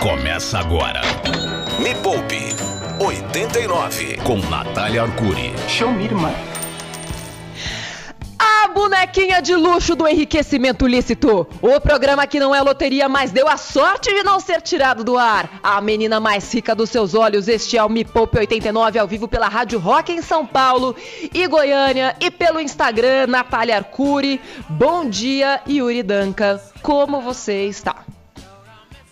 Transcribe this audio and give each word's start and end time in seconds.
Começa 0.00 0.58
agora. 0.58 1.02
Me 1.78 1.94
Poupe 1.96 2.56
89 2.98 4.16
com 4.24 4.38
Natália 4.48 5.02
Arcuri. 5.02 5.52
Show 5.68 5.92
me, 5.92 6.04
irmã. 6.04 6.32
A 8.38 8.68
bonequinha 8.68 9.42
de 9.42 9.54
luxo 9.54 9.94
do 9.94 10.08
enriquecimento 10.08 10.86
lícito. 10.86 11.46
O 11.60 11.78
programa 11.82 12.26
que 12.26 12.40
não 12.40 12.54
é 12.54 12.62
loteria, 12.62 13.10
mas 13.10 13.30
deu 13.30 13.46
a 13.46 13.58
sorte 13.58 14.10
de 14.10 14.22
não 14.22 14.40
ser 14.40 14.62
tirado 14.62 15.04
do 15.04 15.18
ar. 15.18 15.60
A 15.62 15.78
menina 15.82 16.18
mais 16.18 16.50
rica 16.50 16.74
dos 16.74 16.88
seus 16.88 17.14
olhos. 17.14 17.46
Este 17.46 17.76
é 17.76 17.84
o 17.84 17.90
Me 17.90 18.02
Poupe 18.02 18.38
89 18.38 18.98
ao 18.98 19.06
vivo 19.06 19.28
pela 19.28 19.48
Rádio 19.48 19.78
Rock 19.78 20.12
em 20.12 20.22
São 20.22 20.46
Paulo 20.46 20.96
e 21.34 21.46
Goiânia 21.46 22.16
e 22.18 22.30
pelo 22.30 22.58
Instagram 22.58 23.26
Natália 23.26 23.76
Arcuri. 23.76 24.40
Bom 24.66 25.10
dia, 25.10 25.60
Yuri 25.68 26.02
Danca. 26.02 26.58
Como 26.80 27.20
você 27.20 27.66
está? 27.66 28.06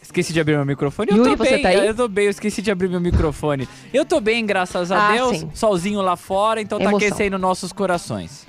Esqueci 0.08 0.32
de 0.32 0.40
abrir 0.40 0.56
meu 0.56 0.64
microfone. 0.64 1.10
Yuri, 1.12 1.32
eu 1.32 1.36
tô 1.36 1.44
você 1.44 1.50
bem, 1.52 1.62
tá 1.62 1.68
aí? 1.68 1.86
eu 1.86 1.94
tô 1.94 2.08
bem, 2.08 2.24
eu 2.24 2.30
esqueci 2.30 2.62
de 2.62 2.70
abrir 2.70 2.88
meu 2.88 2.98
microfone. 2.98 3.68
Eu 3.92 4.06
tô 4.06 4.22
bem, 4.22 4.46
graças 4.46 4.90
a 4.90 5.08
Ah, 5.08 5.12
Deus. 5.12 5.36
sim. 5.36 5.50
Solzinho 5.52 6.00
lá 6.00 6.16
fora, 6.16 6.62
então 6.62 6.78
tá 6.78 6.84
Emoção. 6.84 7.06
aquecendo 7.08 7.38
nossos 7.38 7.74
corações. 7.74 8.46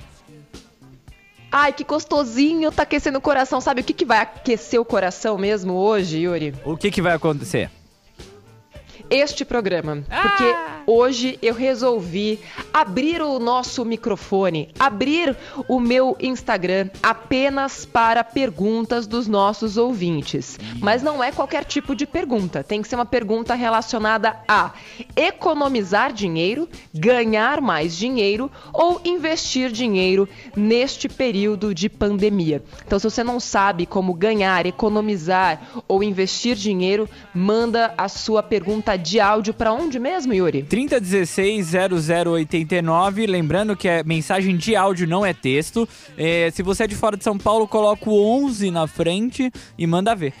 Ai, 1.52 1.74
que 1.74 1.84
gostosinho, 1.84 2.72
tá 2.72 2.84
aquecendo 2.84 3.18
o 3.18 3.20
coração. 3.20 3.60
Sabe 3.60 3.82
o 3.82 3.84
que, 3.84 3.92
que 3.92 4.06
vai 4.06 4.20
aquecer 4.20 4.80
o 4.80 4.84
coração 4.86 5.36
mesmo 5.36 5.74
hoje, 5.74 6.20
Yuri? 6.20 6.54
O 6.64 6.78
que 6.78 6.90
que 6.90 7.02
vai 7.02 7.12
acontecer? 7.12 7.70
Este 9.10 9.44
programa. 9.44 10.04
Ah! 10.08 10.22
Porque 10.22 10.54
hoje 10.86 11.38
eu 11.42 11.52
resolvi 11.52 12.38
abrir 12.72 13.20
o 13.20 13.38
nosso 13.38 13.84
microfone, 13.84 14.70
abrir 14.78 15.36
o 15.68 15.80
meu 15.80 16.16
Instagram 16.20 16.88
apenas 17.02 17.84
para 17.84 18.22
perguntas 18.22 19.06
dos 19.06 19.26
nossos 19.26 19.76
ouvintes. 19.76 20.58
Mas 20.80 21.02
não 21.02 21.22
é 21.22 21.32
qualquer 21.32 21.64
tipo 21.64 21.94
de 21.94 22.06
pergunta. 22.06 22.62
Tem 22.62 22.80
que 22.80 22.88
ser 22.88 22.94
uma 22.94 23.06
pergunta 23.06 23.54
relacionada 23.54 24.36
a 24.46 24.72
economizar 25.16 26.12
dinheiro, 26.12 26.68
ganhar 26.94 27.60
mais 27.60 27.96
dinheiro 27.96 28.50
ou 28.72 29.00
investir 29.04 29.72
dinheiro 29.72 30.28
neste 30.56 31.08
período 31.08 31.74
de 31.74 31.88
pandemia. 31.88 32.62
Então, 32.86 32.98
se 32.98 33.10
você 33.10 33.24
não 33.24 33.40
sabe 33.40 33.86
como 33.86 34.14
ganhar, 34.14 34.66
economizar 34.66 35.60
ou 35.88 36.02
investir 36.02 36.54
dinheiro, 36.54 37.08
manda 37.34 37.92
a 37.96 38.08
sua 38.08 38.42
pergunta 38.42 38.96
de 39.00 39.18
áudio 39.18 39.52
para 39.52 39.72
onde 39.72 39.98
mesmo, 39.98 40.32
Yuri? 40.32 40.62
3016-0089. 40.62 43.28
Lembrando 43.28 43.74
que 43.76 43.88
é 43.88 44.04
mensagem 44.04 44.56
de 44.56 44.76
áudio, 44.76 45.08
não 45.08 45.26
é 45.26 45.34
texto. 45.34 45.88
É, 46.16 46.48
se 46.50 46.62
você 46.62 46.84
é 46.84 46.86
de 46.86 46.94
fora 46.94 47.16
de 47.16 47.24
São 47.24 47.36
Paulo, 47.36 47.66
coloca 47.66 48.08
o 48.08 48.44
11 48.44 48.70
na 48.70 48.86
frente 48.86 49.50
e 49.76 49.86
manda 49.86 50.14
ver. 50.14 50.32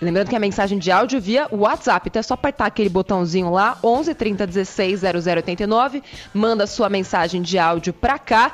Lembrando 0.00 0.28
que 0.28 0.36
a 0.36 0.40
mensagem 0.40 0.78
de 0.78 0.90
áudio 0.90 1.20
via 1.20 1.46
WhatsApp, 1.50 2.08
então 2.08 2.20
é 2.20 2.22
só 2.22 2.34
apertar 2.34 2.66
aquele 2.66 2.88
botãozinho 2.88 3.50
lá, 3.50 3.78
11 3.82 4.14
30 4.14 4.46
16 4.46 5.00
0089, 5.00 6.02
manda 6.34 6.66
sua 6.66 6.88
mensagem 6.88 7.40
de 7.40 7.58
áudio 7.58 7.92
pra 7.92 8.18
cá. 8.18 8.52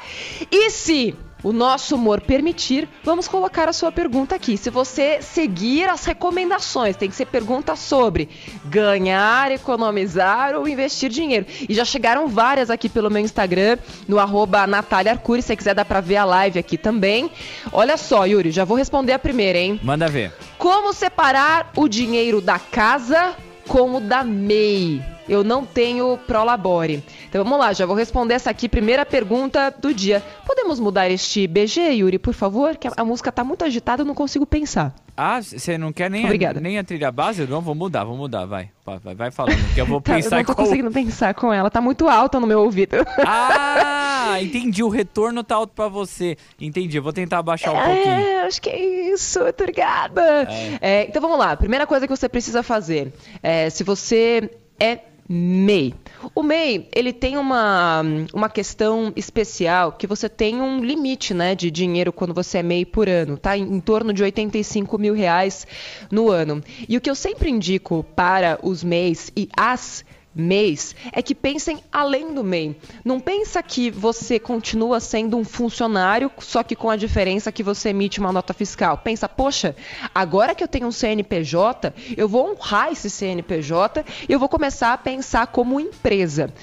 E 0.51 0.71
se 0.71 1.15
o 1.42 1.53
nosso 1.53 1.94
humor 1.94 2.20
permitir, 2.20 2.89
vamos 3.05 3.28
colocar 3.28 3.69
a 3.69 3.72
sua 3.72 3.92
pergunta 3.92 4.34
aqui. 4.34 4.56
Se 4.56 4.70
você 4.70 5.20
seguir 5.22 5.89
as 5.89 6.05
recomendações, 6.05 6.97
tem 6.97 7.08
que 7.08 7.17
ser 7.17 7.27
pergunta 7.27 7.77
sobre 7.77 8.28
ganhar, 8.64 9.50
economizar 9.53 10.55
ou 10.55 10.69
investir 10.69 11.11
dinheiro. 11.11 11.47
E 11.69 11.75
já 11.75 11.84
chegaram 11.84 12.28
várias 12.28 12.70
aqui 12.70 12.89
pelo 12.89 13.11
meu 13.11 13.22
Instagram, 13.22 13.78
no 14.06 14.19
arroba 14.19 14.66
Natália 14.66 15.12
Arcuri, 15.12 15.42
se 15.42 15.48
você 15.48 15.56
quiser 15.56 15.75
dá 15.75 15.84
pra 15.84 16.00
ver 16.00 16.16
a 16.16 16.25
live 16.25 16.59
aqui 16.59 16.77
também. 16.77 17.31
Olha 17.72 17.97
só, 17.97 18.27
Yuri, 18.27 18.50
já 18.50 18.64
vou 18.64 18.77
responder 18.77 19.12
a 19.12 19.19
primeira, 19.19 19.59
hein? 19.59 19.81
Manda 19.83 20.09
ver. 20.09 20.33
Como 20.56 20.92
separar 20.92 21.72
o 21.77 21.89
dinheiro 21.89 22.41
da 22.41 22.59
casa 22.59 23.34
com 23.66 23.97
o 23.97 24.00
da 24.00 24.25
MEI? 24.25 25.18
Eu 25.29 25.45
não 25.45 25.65
tenho 25.65 26.17
Prolabore. 26.27 27.05
Então 27.28 27.44
vamos 27.44 27.59
lá, 27.59 27.72
já 27.72 27.84
vou 27.84 27.94
responder 27.94 28.34
essa 28.34 28.50
aqui, 28.50 28.69
primeira 28.69 29.05
pergunta 29.05 29.71
do 29.71 29.93
dia. 29.93 30.22
Podemos 30.47 30.81
mudar 30.81 31.11
este 31.11 31.47
BG, 31.47 31.81
Yuri, 31.93 32.19
por 32.19 32.33
favor? 32.33 32.77
Que 32.77 32.89
a, 32.89 32.93
a 32.97 33.05
música 33.05 33.31
tá 33.31 33.44
muito 33.44 33.65
agitada, 33.65 34.03
eu 34.03 34.06
não 34.06 34.15
consigo 34.15 34.47
pensar. 34.47 34.94
Ah, 35.21 35.43
você 35.43 35.77
não 35.77 35.93
quer 35.93 36.09
nem 36.09 36.25
a, 36.25 36.53
nem 36.55 36.78
a 36.78 36.84
trilha 36.84 37.11
base? 37.11 37.44
Não, 37.44 37.61
vou 37.61 37.75
mudar, 37.75 38.05
vou 38.05 38.16
mudar, 38.16 38.47
vai. 38.47 38.71
Vai, 38.87 39.15
vai 39.15 39.31
falando, 39.31 39.75
que 39.75 39.81
eu 39.81 39.84
vou 39.84 40.00
Tá, 40.09 40.12
eu 40.12 40.16
pensar 40.16 40.37
não 40.37 40.44
tô 40.44 40.55
qual... 40.55 40.65
conseguindo 40.65 40.91
pensar 40.91 41.34
com 41.34 41.53
ela, 41.53 41.69
tá 41.69 41.81
muito 41.81 42.09
alta 42.09 42.41
no 42.41 42.47
meu 42.47 42.60
ouvido. 42.60 42.97
Ah, 43.27 44.39
entendi, 44.41 44.83
o 44.83 44.89
retorno 44.89 45.43
tá 45.45 45.56
alto 45.56 45.72
pra 45.75 45.89
você. 45.89 46.37
Entendi, 46.60 46.97
eu 46.97 47.03
vou 47.03 47.12
tentar 47.12 47.39
abaixar 47.39 47.75
um 47.75 47.77
pouquinho. 47.77 48.15
É, 48.15 48.43
acho 48.43 48.62
que 48.62 48.71
é 48.71 49.12
isso, 49.12 49.41
obrigada. 49.41 50.49
É, 50.81 51.06
então 51.09 51.21
vamos 51.21 51.39
lá, 51.39 51.56
primeira 51.56 51.87
coisa 51.87 52.06
que 52.06 52.16
você 52.16 52.28
precisa 52.28 52.62
fazer, 52.62 53.12
é, 53.43 53.69
se 53.69 53.83
você 53.84 54.50
é 54.78 55.00
MEI. 55.28 55.94
O 56.34 56.43
MEI, 56.43 56.89
ele 56.94 57.12
tem 57.12 57.37
uma, 57.37 58.03
uma 58.33 58.49
questão 58.49 59.12
especial 59.15 59.93
que 59.93 60.06
você 60.06 60.28
tem 60.28 60.61
um 60.62 60.83
limite 60.83 61.34
né, 61.34 61.55
de 61.55 61.71
dinheiro 61.71 62.12
quando 62.12 62.33
você 62.33 62.59
é 62.59 62.62
MEI 62.62 62.87
por 62.87 63.09
ano, 63.09 63.37
tá? 63.37 63.56
Em, 63.56 63.62
em 63.62 63.81
torno 63.81 64.12
de 64.12 64.22
85 64.22 64.97
mil 64.97 65.15
reais 65.15 65.66
no 66.11 66.31
ano. 66.31 66.62
E 66.89 66.97
o 66.97 67.00
que 67.00 67.11
eu 67.11 67.15
sempre 67.15 67.50
indico 67.50 68.05
para 68.16 68.59
os 68.62 68.83
MEIs 68.83 69.31
e 69.37 69.49
as 69.55 70.03
mês 70.38 70.94
é 71.10 71.21
que 71.21 71.34
pensem 71.34 71.82
além 71.91 72.32
do 72.32 72.44
MEI. 72.44 72.76
Não 73.04 73.19
pensa 73.19 73.60
que 73.62 73.91
você 73.91 74.38
continua 74.38 75.00
sendo 75.00 75.37
um 75.37 75.44
funcionário, 75.44 76.31
só 76.38 76.62
que 76.62 76.76
com 76.76 76.88
a 76.88 76.97
diferença 76.97 77.50
que 77.50 77.62
você 77.62 77.88
emite 77.88 78.21
uma 78.21 78.32
nota 78.32 78.54
fiscal. 78.54 78.98
Pensa, 78.98 79.28
poxa, 79.28 79.75
agora 80.15 80.54
que 80.54 80.62
eu 80.62 80.69
tenho 80.69 80.87
um 80.87 80.93
CNPJ, 80.93 81.93
eu 82.16 82.28
vou 82.28 82.53
honrar 82.53 82.93
esse 82.93 83.10
CNPJ 83.10 84.04
e 84.28 84.32
eu 84.32 84.38
vou 84.38 84.48
começar 84.48 84.93
a 84.93 84.98
pensar 84.98 85.48
como 85.48 85.81
empresa. 85.81 86.54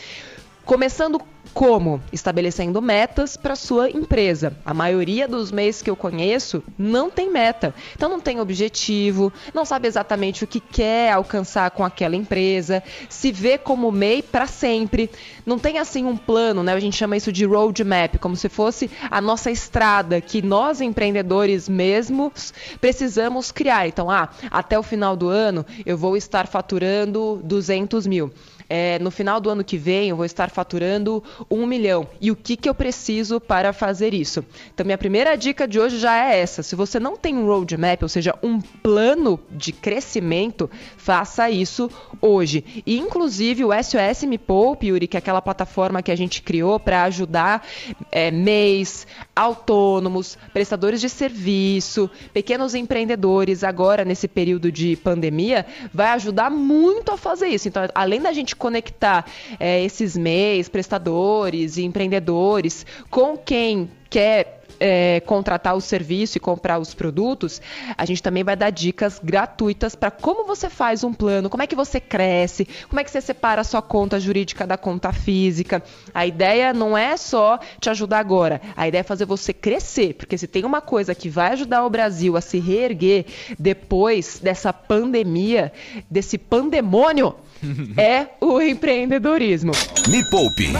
Começando 0.64 1.22
como? 1.56 2.02
Estabelecendo 2.12 2.82
metas 2.82 3.38
para 3.38 3.56
sua 3.56 3.90
empresa. 3.90 4.58
A 4.66 4.74
maioria 4.74 5.26
dos 5.26 5.54
MEIs 5.54 5.82
que 5.82 5.90
eu 5.90 5.96
conheço 5.96 6.62
não 6.78 7.10
tem 7.10 7.32
meta. 7.32 7.74
Então 7.96 8.10
não 8.10 8.20
tem 8.20 8.42
objetivo, 8.42 9.32
não 9.54 9.64
sabe 9.64 9.88
exatamente 9.88 10.44
o 10.44 10.48
que 10.48 10.60
quer 10.60 11.14
alcançar 11.14 11.72
com 11.72 11.86
aquela 11.86 12.14
empresa, 12.14 12.84
se 13.08 13.32
vê 13.32 13.58
como 13.58 13.90
MEI 13.90 14.22
para 14.22 14.48
sempre. 14.48 15.10
Não 15.46 15.58
tem 15.58 15.80
assim 15.80 16.04
um 16.04 16.18
plano, 16.18 16.62
né? 16.62 16.74
A 16.74 16.80
gente 16.80 16.98
chama 16.98 17.16
isso 17.16 17.32
de 17.32 17.46
roadmap, 17.46 18.18
como 18.20 18.36
se 18.36 18.50
fosse 18.50 18.92
a 19.10 19.22
nossa 19.22 19.50
estrada 19.50 20.20
que 20.20 20.42
nós 20.42 20.82
empreendedores 20.82 21.70
mesmos 21.70 22.54
precisamos 22.82 23.54
criar. 23.54 23.88
Então, 23.88 24.12
ah, 24.12 24.28
até 24.52 24.78
o 24.78 24.84
final 24.84 25.16
do 25.16 25.30
ano 25.30 25.66
eu 25.86 25.98
vou 25.98 26.18
estar 26.18 26.48
faturando 26.48 27.40
200 27.46 28.06
mil. 28.06 28.30
É, 28.70 28.98
no 29.00 29.12
final 29.12 29.40
do 29.40 29.50
ano 29.50 29.64
que 29.64 29.78
vem 29.78 30.10
eu 30.10 30.16
vou 30.16 30.26
estar 30.26 30.50
faturando 30.50 31.24
um 31.50 31.66
milhão. 31.66 32.08
E 32.20 32.32
o 32.32 32.36
que, 32.36 32.58
que 32.58 32.68
eu 32.68 32.76
preciso 32.76 33.40
para 33.40 33.74
fazer 33.74 34.14
isso? 34.14 34.44
Então, 34.74 34.86
minha 34.86 34.98
primeira 34.98 35.36
dica 35.36 35.68
de 35.68 35.80
hoje 35.80 36.00
já 36.00 36.16
é 36.16 36.40
essa. 36.40 36.64
Se 36.64 36.76
você 36.76 37.00
não 37.00 37.16
tem 37.16 37.36
um 37.36 37.46
roadmap, 37.46 38.02
ou 38.02 38.10
seja, 38.10 38.34
um 38.42 38.60
plano 38.60 39.40
de 39.52 39.72
crescimento, 39.72 40.70
faça 40.98 41.50
isso 41.50 41.90
hoje. 42.22 42.84
E, 42.86 42.98
inclusive, 42.98 43.64
o 43.64 43.70
SOS 43.72 44.24
Me 44.24 44.38
Poupe, 44.38 44.88
Yuri, 44.88 45.08
que 45.08 45.18
é 45.18 45.20
aquela 45.20 45.42
plataforma 45.42 46.02
que 46.02 46.12
a 46.12 46.16
gente 46.16 46.42
criou 46.42 46.80
para 46.80 47.04
ajudar 47.04 47.66
é, 48.12 48.32
MEIs, 48.32 49.06
autônomos, 49.36 50.38
prestadores 50.54 51.02
de 51.02 51.10
serviço, 51.10 52.10
pequenos 52.34 52.74
empreendedores, 52.74 53.64
agora 53.64 54.06
nesse 54.06 54.28
período 54.28 54.72
de 54.72 54.96
pandemia, 54.96 55.66
vai 55.94 56.08
ajudar 56.10 56.50
muito 56.50 57.12
a 57.12 57.18
fazer 57.18 57.48
isso. 57.48 57.68
Então, 57.68 57.84
além 57.94 58.22
da 58.22 58.32
gente 58.32 58.55
conectar 58.56 59.26
é, 59.60 59.84
esses 59.84 60.16
MEIs, 60.18 60.70
prestadores 60.70 61.78
e 61.78 61.84
empreendedores 61.84 62.86
com 63.10 63.38
quem 63.38 63.90
quer 64.10 64.66
é, 64.80 65.20
contratar 65.22 65.76
o 65.76 65.82
serviço 65.82 66.38
e 66.38 66.42
comprar 66.42 66.80
os 66.80 66.94
produtos, 66.94 67.62
a 67.98 68.06
gente 68.06 68.22
também 68.22 68.44
vai 68.44 68.56
dar 68.56 68.70
dicas 68.70 69.20
gratuitas 69.24 69.96
para 69.96 70.12
como 70.12 70.46
você 70.46 70.70
faz 70.70 71.04
um 71.04 71.14
plano, 71.14 71.50
como 71.50 71.64
é 71.64 71.68
que 71.68 71.76
você 71.76 72.00
cresce, 72.00 72.68
como 72.88 73.00
é 73.00 73.04
que 73.04 73.12
você 73.12 73.22
separa 73.22 73.62
a 73.62 73.64
sua 73.64 73.82
conta 73.82 74.20
jurídica 74.20 74.66
da 74.66 74.78
conta 74.78 75.12
física. 75.12 75.84
A 76.14 76.26
ideia 76.26 76.74
não 76.74 76.98
é 76.98 77.18
só 77.18 77.60
te 77.80 77.90
ajudar 77.90 78.20
agora, 78.20 78.62
a 78.76 78.88
ideia 78.88 79.02
é 79.02 79.04
fazer 79.04 79.26
você 79.26 79.54
crescer, 79.54 80.14
porque 80.16 80.38
se 80.38 80.48
tem 80.48 80.66
uma 80.66 80.82
coisa 80.82 81.16
que 81.16 81.30
vai 81.30 81.54
ajudar 81.54 81.86
o 81.86 81.90
Brasil 81.90 82.36
a 82.38 82.42
se 82.42 82.60
reerguer 82.60 83.26
depois 83.58 84.40
dessa 84.40 84.72
pandemia, 84.74 85.72
desse 86.10 86.38
pandemônio, 86.38 87.36
é 87.98 88.28
o 88.40 88.62
empreendedorismo. 88.62 89.72
Me 90.08 90.24
Poupe. 90.30 90.72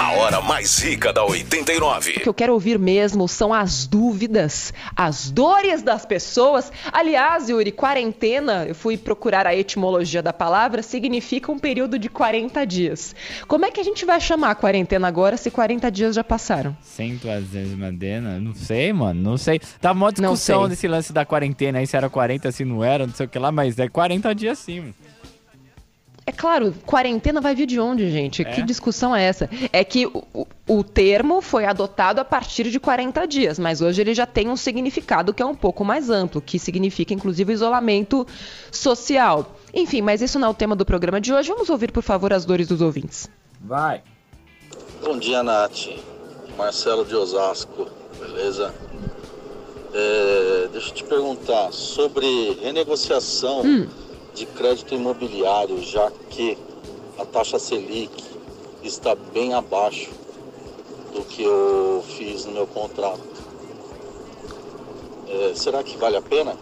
A 0.00 0.12
hora 0.14 0.40
mais 0.40 0.78
rica 0.78 1.12
da 1.12 1.24
89. 1.24 2.10
O 2.10 2.20
que 2.20 2.28
eu 2.28 2.34
quero 2.34 2.52
ouvir 2.52 2.78
mesmo 2.78 3.28
são 3.28 3.54
as 3.54 3.86
dúvidas, 3.86 4.72
as 4.96 5.30
dores 5.30 5.82
das 5.82 6.04
pessoas. 6.04 6.72
Aliás, 6.92 7.48
Yuri, 7.48 7.70
quarentena, 7.70 8.64
eu 8.66 8.74
fui 8.74 8.96
procurar 8.96 9.46
a 9.46 9.54
etimologia 9.54 10.22
da 10.22 10.32
palavra, 10.32 10.82
significa 10.82 11.52
um 11.52 11.58
período 11.58 11.98
de 11.98 12.08
40 12.08 12.64
dias. 12.66 13.14
Como 13.46 13.64
é 13.64 13.70
que 13.70 13.80
a 13.80 13.84
gente 13.84 14.04
vai 14.04 14.20
chamar 14.20 14.50
a 14.50 14.54
quarentena 14.54 15.06
agora 15.06 15.36
se 15.36 15.50
40 15.50 15.90
dias 15.90 16.14
já 16.16 16.24
passaram? 16.24 16.76
Centuagésima 16.82 17.90
Não 18.40 18.54
sei, 18.54 18.92
mano, 18.92 19.20
não 19.20 19.36
sei. 19.36 19.60
Tá 19.80 19.92
uma 19.92 20.12
discussão 20.12 20.68
desse 20.68 20.88
lance 20.88 21.12
da 21.12 21.24
quarentena 21.24 21.78
aí, 21.78 21.86
se 21.86 21.96
era 21.96 22.10
40, 22.10 22.50
se 22.50 22.64
não 22.64 22.82
era, 22.82 23.06
não 23.06 23.14
sei 23.14 23.26
o 23.26 23.28
que 23.28 23.38
lá, 23.38 23.52
mas 23.52 23.78
é 23.78 23.88
40 23.88 24.34
dias 24.34 24.58
sim, 24.58 24.80
mano. 24.80 24.94
É 26.30 26.32
claro, 26.32 26.72
quarentena 26.86 27.40
vai 27.40 27.56
vir 27.56 27.66
de 27.66 27.80
onde, 27.80 28.08
gente? 28.08 28.42
É? 28.42 28.44
Que 28.44 28.62
discussão 28.62 29.16
é 29.16 29.24
essa? 29.24 29.50
É 29.72 29.82
que 29.82 30.06
o, 30.06 30.46
o, 30.68 30.84
termo 30.84 31.40
foi 31.40 31.64
adotado 31.64 32.20
a 32.20 32.24
partir 32.24 32.70
de 32.70 32.78
40 32.78 33.26
dias, 33.26 33.58
mas 33.58 33.80
hoje 33.80 34.00
ele 34.00 34.14
já 34.14 34.26
tem 34.26 34.48
um 34.48 34.54
significado 34.54 35.34
que 35.34 35.42
é 35.42 35.44
um 35.44 35.56
pouco 35.56 35.84
mais 35.84 36.08
amplo, 36.08 36.40
que 36.40 36.56
significa 36.56 37.12
inclusive 37.12 37.52
isolamento 37.52 38.24
social. 38.70 39.56
Enfim, 39.74 40.02
mas 40.02 40.22
isso 40.22 40.38
não 40.38 40.46
é 40.46 40.50
o 40.52 40.54
tema 40.54 40.76
do 40.76 40.86
programa 40.86 41.20
de 41.20 41.34
hoje. 41.34 41.48
Vamos 41.48 41.68
ouvir, 41.68 41.90
por 41.90 42.04
favor, 42.04 42.32
as 42.32 42.44
dores 42.44 42.68
dos 42.68 42.80
ouvintes. 42.80 43.28
Vai. 43.60 44.00
Bom 45.02 45.18
dia, 45.18 45.42
Nath. 45.42 45.88
Marcelo 46.56 47.04
de 47.04 47.16
Osasco, 47.16 47.88
beleza? 48.20 48.72
É, 49.92 50.68
deixa 50.70 50.90
eu 50.90 50.94
te 50.94 51.02
perguntar 51.02 51.72
sobre 51.72 52.56
renegociação. 52.62 53.62
Hum 53.62 54.09
de 54.40 54.46
crédito 54.46 54.94
imobiliário, 54.94 55.82
já 55.82 56.10
que 56.30 56.56
a 57.18 57.26
taxa 57.26 57.58
Selic 57.58 58.24
está 58.82 59.14
bem 59.14 59.52
abaixo 59.52 60.10
do 61.12 61.22
que 61.24 61.42
eu 61.42 62.02
fiz 62.16 62.46
no 62.46 62.52
meu 62.52 62.66
contrato. 62.66 63.20
É, 65.28 65.54
será 65.54 65.82
que 65.82 65.94
vale 65.98 66.16
a 66.16 66.22
pena? 66.22 66.56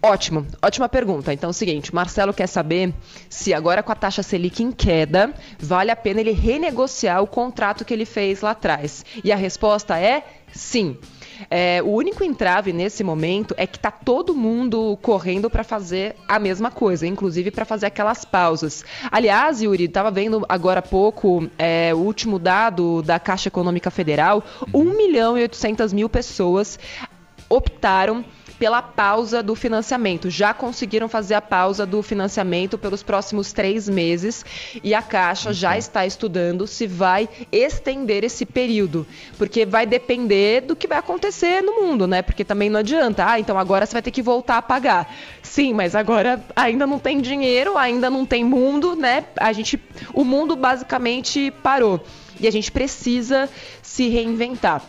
Ótimo, 0.00 0.46
ótima 0.62 0.88
pergunta. 0.88 1.32
Então 1.32 1.48
é 1.48 1.50
o 1.50 1.54
seguinte, 1.54 1.92
Marcelo 1.92 2.32
quer 2.32 2.46
saber 2.46 2.94
se 3.28 3.52
agora 3.52 3.82
com 3.82 3.90
a 3.90 3.96
taxa 3.96 4.22
Selic 4.22 4.62
em 4.62 4.70
queda, 4.70 5.34
vale 5.58 5.90
a 5.90 5.96
pena 5.96 6.20
ele 6.20 6.30
renegociar 6.30 7.20
o 7.20 7.26
contrato 7.26 7.84
que 7.84 7.92
ele 7.92 8.04
fez 8.04 8.42
lá 8.42 8.52
atrás. 8.52 9.04
E 9.24 9.32
a 9.32 9.36
resposta 9.36 9.98
é 9.98 10.24
sim. 10.52 10.96
É, 11.50 11.82
o 11.82 11.88
único 11.88 12.24
entrave 12.24 12.72
nesse 12.72 13.02
momento 13.04 13.54
é 13.56 13.66
que 13.66 13.78
tá 13.78 13.90
todo 13.90 14.34
mundo 14.34 14.98
correndo 15.02 15.48
para 15.48 15.64
fazer 15.64 16.16
a 16.28 16.38
mesma 16.38 16.70
coisa, 16.70 17.06
inclusive 17.06 17.50
para 17.50 17.64
fazer 17.64 17.86
aquelas 17.86 18.24
pausas. 18.24 18.84
Aliás, 19.10 19.62
Yuri, 19.62 19.84
estava 19.84 20.10
vendo 20.10 20.44
agora 20.48 20.80
há 20.80 20.82
pouco 20.82 21.48
é, 21.58 21.92
o 21.94 21.98
último 21.98 22.38
dado 22.38 23.02
da 23.02 23.18
Caixa 23.18 23.48
Econômica 23.48 23.90
Federal: 23.90 24.42
1 24.72 24.84
milhão 24.96 25.38
e 25.38 25.42
800 25.42 25.92
mil 25.92 26.08
pessoas 26.08 26.78
optaram 27.48 28.24
pela 28.58 28.80
pausa 28.82 29.42
do 29.42 29.54
financiamento. 29.54 30.30
Já 30.30 30.54
conseguiram 30.54 31.08
fazer 31.08 31.34
a 31.34 31.40
pausa 31.40 31.84
do 31.84 32.02
financiamento 32.02 32.78
pelos 32.78 33.02
próximos 33.02 33.52
três 33.52 33.88
meses 33.88 34.44
e 34.82 34.94
a 34.94 35.02
Caixa 35.02 35.52
já 35.52 35.72
uhum. 35.72 35.78
está 35.78 36.06
estudando 36.06 36.66
se 36.66 36.86
vai 36.86 37.28
estender 37.50 38.24
esse 38.24 38.46
período, 38.46 39.06
porque 39.36 39.66
vai 39.66 39.86
depender 39.86 40.62
do 40.62 40.76
que 40.76 40.86
vai 40.86 40.98
acontecer 40.98 41.62
no 41.62 41.82
mundo, 41.82 42.06
né? 42.06 42.22
Porque 42.22 42.44
também 42.44 42.70
não 42.70 42.80
adianta, 42.80 43.26
ah, 43.28 43.40
então 43.40 43.58
agora 43.58 43.86
você 43.86 43.92
vai 43.92 44.02
ter 44.02 44.10
que 44.10 44.22
voltar 44.22 44.58
a 44.58 44.62
pagar. 44.62 45.12
Sim, 45.42 45.74
mas 45.74 45.94
agora 45.94 46.42
ainda 46.56 46.86
não 46.86 46.98
tem 46.98 47.20
dinheiro, 47.20 47.76
ainda 47.76 48.08
não 48.08 48.24
tem 48.24 48.44
mundo, 48.44 48.96
né? 48.96 49.24
A 49.38 49.52
gente, 49.52 49.80
o 50.12 50.24
mundo 50.24 50.56
basicamente 50.56 51.52
parou 51.62 52.04
e 52.40 52.48
a 52.48 52.50
gente 52.50 52.70
precisa 52.70 53.48
se 53.82 54.08
reinventar. 54.08 54.82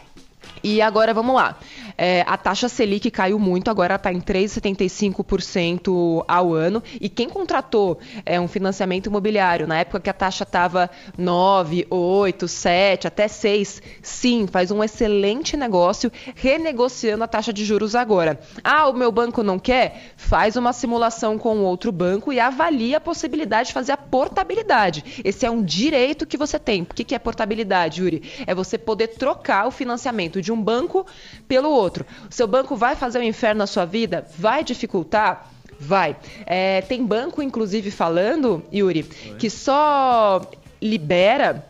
E 0.63 0.81
agora 0.81 1.13
vamos 1.13 1.35
lá. 1.35 1.57
É, 1.97 2.23
a 2.27 2.37
taxa 2.37 2.67
Selic 2.67 3.09
caiu 3.09 3.39
muito, 3.39 3.71
agora 3.71 3.95
está 3.95 4.11
em 4.11 4.19
3,75% 4.19 6.23
ao 6.27 6.53
ano. 6.53 6.83
E 6.99 7.07
quem 7.07 7.29
contratou 7.29 7.99
é, 8.25 8.39
um 8.39 8.47
financiamento 8.47 9.07
imobiliário 9.07 9.67
na 9.67 9.79
época 9.79 9.99
que 9.99 10.09
a 10.09 10.13
taxa 10.13 10.43
estava 10.43 10.89
9, 11.17 11.87
8, 11.89 12.47
7, 12.47 13.07
até 13.07 13.27
6, 13.27 13.81
sim, 14.01 14.47
faz 14.47 14.71
um 14.71 14.83
excelente 14.83 15.55
negócio 15.55 16.11
renegociando 16.35 17.23
a 17.23 17.27
taxa 17.27 17.53
de 17.53 17.63
juros 17.63 17.95
agora. 17.95 18.39
Ah, 18.63 18.87
o 18.87 18.93
meu 18.93 19.11
banco 19.11 19.43
não 19.43 19.57
quer? 19.57 20.13
Faz 20.17 20.55
uma 20.55 20.73
simulação 20.73 21.37
com 21.37 21.59
outro 21.59 21.91
banco 21.91 22.33
e 22.33 22.39
avalia 22.39 22.97
a 22.97 23.01
possibilidade 23.01 23.69
de 23.69 23.73
fazer 23.73 23.93
a 23.93 23.97
portabilidade. 23.97 25.21
Esse 25.23 25.45
é 25.45 25.51
um 25.51 25.63
direito 25.63 26.25
que 26.25 26.37
você 26.37 26.59
tem. 26.59 26.81
O 26.81 26.85
que 26.85 27.15
é 27.15 27.19
portabilidade, 27.19 28.01
Yuri? 28.01 28.23
É 28.45 28.53
você 28.53 28.77
poder 28.77 29.09
trocar 29.09 29.67
o 29.67 29.71
financiamento 29.71 30.41
de 30.41 30.51
um 30.51 30.61
banco 30.61 31.05
pelo 31.47 31.69
outro 31.69 31.84
outro. 31.85 32.05
O 32.29 32.33
seu 32.33 32.47
banco 32.47 32.75
vai 32.75 32.95
fazer 32.95 33.19
um 33.19 33.23
inferno 33.23 33.59
na 33.59 33.67
sua 33.67 33.85
vida? 33.85 34.27
Vai 34.37 34.63
dificultar? 34.63 35.49
Vai. 35.79 36.15
É, 36.45 36.81
tem 36.81 37.05
banco, 37.05 37.41
inclusive, 37.41 37.91
falando, 37.91 38.63
Yuri, 38.73 39.05
Oi. 39.31 39.35
que 39.37 39.49
só 39.49 40.41
libera. 40.81 41.65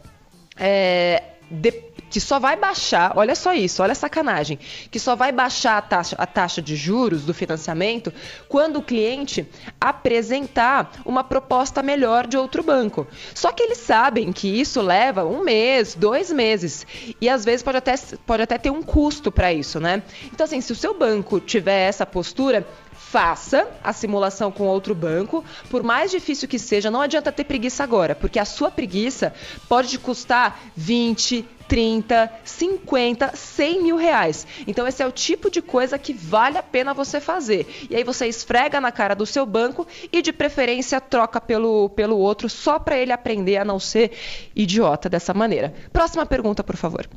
É, 0.57 1.21
de, 1.50 1.71
que 2.10 2.19
só 2.19 2.40
vai 2.40 2.56
baixar, 2.56 3.13
olha 3.16 3.36
só 3.36 3.54
isso, 3.54 3.81
olha 3.81 3.92
a 3.92 3.96
sacanagem, 3.96 4.57
que 4.90 5.00
só 5.00 5.16
vai 5.16 5.31
baixar 5.31 5.78
a 5.78 5.81
taxa, 5.81 6.16
a 6.18 6.25
taxa 6.25 6.62
de 6.62 6.75
juros 6.75 7.24
do 7.24 7.34
financiamento 7.34 8.13
quando 8.48 8.78
o 8.78 8.84
cliente 8.84 9.48
apresentar 9.80 10.92
uma 11.06 11.24
proposta 11.24 11.81
melhor 11.81 12.28
de 12.28 12.38
outro 12.38 12.63
banco. 12.63 13.07
Só 13.34 13.52
que 13.52 13.63
eles 13.63 13.80
sabem 13.80 14.31
que 14.31 14.48
isso 14.48 14.81
leva 14.81 15.25
um 15.25 15.44
mês, 15.44 15.96
dois 15.96 16.31
meses, 16.31 16.86
e 17.19 17.30
às 17.30 17.44
vezes 17.44 17.63
pode 17.63 17.78
até, 17.78 17.96
pode 18.25 18.44
até 18.44 18.57
ter 18.57 18.69
um 18.69 18.81
custo 18.81 19.31
para 19.31 19.54
isso, 19.54 19.80
né? 19.80 20.04
Então, 20.31 20.46
assim, 20.46 20.62
se 20.62 20.72
o 20.72 20.75
seu 20.75 20.98
banco 20.98 21.40
tiver 21.40 21.88
essa 21.88 22.06
postura, 22.06 22.66
faça 23.15 23.69
a 23.81 23.94
simulação 23.94 24.51
com 24.51 24.67
outro 24.67 24.94
banco, 24.94 25.41
por 25.69 25.81
mais 25.81 26.12
difícil 26.12 26.50
que 26.50 26.59
seja, 26.59 26.91
não 26.91 27.00
adianta 27.00 27.31
ter 27.31 27.45
preguiça 27.45 27.81
agora, 27.81 28.13
porque 28.13 28.38
a 28.38 28.44
sua 28.44 28.69
preguiça 28.69 29.33
pode 29.69 29.97
custar 29.97 30.59
20, 30.75 31.47
30, 31.65 32.29
50, 32.44 33.31
100 33.33 33.83
mil 33.83 33.95
reais. 33.95 34.45
Então, 34.67 34.85
esse 34.85 35.01
é 35.01 35.07
o 35.07 35.13
tipo 35.13 35.50
de 35.50 35.62
coisa 35.62 35.97
que 35.97 36.12
vale 36.12 36.57
a 36.57 36.63
pena 36.63 36.94
você 36.94 37.21
fazer. 37.21 37.88
E 37.89 37.95
aí 37.95 38.03
você 38.03 38.27
esfrega 38.27 38.81
na 38.81 38.91
cara 38.91 39.15
do 39.15 39.25
seu 39.25 39.45
banco 39.45 39.88
e, 40.11 40.21
de 40.21 40.33
preferência, 40.33 41.00
troca 41.00 41.39
pelo, 41.39 41.88
pelo 41.91 42.18
outro 42.18 42.50
só 42.50 42.77
para 42.77 42.97
ele 42.97 43.13
aprender 43.13 43.56
a 43.56 43.63
não 43.63 43.79
ser 43.79 44.11
idiota 44.53 45.07
dessa 45.07 45.33
maneira. 45.33 45.73
Próxima 45.94 46.25
pergunta, 46.25 46.65
por 46.65 46.75
favor. 46.75 47.07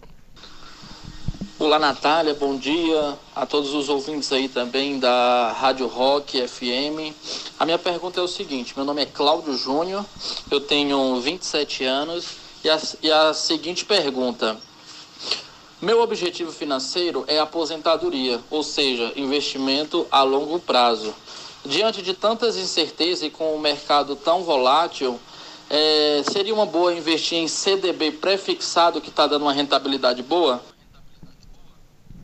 Olá, 1.60 1.76
Natália, 1.76 2.34
bom 2.34 2.56
dia 2.56 3.18
a 3.34 3.44
todos 3.44 3.74
os 3.74 3.88
ouvintes 3.88 4.30
aí 4.30 4.48
também 4.48 5.00
da 5.00 5.50
Rádio 5.50 5.88
Rock 5.88 6.46
FM. 6.46 7.12
A 7.58 7.64
minha 7.64 7.76
pergunta 7.76 8.20
é 8.20 8.22
o 8.22 8.28
seguinte: 8.28 8.74
meu 8.76 8.84
nome 8.84 9.02
é 9.02 9.06
Cláudio 9.06 9.58
Júnior, 9.58 10.04
eu 10.52 10.60
tenho 10.60 11.20
27 11.20 11.82
anos 11.82 12.26
e 12.62 12.70
a, 12.70 12.80
e 13.02 13.10
a 13.10 13.34
seguinte 13.34 13.84
pergunta. 13.84 14.56
Meu 15.82 16.00
objetivo 16.00 16.52
financeiro 16.52 17.24
é 17.26 17.40
aposentadoria, 17.40 18.38
ou 18.48 18.62
seja, 18.62 19.12
investimento 19.16 20.06
a 20.12 20.22
longo 20.22 20.60
prazo. 20.60 21.12
Diante 21.64 22.02
de 22.02 22.14
tantas 22.14 22.56
incertezas 22.56 23.24
e 23.24 23.30
com 23.30 23.56
o 23.56 23.58
mercado 23.58 24.14
tão 24.14 24.44
volátil, 24.44 25.18
é, 25.68 26.22
seria 26.30 26.54
uma 26.54 26.66
boa 26.66 26.94
investir 26.94 27.38
em 27.38 27.48
CDB 27.48 28.12
pré-fixado 28.12 29.00
que 29.00 29.08
está 29.08 29.26
dando 29.26 29.42
uma 29.42 29.52
rentabilidade 29.52 30.22
boa? 30.22 30.62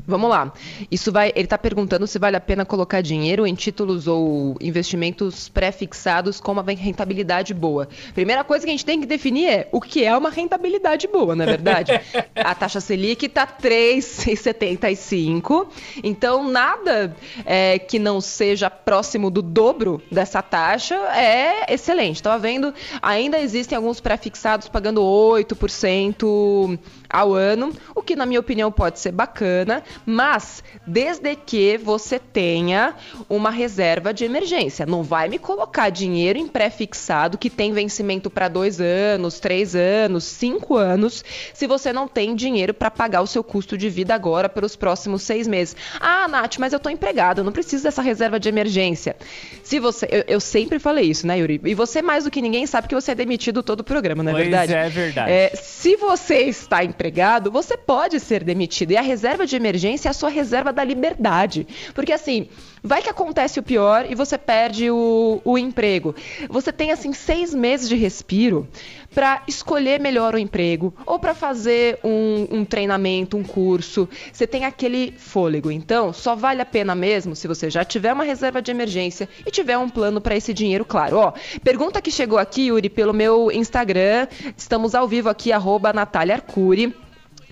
Vamos 0.06 0.28
lá. 0.28 0.52
Isso 0.90 1.10
vai. 1.10 1.32
Ele 1.34 1.44
está 1.44 1.56
perguntando 1.56 2.06
se 2.06 2.18
vale 2.18 2.36
a 2.36 2.40
pena 2.40 2.66
colocar 2.66 3.00
dinheiro 3.00 3.46
em 3.46 3.54
títulos 3.54 4.06
ou 4.06 4.54
investimentos 4.60 5.48
pré-fixados 5.48 6.38
com 6.40 6.52
uma 6.52 6.62
rentabilidade 6.62 7.54
boa. 7.54 7.88
Primeira 8.14 8.44
coisa 8.44 8.66
que 8.66 8.70
a 8.70 8.74
gente 8.74 8.84
tem 8.84 9.00
que 9.00 9.06
definir 9.06 9.48
é 9.48 9.66
o 9.72 9.80
que 9.80 10.04
é 10.04 10.14
uma 10.16 10.28
rentabilidade 10.28 11.08
boa, 11.08 11.34
não 11.34 11.44
é 11.44 11.46
verdade? 11.46 11.92
a 12.36 12.54
taxa 12.54 12.80
Selic 12.80 13.24
está 13.24 13.46
3,75. 13.46 15.68
Então, 16.02 16.50
nada 16.50 17.16
é, 17.46 17.78
que 17.78 17.98
não 17.98 18.20
seja 18.20 18.68
próximo 18.68 19.30
do 19.30 19.40
dobro 19.40 20.02
dessa 20.10 20.42
taxa 20.42 20.96
é 21.16 21.72
excelente. 21.72 22.16
Estava 22.16 22.38
vendo, 22.38 22.74
ainda 23.00 23.38
existem 23.38 23.76
alguns 23.76 24.00
pré-fixados 24.00 24.68
pagando 24.68 25.00
8% 25.00 26.78
ao 27.14 27.32
ano, 27.32 27.72
o 27.94 28.02
que 28.02 28.16
na 28.16 28.26
minha 28.26 28.40
opinião 28.40 28.72
pode 28.72 28.98
ser 28.98 29.12
bacana, 29.12 29.84
mas 30.04 30.64
desde 30.84 31.36
que 31.36 31.78
você 31.78 32.18
tenha 32.18 32.94
uma 33.28 33.50
reserva 33.50 34.12
de 34.12 34.24
emergência. 34.24 34.84
Não 34.84 35.04
vai 35.04 35.28
me 35.28 35.38
colocar 35.38 35.90
dinheiro 35.90 36.40
em 36.40 36.48
pré-fixado 36.48 37.38
que 37.38 37.48
tem 37.48 37.72
vencimento 37.72 38.28
para 38.28 38.48
dois 38.48 38.80
anos, 38.80 39.38
três 39.38 39.76
anos, 39.76 40.24
cinco 40.24 40.76
anos, 40.76 41.24
se 41.52 41.68
você 41.68 41.92
não 41.92 42.08
tem 42.08 42.34
dinheiro 42.34 42.74
para 42.74 42.90
pagar 42.90 43.22
o 43.22 43.28
seu 43.28 43.44
custo 43.44 43.78
de 43.78 43.88
vida 43.88 44.12
agora 44.12 44.48
pelos 44.48 44.74
próximos 44.74 45.22
seis 45.22 45.46
meses. 45.46 45.76
Ah, 46.00 46.26
Nath, 46.26 46.58
mas 46.58 46.72
eu 46.72 46.78
estou 46.78 46.90
empregado, 46.90 47.38
eu 47.38 47.44
não 47.44 47.52
preciso 47.52 47.84
dessa 47.84 48.02
reserva 48.02 48.40
de 48.40 48.48
emergência. 48.48 49.14
Se 49.62 49.78
você, 49.78 50.08
eu, 50.10 50.24
eu, 50.26 50.40
sempre 50.40 50.80
falei 50.80 51.04
isso, 51.04 51.26
né, 51.28 51.38
Yuri? 51.38 51.60
E 51.64 51.74
você 51.74 52.02
mais 52.02 52.24
do 52.24 52.30
que 52.30 52.42
ninguém 52.42 52.66
sabe 52.66 52.88
que 52.88 52.94
você 52.94 53.12
é 53.12 53.14
demitido 53.14 53.62
todo 53.62 53.80
o 53.80 53.84
programa, 53.84 54.22
não 54.24 54.32
é 54.32 54.34
pois 54.34 54.48
verdade? 54.48 54.74
É 54.74 54.88
verdade. 54.88 55.30
É, 55.30 55.52
se 55.54 55.94
você 55.96 56.40
está 56.40 56.82
empregado, 56.82 57.03
você 57.50 57.76
pode 57.76 58.20
ser 58.20 58.44
demitido. 58.44 58.92
E 58.92 58.96
a 58.96 59.02
reserva 59.02 59.46
de 59.46 59.56
emergência 59.56 60.08
é 60.08 60.10
a 60.10 60.14
sua 60.14 60.28
reserva 60.30 60.72
da 60.72 60.84
liberdade. 60.84 61.66
Porque 61.94 62.12
assim, 62.12 62.48
vai 62.84 63.00
que 63.00 63.08
acontece 63.08 63.58
o 63.58 63.62
pior 63.62 64.04
e 64.08 64.14
você 64.14 64.36
perde 64.36 64.90
o, 64.90 65.40
o 65.42 65.56
emprego. 65.56 66.14
Você 66.50 66.70
tem 66.70 66.92
assim 66.92 67.14
seis 67.14 67.54
meses 67.54 67.88
de 67.88 67.96
respiro 67.96 68.68
para 69.14 69.42
escolher 69.48 69.98
melhor 69.98 70.34
o 70.34 70.38
emprego 70.38 70.92
ou 71.06 71.18
para 71.18 71.32
fazer 71.34 71.98
um, 72.04 72.46
um, 72.50 72.64
treinamento, 72.64 73.38
um 73.38 73.42
curso. 73.42 74.06
Você 74.30 74.46
tem 74.46 74.66
aquele 74.66 75.14
fôlego. 75.16 75.70
Então, 75.70 76.12
só 76.12 76.36
vale 76.36 76.60
a 76.60 76.66
pena 76.66 76.94
mesmo 76.94 77.34
se 77.34 77.48
você 77.48 77.70
já 77.70 77.84
tiver 77.84 78.12
uma 78.12 78.24
reserva 78.24 78.60
de 78.60 78.70
emergência 78.70 79.28
e 79.46 79.50
tiver 79.50 79.78
um 79.78 79.88
plano 79.88 80.20
para 80.20 80.36
esse 80.36 80.52
dinheiro, 80.52 80.84
claro. 80.84 81.16
Ó, 81.16 81.32
pergunta 81.62 82.02
que 82.02 82.10
chegou 82.10 82.38
aqui, 82.38 82.66
Yuri, 82.66 82.90
pelo 82.90 83.14
meu 83.14 83.50
Instagram. 83.50 84.26
Estamos 84.56 84.94
ao 84.94 85.08
vivo 85.08 85.30
aqui, 85.30 85.52
arroba 85.52 85.92
Natália 85.92 86.34
Arcuri. 86.34 87.03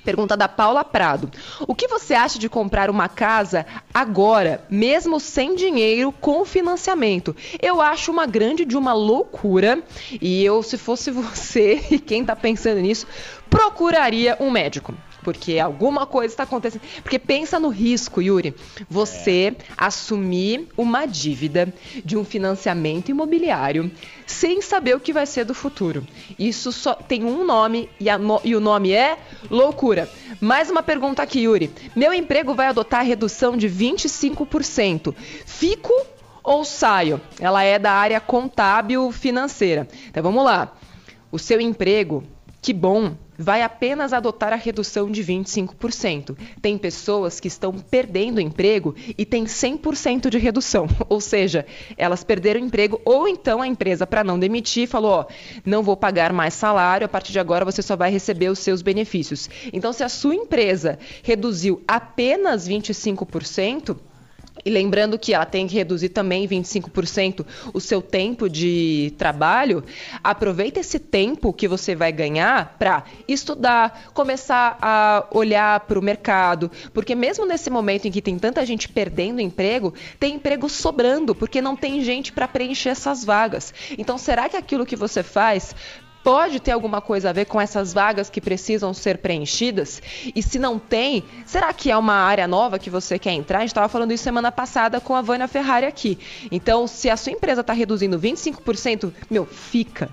Pergunta 0.04 0.36
da 0.36 0.48
Paula 0.48 0.84
Prado. 0.84 1.30
O 1.66 1.74
que 1.74 1.86
você 1.86 2.14
acha 2.14 2.38
de 2.38 2.48
comprar 2.48 2.90
uma 2.90 3.08
casa 3.08 3.64
agora, 3.94 4.64
mesmo 4.68 5.20
sem 5.20 5.54
dinheiro, 5.54 6.12
com 6.12 6.44
financiamento? 6.44 7.36
Eu 7.60 7.80
acho 7.80 8.10
uma 8.10 8.26
grande 8.26 8.64
de 8.64 8.76
uma 8.76 8.92
loucura. 8.92 9.82
E 10.20 10.44
eu, 10.44 10.62
se 10.62 10.76
fosse 10.76 11.10
você 11.12 11.84
e 11.90 11.98
quem 11.98 12.22
está 12.22 12.34
pensando 12.34 12.80
nisso, 12.80 13.06
procuraria 13.48 14.36
um 14.40 14.50
médico 14.50 14.94
porque 15.22 15.58
alguma 15.58 16.06
coisa 16.06 16.32
está 16.32 16.42
acontecendo. 16.42 16.82
Porque 17.02 17.18
pensa 17.18 17.58
no 17.58 17.68
risco, 17.68 18.20
Yuri. 18.20 18.54
Você 18.88 19.56
é. 19.58 19.64
assumir 19.76 20.68
uma 20.76 21.06
dívida 21.06 21.72
de 22.04 22.16
um 22.16 22.24
financiamento 22.24 23.10
imobiliário 23.10 23.90
sem 24.26 24.60
saber 24.62 24.96
o 24.96 25.00
que 25.00 25.12
vai 25.12 25.26
ser 25.26 25.44
do 25.44 25.54
futuro. 25.54 26.06
Isso 26.38 26.72
só 26.72 26.94
tem 26.94 27.24
um 27.24 27.44
nome 27.44 27.88
e, 28.00 28.10
no... 28.18 28.40
e 28.44 28.56
o 28.56 28.60
nome 28.60 28.92
é 28.92 29.18
loucura. 29.50 30.08
Mais 30.40 30.70
uma 30.70 30.82
pergunta 30.82 31.22
aqui, 31.22 31.40
Yuri. 31.40 31.70
Meu 31.94 32.12
emprego 32.12 32.54
vai 32.54 32.66
adotar 32.66 33.00
a 33.00 33.04
redução 33.04 33.56
de 33.56 33.68
25%. 33.68 35.14
Fico 35.46 35.92
ou 36.42 36.64
saio? 36.64 37.20
Ela 37.38 37.62
é 37.62 37.78
da 37.78 37.92
área 37.92 38.20
contábil 38.20 39.10
financeira. 39.12 39.86
Então 40.08 40.22
vamos 40.22 40.44
lá. 40.44 40.74
O 41.30 41.38
seu 41.38 41.60
emprego, 41.60 42.24
que 42.62 42.72
bom, 42.72 43.16
vai 43.36 43.60
apenas 43.62 44.12
adotar 44.12 44.52
a 44.52 44.56
redução 44.56 45.10
de 45.10 45.22
25%. 45.24 46.36
Tem 46.62 46.78
pessoas 46.78 47.40
que 47.40 47.48
estão 47.48 47.72
perdendo 47.72 48.40
emprego 48.40 48.94
e 49.18 49.26
tem 49.26 49.44
100% 49.44 50.30
de 50.30 50.38
redução, 50.38 50.86
ou 51.10 51.20
seja, 51.20 51.66
elas 51.96 52.22
perderam 52.22 52.60
emprego 52.60 53.00
ou 53.04 53.26
então 53.26 53.60
a 53.60 53.66
empresa 53.66 54.06
para 54.06 54.22
não 54.22 54.38
demitir 54.38 54.86
falou, 54.86 55.10
ó, 55.10 55.26
não 55.64 55.82
vou 55.82 55.96
pagar 55.96 56.32
mais 56.32 56.54
salário, 56.54 57.04
a 57.04 57.08
partir 57.08 57.32
de 57.32 57.40
agora 57.40 57.64
você 57.64 57.82
só 57.82 57.96
vai 57.96 58.12
receber 58.12 58.48
os 58.48 58.60
seus 58.60 58.80
benefícios. 58.80 59.50
Então 59.72 59.92
se 59.92 60.04
a 60.04 60.08
sua 60.08 60.36
empresa 60.36 61.00
reduziu 61.24 61.82
apenas 61.88 62.68
25%, 62.68 63.96
e 64.64 64.70
lembrando 64.70 65.18
que 65.18 65.34
ela 65.34 65.46
tem 65.46 65.66
que 65.66 65.74
reduzir 65.74 66.10
também 66.10 66.46
25% 66.46 67.44
o 67.72 67.80
seu 67.80 68.00
tempo 68.00 68.48
de 68.48 69.12
trabalho, 69.18 69.84
aproveita 70.22 70.80
esse 70.80 70.98
tempo 70.98 71.52
que 71.52 71.68
você 71.68 71.94
vai 71.94 72.12
ganhar 72.12 72.76
para 72.78 73.04
estudar, 73.26 74.10
começar 74.14 74.78
a 74.80 75.26
olhar 75.30 75.80
para 75.80 75.98
o 75.98 76.02
mercado, 76.02 76.70
porque 76.92 77.14
mesmo 77.14 77.46
nesse 77.46 77.70
momento 77.70 78.06
em 78.06 78.10
que 78.10 78.22
tem 78.22 78.38
tanta 78.38 78.64
gente 78.64 78.88
perdendo 78.88 79.40
emprego, 79.40 79.92
tem 80.18 80.36
emprego 80.36 80.68
sobrando, 80.68 81.34
porque 81.34 81.60
não 81.60 81.76
tem 81.76 82.02
gente 82.02 82.32
para 82.32 82.48
preencher 82.48 82.90
essas 82.90 83.24
vagas. 83.24 83.72
Então, 83.98 84.16
será 84.18 84.48
que 84.48 84.56
aquilo 84.56 84.86
que 84.86 84.96
você 84.96 85.22
faz 85.22 85.74
pode 86.22 86.60
ter 86.60 86.72
alguma 86.72 87.00
coisa 87.00 87.30
a 87.30 87.32
ver 87.32 87.46
com 87.46 87.60
essas 87.60 87.92
vagas 87.92 88.30
que 88.30 88.40
precisam 88.40 88.94
ser 88.94 89.18
preenchidas? 89.18 90.00
E 90.34 90.42
se 90.42 90.58
não 90.58 90.78
tem, 90.78 91.24
será 91.46 91.72
que 91.72 91.90
é 91.90 91.96
uma 91.96 92.14
área 92.14 92.46
nova 92.46 92.78
que 92.78 92.90
você 92.90 93.18
quer 93.18 93.32
entrar? 93.32 93.58
A 93.58 93.60
gente 93.62 93.70
estava 93.70 93.88
falando 93.88 94.12
isso 94.12 94.24
semana 94.24 94.52
passada 94.52 95.00
com 95.00 95.14
a 95.14 95.22
Vânia 95.22 95.48
Ferrari 95.48 95.86
aqui. 95.86 96.18
Então, 96.50 96.86
se 96.86 97.10
a 97.10 97.16
sua 97.16 97.32
empresa 97.32 97.60
está 97.60 97.72
reduzindo 97.72 98.18
25%, 98.18 99.12
meu, 99.30 99.46
fica 99.46 100.10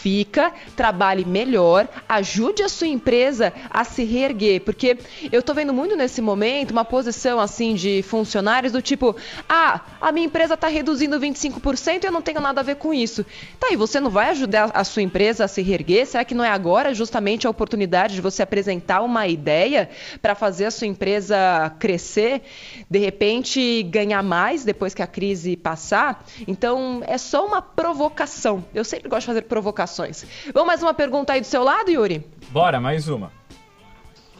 fica, 0.00 0.52
trabalhe 0.76 1.24
melhor, 1.24 1.88
ajude 2.08 2.62
a 2.62 2.68
sua 2.68 2.86
empresa 2.86 3.52
a 3.68 3.82
se 3.82 4.04
reerguer, 4.04 4.60
porque 4.60 4.96
eu 5.32 5.42
tô 5.42 5.52
vendo 5.52 5.72
muito 5.72 5.96
nesse 5.96 6.20
momento 6.20 6.70
uma 6.70 6.84
posição 6.84 7.40
assim 7.40 7.74
de 7.74 8.02
funcionários 8.02 8.72
do 8.72 8.80
tipo: 8.80 9.16
"Ah, 9.48 9.80
a 10.00 10.12
minha 10.12 10.26
empresa 10.26 10.56
tá 10.56 10.68
reduzindo 10.68 11.18
25% 11.18 12.04
e 12.04 12.06
eu 12.06 12.12
não 12.12 12.22
tenho 12.22 12.40
nada 12.40 12.60
a 12.60 12.64
ver 12.64 12.76
com 12.76 12.94
isso". 12.94 13.26
Tá, 13.58 13.68
e 13.72 13.76
você 13.76 13.98
não 13.98 14.10
vai 14.10 14.30
ajudar 14.30 14.70
a 14.72 14.84
sua 14.84 15.02
empresa 15.02 15.44
a 15.44 15.48
se 15.48 15.62
reerguer? 15.62 16.06
Será 16.06 16.24
que 16.24 16.34
não 16.34 16.44
é 16.44 16.50
agora 16.50 16.94
justamente 16.94 17.46
a 17.46 17.50
oportunidade 17.50 18.14
de 18.14 18.20
você 18.20 18.42
apresentar 18.42 19.02
uma 19.02 19.26
ideia 19.26 19.90
para 20.22 20.34
fazer 20.34 20.66
a 20.66 20.70
sua 20.70 20.86
empresa 20.86 21.36
crescer, 21.78 22.42
de 22.88 22.98
repente 22.98 23.82
ganhar 23.82 24.22
mais 24.22 24.64
depois 24.64 24.94
que 24.94 25.02
a 25.02 25.06
crise 25.06 25.56
passar? 25.56 26.24
Então, 26.46 27.02
é 27.06 27.18
só 27.18 27.44
uma 27.44 27.60
provocação. 27.60 28.64
Eu 28.72 28.84
sempre 28.84 29.08
gosto 29.08 29.22
de 29.22 29.26
fazer 29.26 29.42
provocações 29.42 29.87
Vamos 30.52 30.66
mais 30.66 30.82
uma 30.82 30.94
pergunta 30.94 31.32
aí 31.32 31.40
do 31.40 31.46
seu 31.46 31.62
lado, 31.62 31.90
Yuri? 31.90 32.24
Bora, 32.50 32.80
mais 32.80 33.08
uma. 33.08 33.32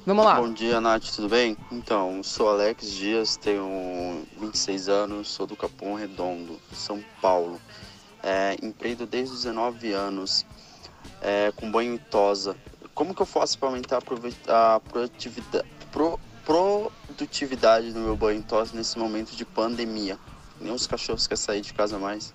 Vamos 0.09 0.25
lá. 0.25 0.37
Bom 0.37 0.53
dia, 0.53 0.81
Nath, 0.81 1.05
tudo 1.15 1.29
bem? 1.29 1.55
Então, 1.71 2.23
sou 2.23 2.49
Alex 2.49 2.91
Dias, 2.91 3.37
tenho 3.37 4.25
26 4.41 4.89
anos, 4.89 5.29
sou 5.29 5.47
do 5.47 5.55
Capão 5.55 5.95
Redondo, 5.95 6.59
São 6.73 7.05
Paulo. 7.21 7.61
É, 8.23 8.57
empreendo 8.63 9.05
desde 9.05 9.35
os 9.35 9.43
19 9.43 9.93
anos, 9.93 10.47
é, 11.21 11.53
com 11.55 11.71
banho 11.71 11.95
e 11.95 11.99
tosa. 11.99 12.57
Como 12.95 13.15
que 13.15 13.21
eu 13.21 13.27
faço 13.27 13.59
para 13.59 13.69
aumentar 13.69 13.99
a 13.99 14.81
produtividade, 14.81 15.69
pro, 15.93 16.19
produtividade 16.45 17.93
do 17.93 18.01
meu 18.01 18.17
banho 18.17 18.41
e 18.41 18.43
tosa 18.43 18.75
nesse 18.75 18.99
momento 18.99 19.37
de 19.37 19.45
pandemia? 19.45 20.19
Nem 20.59 20.73
os 20.73 20.87
cachorros 20.87 21.27
querem 21.27 21.43
sair 21.43 21.61
de 21.61 21.75
casa 21.75 21.99
mais. 21.99 22.35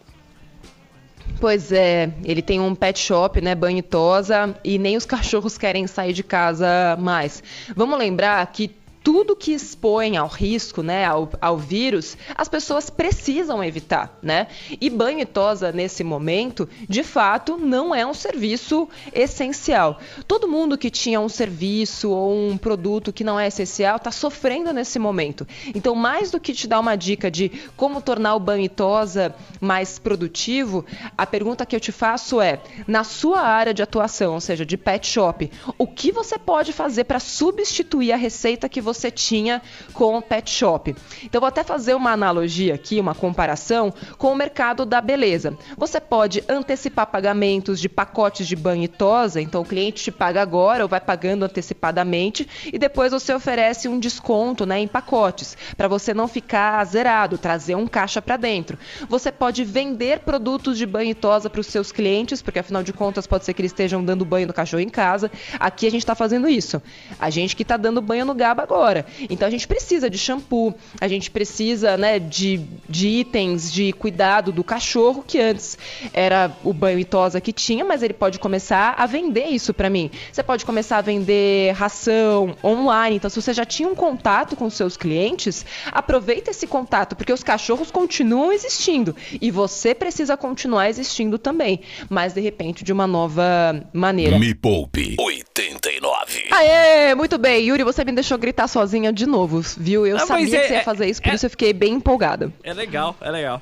Pois 1.43 1.73
é, 1.73 2.09
ele 2.23 2.41
tem 2.41 2.61
um 2.61 2.73
pet 2.73 2.97
shop, 2.97 3.41
né, 3.41 3.53
banho 3.53 3.79
e 3.79 3.81
tosa, 3.81 4.55
e 4.63 4.79
nem 4.79 4.95
os 4.95 5.05
cachorros 5.05 5.57
querem 5.57 5.85
sair 5.87 6.13
de 6.13 6.23
casa 6.23 6.95
mais. 6.97 7.43
Vamos 7.75 7.99
lembrar 7.99 8.47
que 8.47 8.71
tudo 9.03 9.35
que 9.35 9.51
expõe 9.51 10.15
ao 10.15 10.27
risco, 10.27 10.81
né, 10.81 11.05
ao, 11.05 11.29
ao, 11.41 11.57
vírus, 11.57 12.17
as 12.35 12.47
pessoas 12.47 12.89
precisam 12.89 13.61
evitar, 13.61 14.17
né? 14.21 14.47
E 14.79 14.89
banho 14.89 15.19
e 15.19 15.25
tosa 15.25 15.71
nesse 15.73 16.03
momento, 16.03 16.69
de 16.87 17.03
fato, 17.03 17.57
não 17.57 17.93
é 17.93 18.05
um 18.05 18.13
serviço 18.13 18.87
essencial. 19.13 19.99
Todo 20.25 20.47
mundo 20.47 20.77
que 20.77 20.89
tinha 20.89 21.19
um 21.19 21.27
serviço 21.27 22.11
ou 22.11 22.33
um 22.33 22.57
produto 22.57 23.11
que 23.11 23.23
não 23.23 23.37
é 23.37 23.47
essencial 23.47 23.97
está 23.97 24.09
sofrendo 24.09 24.71
nesse 24.71 24.97
momento. 24.97 25.45
Então, 25.75 25.93
mais 25.95 26.31
do 26.31 26.39
que 26.39 26.53
te 26.53 26.65
dar 26.65 26.79
uma 26.79 26.95
dica 26.95 27.29
de 27.29 27.51
como 27.75 28.01
tornar 28.01 28.35
o 28.35 28.39
banho 28.39 28.63
e 28.63 28.69
tosa 28.69 29.35
mais 29.59 29.99
produtivo, 29.99 30.85
a 31.17 31.25
pergunta 31.25 31.65
que 31.65 31.75
eu 31.75 31.79
te 31.79 31.91
faço 31.91 32.39
é: 32.39 32.61
na 32.87 33.03
sua 33.03 33.41
área 33.41 33.73
de 33.73 33.83
atuação, 33.83 34.35
ou 34.35 34.41
seja, 34.41 34.65
de 34.65 34.77
pet 34.77 35.05
shop, 35.05 35.51
o 35.77 35.87
que 35.87 36.11
você 36.11 36.39
pode 36.39 36.71
fazer 36.71 37.03
para 37.03 37.19
substituir 37.19 38.13
a 38.13 38.17
receita 38.17 38.69
que 38.69 38.79
você 38.79 38.92
você 38.93 39.09
tinha 39.11 39.61
com 39.93 40.17
o 40.17 40.21
pet 40.21 40.49
shop. 40.49 40.95
Então, 41.23 41.41
vou 41.41 41.47
até 41.47 41.63
fazer 41.63 41.93
uma 41.93 42.11
analogia 42.11 42.75
aqui, 42.75 42.99
uma 42.99 43.15
comparação 43.15 43.93
com 44.17 44.31
o 44.31 44.35
mercado 44.35 44.85
da 44.85 45.01
beleza. 45.01 45.57
Você 45.77 45.99
pode 45.99 46.43
antecipar 46.47 47.07
pagamentos 47.07 47.79
de 47.79 47.89
pacotes 47.89 48.47
de 48.47 48.55
banho 48.55 48.83
e 48.83 48.87
tosa, 48.87 49.41
então 49.41 49.61
o 49.61 49.65
cliente 49.65 50.03
te 50.03 50.11
paga 50.11 50.41
agora 50.41 50.83
ou 50.83 50.89
vai 50.89 50.99
pagando 50.99 51.43
antecipadamente 51.43 52.47
e 52.71 52.77
depois 52.77 53.11
você 53.11 53.33
oferece 53.33 53.87
um 53.87 53.99
desconto 53.99 54.65
né, 54.65 54.79
em 54.79 54.87
pacotes, 54.87 55.57
para 55.75 55.87
você 55.87 56.13
não 56.13 56.27
ficar 56.27 56.83
zerado, 56.85 57.37
trazer 57.37 57.75
um 57.75 57.87
caixa 57.87 58.21
para 58.21 58.37
dentro. 58.37 58.77
Você 59.09 59.31
pode 59.31 59.63
vender 59.63 60.19
produtos 60.19 60.77
de 60.77 60.85
banho 60.85 61.11
e 61.11 61.15
tosa 61.15 61.49
para 61.49 61.61
os 61.61 61.67
seus 61.67 61.91
clientes, 61.91 62.41
porque 62.41 62.59
afinal 62.59 62.83
de 62.83 62.93
contas 62.93 63.27
pode 63.27 63.45
ser 63.45 63.53
que 63.53 63.61
eles 63.61 63.71
estejam 63.71 64.03
dando 64.03 64.25
banho 64.25 64.47
no 64.47 64.53
cachorro 64.53 64.81
em 64.81 64.89
casa. 64.89 65.31
Aqui 65.59 65.87
a 65.87 65.91
gente 65.91 66.01
está 66.01 66.15
fazendo 66.15 66.47
isso. 66.47 66.81
A 67.19 67.29
gente 67.29 67.55
que 67.55 67.63
está 67.63 67.77
dando 67.77 68.01
banho 68.01 68.25
no 68.25 68.33
gaba 68.33 68.63
agora 68.63 68.82
Então 69.29 69.47
a 69.47 69.51
gente 69.51 69.67
precisa 69.67 70.09
de 70.09 70.17
shampoo, 70.17 70.73
a 70.99 71.07
gente 71.07 71.31
precisa 71.31 71.97
né, 71.97 72.19
de, 72.19 72.61
de 72.89 73.07
itens 73.07 73.71
de 73.71 73.93
cuidado 73.93 74.51
do 74.51 74.63
cachorro, 74.63 75.23
que 75.25 75.39
antes 75.39 75.77
era 76.13 76.51
o 76.63 76.73
banho 76.73 76.99
e 76.99 77.05
tosa 77.05 77.39
que 77.39 77.53
tinha, 77.53 77.85
mas 77.85 78.03
ele 78.03 78.13
pode 78.13 78.39
começar 78.39 78.95
a 78.97 79.05
vender 79.05 79.45
isso 79.45 79.73
para 79.73 79.89
mim. 79.89 80.11
Você 80.31 80.43
pode 80.43 80.65
começar 80.65 80.97
a 80.97 81.01
vender 81.01 81.71
ração 81.73 82.55
online. 82.63 83.15
Então, 83.15 83.29
se 83.29 83.41
você 83.41 83.53
já 83.53 83.65
tinha 83.65 83.87
um 83.87 83.95
contato 83.95 84.55
com 84.55 84.69
seus 84.69 84.97
clientes, 84.97 85.65
aproveita 85.91 86.51
esse 86.51 86.67
contato, 86.67 87.15
porque 87.15 87.31
os 87.31 87.43
cachorros 87.43 87.91
continuam 87.91 88.51
existindo 88.51 89.15
e 89.41 89.51
você 89.51 89.95
precisa 89.95 90.35
continuar 90.35 90.89
existindo 90.89 91.37
também, 91.37 91.81
mas 92.09 92.33
de 92.33 92.41
repente 92.41 92.83
de 92.83 92.91
uma 92.91 93.07
nova 93.07 93.83
maneira. 93.93 94.37
Me 94.39 94.53
Poupe 94.53 95.15
89. 95.19 96.47
Aê, 96.51 97.13
muito 97.15 97.37
bem. 97.37 97.65
Yuri, 97.65 97.83
você 97.83 98.03
me 98.03 98.11
deixou 98.11 98.37
gritar 98.37 98.67
sozinha 98.73 99.13
de 99.13 99.25
novo, 99.25 99.61
viu? 99.77 100.05
Eu 100.05 100.17
ah, 100.17 100.25
sabia 100.25 100.57
é, 100.57 100.61
que 100.61 100.67
você 100.67 100.73
ia 100.73 100.79
é, 100.79 100.83
fazer 100.83 101.07
isso, 101.07 101.21
por 101.21 101.29
é, 101.29 101.35
isso 101.35 101.45
eu 101.45 101.49
fiquei 101.49 101.71
bem 101.71 101.93
empolgada. 101.93 102.51
É 102.63 102.73
legal, 102.73 103.15
é 103.21 103.29
legal. 103.29 103.61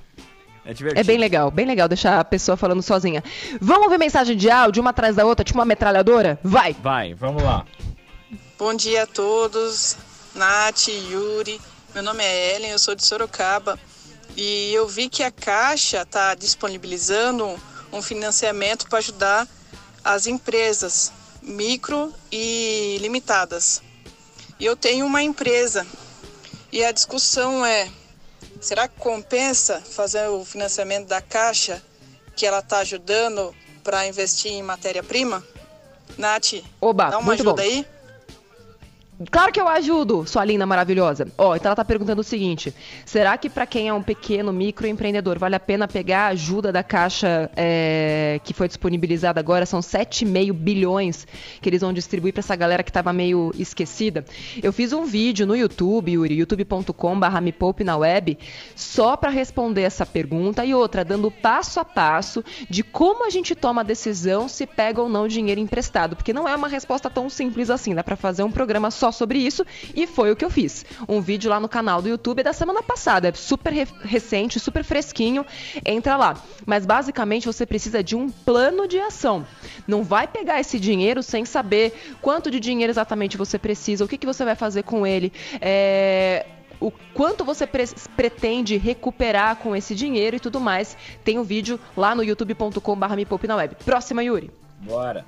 É 0.65 0.73
divertido. 0.73 1.01
É 1.01 1.03
bem 1.03 1.17
legal, 1.17 1.51
bem 1.51 1.65
legal 1.65 1.87
deixar 1.87 2.19
a 2.19 2.23
pessoa 2.23 2.55
falando 2.55 2.81
sozinha. 2.81 3.23
Vamos 3.59 3.89
ver 3.89 3.97
mensagem 3.97 4.37
de 4.37 4.49
áudio, 4.49 4.81
uma 4.81 4.91
atrás 4.91 5.15
da 5.15 5.25
outra, 5.25 5.43
tipo 5.43 5.59
uma 5.59 5.65
metralhadora? 5.65 6.39
Vai! 6.43 6.75
Vai, 6.81 7.13
vamos 7.13 7.43
lá. 7.43 7.65
Bom 8.57 8.73
dia 8.73 9.03
a 9.03 9.07
todos, 9.07 9.97
Nath, 10.33 10.87
Yuri. 10.87 11.59
Meu 11.93 12.03
nome 12.03 12.23
é 12.23 12.55
Ellen, 12.55 12.71
eu 12.71 12.79
sou 12.79 12.95
de 12.95 13.03
Sorocaba. 13.03 13.77
E 14.37 14.73
eu 14.73 14.87
vi 14.87 15.09
que 15.09 15.23
a 15.23 15.31
Caixa 15.31 16.03
está 16.03 16.33
disponibilizando 16.35 17.59
um 17.91 18.01
financiamento 18.01 18.87
para 18.87 18.99
ajudar 18.99 19.47
as 20.03 20.25
empresas 20.25 21.11
micro 21.41 22.13
e 22.31 22.97
limitadas. 23.01 23.81
E 24.61 24.65
eu 24.65 24.75
tenho 24.75 25.07
uma 25.07 25.23
empresa 25.23 25.87
e 26.71 26.85
a 26.85 26.91
discussão 26.91 27.65
é: 27.65 27.89
será 28.61 28.87
que 28.87 28.95
compensa 28.99 29.81
fazer 29.81 30.27
o 30.27 30.45
financiamento 30.45 31.07
da 31.07 31.19
Caixa 31.19 31.81
que 32.35 32.45
ela 32.45 32.59
está 32.59 32.77
ajudando 32.77 33.55
para 33.83 34.05
investir 34.05 34.51
em 34.51 34.61
matéria-prima? 34.61 35.43
Nath, 36.15 36.63
Oba, 36.79 37.09
dá 37.09 37.17
uma 37.17 37.33
ajuda 37.33 37.53
bom. 37.53 37.59
aí. 37.59 37.83
Claro 39.29 39.51
que 39.51 39.59
eu 39.59 39.67
ajudo, 39.67 40.25
sua 40.25 40.43
linda 40.45 40.65
maravilhosa. 40.65 41.27
Ó, 41.37 41.55
então 41.55 41.69
ela 41.69 41.75
tá 41.75 41.85
perguntando 41.85 42.21
o 42.21 42.23
seguinte: 42.23 42.73
será 43.05 43.37
que 43.37 43.49
para 43.49 43.65
quem 43.65 43.89
é 43.89 43.93
um 43.93 44.01
pequeno 44.01 44.51
microempreendedor 44.51 45.37
vale 45.37 45.55
a 45.55 45.59
pena 45.59 45.87
pegar 45.87 46.21
a 46.21 46.27
ajuda 46.27 46.71
da 46.71 46.81
Caixa 46.81 47.51
é, 47.55 48.39
que 48.43 48.53
foi 48.53 48.67
disponibilizada 48.67 49.39
agora? 49.39 49.65
São 49.65 49.79
7,5 49.79 50.53
bilhões 50.53 51.27
que 51.61 51.69
eles 51.69 51.81
vão 51.81 51.93
distribuir 51.93 52.33
para 52.33 52.39
essa 52.39 52.55
galera 52.55 52.83
que 52.83 52.91
tava 52.91 53.11
meio 53.11 53.51
esquecida. 53.57 54.25
Eu 54.63 54.71
fiz 54.71 54.93
um 54.93 55.05
vídeo 55.05 55.45
no 55.45 55.55
YouTube, 55.55 56.11
Yuri, 56.11 56.35
youtube.com/barra 56.35 57.41
me 57.41 57.51
poupe 57.51 57.83
na 57.83 57.97
web, 57.97 58.37
só 58.75 59.15
para 59.17 59.29
responder 59.29 59.81
essa 59.81 60.05
pergunta 60.05 60.65
e 60.65 60.73
outra, 60.73 61.03
dando 61.03 61.29
passo 61.29 61.79
a 61.79 61.85
passo 61.85 62.43
de 62.69 62.81
como 62.81 63.25
a 63.25 63.29
gente 63.29 63.53
toma 63.55 63.81
a 63.81 63.83
decisão 63.83 64.47
se 64.47 64.65
pega 64.65 65.01
ou 65.01 65.09
não 65.09 65.27
dinheiro 65.27 65.59
emprestado, 65.59 66.15
porque 66.15 66.33
não 66.33 66.47
é 66.47 66.55
uma 66.55 66.67
resposta 66.67 67.09
tão 67.09 67.29
simples 67.29 67.69
assim. 67.69 67.93
Dá 67.93 68.03
para 68.03 68.15
fazer 68.15 68.43
um 68.43 68.51
programa 68.51 68.89
só 68.89 69.10
sobre 69.11 69.39
isso 69.39 69.65
e 69.95 70.07
foi 70.07 70.31
o 70.31 70.35
que 70.35 70.43
eu 70.43 70.49
fiz. 70.49 70.85
Um 71.07 71.21
vídeo 71.21 71.49
lá 71.49 71.59
no 71.59 71.69
canal 71.69 72.01
do 72.01 72.09
YouTube 72.09 72.43
da 72.43 72.53
semana 72.53 72.81
passada, 72.81 73.27
é 73.29 73.33
super 73.33 73.73
re 73.73 73.87
recente, 74.03 74.59
super 74.59 74.83
fresquinho, 74.83 75.45
entra 75.85 76.15
lá. 76.17 76.37
Mas 76.65 76.85
basicamente 76.85 77.45
você 77.45 77.65
precisa 77.65 78.03
de 78.03 78.15
um 78.15 78.29
plano 78.29 78.87
de 78.87 78.99
ação. 78.99 79.45
Não 79.87 80.03
vai 80.03 80.27
pegar 80.27 80.59
esse 80.59 80.79
dinheiro 80.79 81.23
sem 81.23 81.45
saber 81.45 81.93
quanto 82.21 82.51
de 82.51 82.59
dinheiro 82.59 82.91
exatamente 82.91 83.37
você 83.37 83.57
precisa, 83.57 84.05
o 84.05 84.07
que, 84.07 84.17
que 84.17 84.25
você 84.25 84.45
vai 84.45 84.55
fazer 84.55 84.83
com 84.83 85.05
ele. 85.05 85.31
É 85.59 86.45
o 86.81 86.91
quanto 87.13 87.45
você 87.45 87.67
pre 87.67 87.85
pretende 88.17 88.75
recuperar 88.75 89.55
com 89.57 89.75
esse 89.75 89.93
dinheiro 89.93 90.35
e 90.35 90.39
tudo 90.39 90.59
mais. 90.59 90.97
Tem 91.23 91.37
um 91.37 91.43
vídeo 91.43 91.79
lá 91.95 92.15
no 92.15 92.23
youtube.com.br 92.23 93.15
me 93.15 93.25
poupe 93.25 93.47
na 93.47 93.55
web. 93.55 93.75
Próxima, 93.85 94.23
Yuri. 94.23 94.49
Bora. 94.79 95.25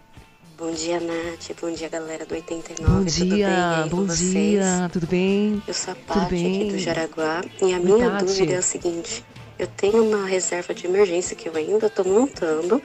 Bom 0.63 0.71
dia, 0.71 0.97
Nath. 0.97 1.51
Bom 1.59 1.73
dia, 1.73 1.89
galera 1.89 2.25
do 2.25 2.33
89. 2.33 2.89
Bom 2.89 3.03
dia, 3.03 3.85
bom 3.89 4.05
dia. 4.05 4.89
Tudo 4.93 5.05
bem? 5.07 5.61
Eu 5.67 5.73
sou 5.73 5.91
a 5.91 5.95
Paty 5.97 6.35
aqui 6.35 6.71
do 6.71 6.79
Jaraguá. 6.79 7.41
E 7.61 7.73
a 7.73 7.77
Oi, 7.77 7.83
minha 7.83 8.09
dúvida 8.11 8.53
é 8.53 8.59
o 8.59 8.63
seguinte. 8.63 9.25
Eu 9.59 9.67
tenho 9.67 10.01
uma 10.01 10.25
reserva 10.25 10.73
de 10.73 10.87
emergência 10.87 11.35
que 11.35 11.49
eu 11.49 11.55
ainda 11.57 11.87
estou 11.87 12.05
montando 12.05 12.81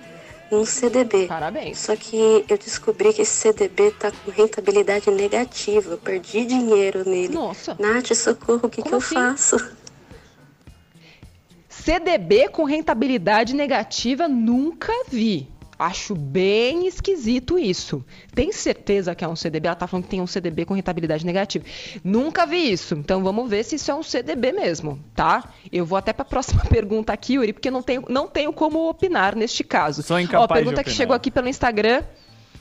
um 0.51 0.65
CDB. 0.65 1.29
Parabéns. 1.29 1.79
Só 1.79 1.95
que 1.95 2.45
eu 2.49 2.59
descobri 2.59 3.13
que 3.13 3.23
esse 3.23 3.37
CDB 3.37 3.93
tá 3.93 4.11
com 4.11 4.33
rentabilidade 4.33 5.09
negativa. 5.13 5.93
Eu 5.93 5.99
perdi 5.99 6.47
dinheiro 6.47 7.09
nele. 7.09 7.33
Nossa. 7.33 7.77
Nath, 7.79 8.13
socorro, 8.13 8.63
o 8.65 8.69
que, 8.69 8.83
que 8.83 8.93
eu 8.93 8.99
assim? 8.99 9.15
faço? 9.15 9.57
CDB 11.69 12.49
com 12.49 12.65
rentabilidade 12.65 13.55
negativa 13.55 14.27
nunca 14.27 14.93
vi. 15.09 15.49
Acho 15.79 16.17
bem 16.17 16.89
esquisito 16.89 17.57
isso. 17.57 18.05
Tem 18.35 18.51
certeza 18.51 19.15
que 19.15 19.25
é 19.25 19.29
um 19.29 19.37
CDB? 19.37 19.69
Ela 19.69 19.77
tá 19.77 19.87
falando 19.87 20.05
que 20.05 20.11
tem 20.11 20.21
um 20.21 20.27
CDB 20.27 20.65
com 20.65 20.75
rentabilidade 20.75 21.25
negativa. 21.25 21.65
Nunca 22.03 22.45
vi 22.45 22.73
isso. 22.73 22.95
Então 22.97 23.23
vamos 23.23 23.49
ver 23.49 23.63
se 23.65 23.77
isso 23.77 23.89
é 23.91 23.95
um 23.95 24.03
CDB 24.03 24.51
mesmo, 24.51 24.99
tá? 25.15 25.53
Eu 25.71 25.87
vou 25.87 25.97
até 25.97 26.13
para 26.13 26.23
a 26.23 26.29
próxima 26.29 26.65
pergunta 26.67 27.13
aqui, 27.13 27.35
Yuri, 27.35 27.53
porque 27.53 27.71
não 27.71 27.81
tenho, 27.81 28.05
não 28.09 28.27
tenho 28.27 28.53
como 28.53 28.89
opinar 28.89 29.37
neste 29.37 29.63
caso. 29.63 30.03
Sou 30.03 30.19
incapaz 30.19 30.51
Ó, 30.51 30.55
pergunta 30.55 30.83
que 30.83 30.91
chegou 30.91 31.15
aqui 31.15 31.31
pelo 31.31 31.49
Instagram. 31.49 32.03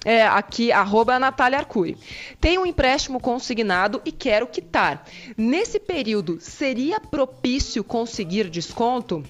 É, 0.06 0.26
aqui, 0.26 0.72
arroba 0.72 1.18
Natália 1.18 1.58
Arcuri. 1.58 1.98
Tenho 2.40 2.62
um 2.62 2.66
empréstimo 2.68 3.20
consignado 3.20 4.00
e 4.06 4.12
quero 4.12 4.46
quitar. 4.46 5.04
Nesse 5.36 5.80
período, 5.80 6.38
seria 6.40 7.00
propício 7.00 7.84
conseguir 7.84 8.48
desconto? 8.48 9.24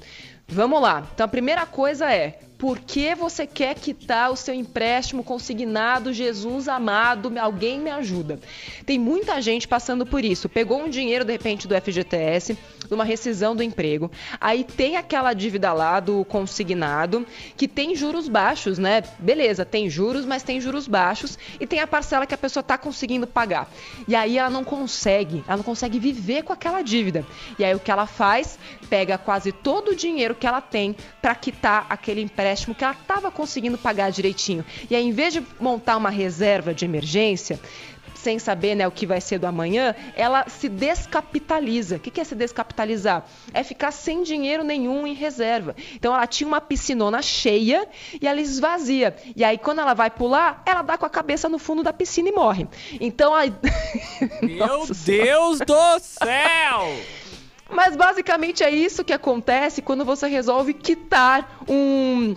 Vamos 0.46 0.82
lá. 0.82 1.08
Então, 1.13 1.25
a 1.25 1.29
primeira 1.29 1.65
coisa 1.65 2.11
é: 2.11 2.40
por 2.57 2.79
que 2.79 3.13
você 3.13 3.46
quer 3.46 3.75
quitar 3.75 4.31
o 4.31 4.35
seu 4.35 4.53
empréstimo 4.53 5.24
consignado? 5.24 6.11
Jesus 6.11 6.67
amado, 6.67 7.31
alguém 7.39 7.79
me 7.79 7.91
ajuda. 7.91 8.39
Tem 8.83 8.98
muita 8.98 9.39
gente 9.41 9.67
passando 9.67 10.05
por 10.05 10.25
isso. 10.25 10.50
Pegou 10.50 10.81
um 10.81 10.89
dinheiro 10.89 11.24
de 11.24 11.31
repente 11.31 11.67
do 11.67 11.75
FGTS, 11.79 12.57
numa 12.89 13.03
rescisão 13.03 13.55
do 13.55 13.61
emprego. 13.61 14.09
Aí 14.41 14.63
tem 14.63 14.98
aquela 14.98 15.33
dívida 15.33 15.72
lá 15.72 16.00
do 16.00 16.25
consignado 16.25 17.27
que 17.55 17.67
tem 17.67 17.96
juros 17.96 18.27
baixos, 18.27 18.79
né? 18.79 19.03
Beleza, 19.20 19.63
tem 19.63 19.87
juros, 19.87 20.25
mas 20.25 20.41
tem 20.41 20.59
juros 20.59 20.87
baixos 20.87 21.37
e 21.59 21.67
tem 21.67 21.79
a 21.79 21.87
parcela 21.87 22.25
que 22.25 22.33
a 22.33 22.37
pessoa 22.37 22.61
está 22.61 22.77
conseguindo 22.77 23.27
pagar. 23.27 23.70
E 24.07 24.15
aí 24.15 24.37
ela 24.39 24.50
não 24.50 24.63
consegue, 24.63 25.43
ela 25.48 25.57
não 25.57 25.63
consegue 25.63 26.00
viver 26.00 26.43
com 26.43 26.53
aquela 26.53 26.81
dívida. 26.81 27.24
E 27.59 27.63
aí 27.63 27.75
o 27.75 27.79
que 27.79 27.91
ela 27.91 28.07
faz? 28.07 28.57
Pega 28.89 29.17
quase 29.17 29.51
todo 29.51 29.91
o 29.91 29.96
dinheiro 29.96 30.33
que 30.33 30.48
ela 30.48 30.61
tem 30.61 30.96
para 31.22 31.35
quitar 31.35 31.85
aquele 31.89 32.22
empréstimo 32.22 32.47
empréstimo 32.48 32.74
que 32.74 32.83
ela 32.83 32.94
estava 32.94 33.29
conseguindo 33.29 33.77
pagar 33.77 34.10
direitinho. 34.10 34.64
E 34.90 34.96
aí, 34.96 35.03
em 35.03 35.12
vez 35.12 35.33
de 35.33 35.46
montar 35.60 35.98
uma 35.98 36.10
reserva 36.10 36.74
de 36.74 36.86
emergência, 36.86 37.60
sem 38.16 38.40
saber 38.40 38.74
né, 38.74 38.88
o 38.88 38.92
que 38.92 39.05
vai 39.05 39.22
ser 39.22 39.38
do 39.38 39.46
amanhã, 39.46 39.94
ela 40.16 40.48
se 40.48 40.70
descapitaliza. 40.70 41.98
O 41.98 42.00
que 42.00 42.20
é 42.20 42.24
se 42.24 42.36
descapitalizar? 42.36 43.25
É 43.53 43.64
ficar 43.64 43.92
sem 43.92 44.24
dinheiro 44.24 44.64
nenhum 44.64 45.05
em 45.05 45.14
reserva. 45.14 45.75
Então 45.94 46.14
ela 46.14 46.25
tinha 46.25 46.48
uma 46.48 46.62
piscinona 46.62 47.22
cheia 47.22 47.88
e 48.20 48.27
ela 48.27 48.40
esvazia. 48.42 49.16
E 49.36 49.44
aí, 49.44 49.57
quando 49.57 49.79
ela 49.79 49.94
vai 49.94 50.10
pular, 50.10 50.64
ela 50.66 50.81
dá 50.81 50.98
com 50.98 51.05
a 51.05 51.10
cabeça 51.10 51.48
no 51.50 51.60
fundo 51.60 51.83
da 51.83 51.94
piscina 51.94 52.29
e 52.29 52.31
morre. 52.31 52.68
Então 53.00 53.36
aí. 53.36 53.53
Meu 54.42 54.88
Deus 55.05 55.60
do 55.60 56.00
céu! 56.00 57.26
Mas 57.70 57.96
basicamente 57.96 58.64
é 58.64 58.70
isso 58.70 59.03
que 59.03 59.14
acontece 59.14 59.82
quando 59.82 60.06
você 60.06 60.27
resolve 60.27 60.74
quitar 60.74 61.60
um 61.68 62.36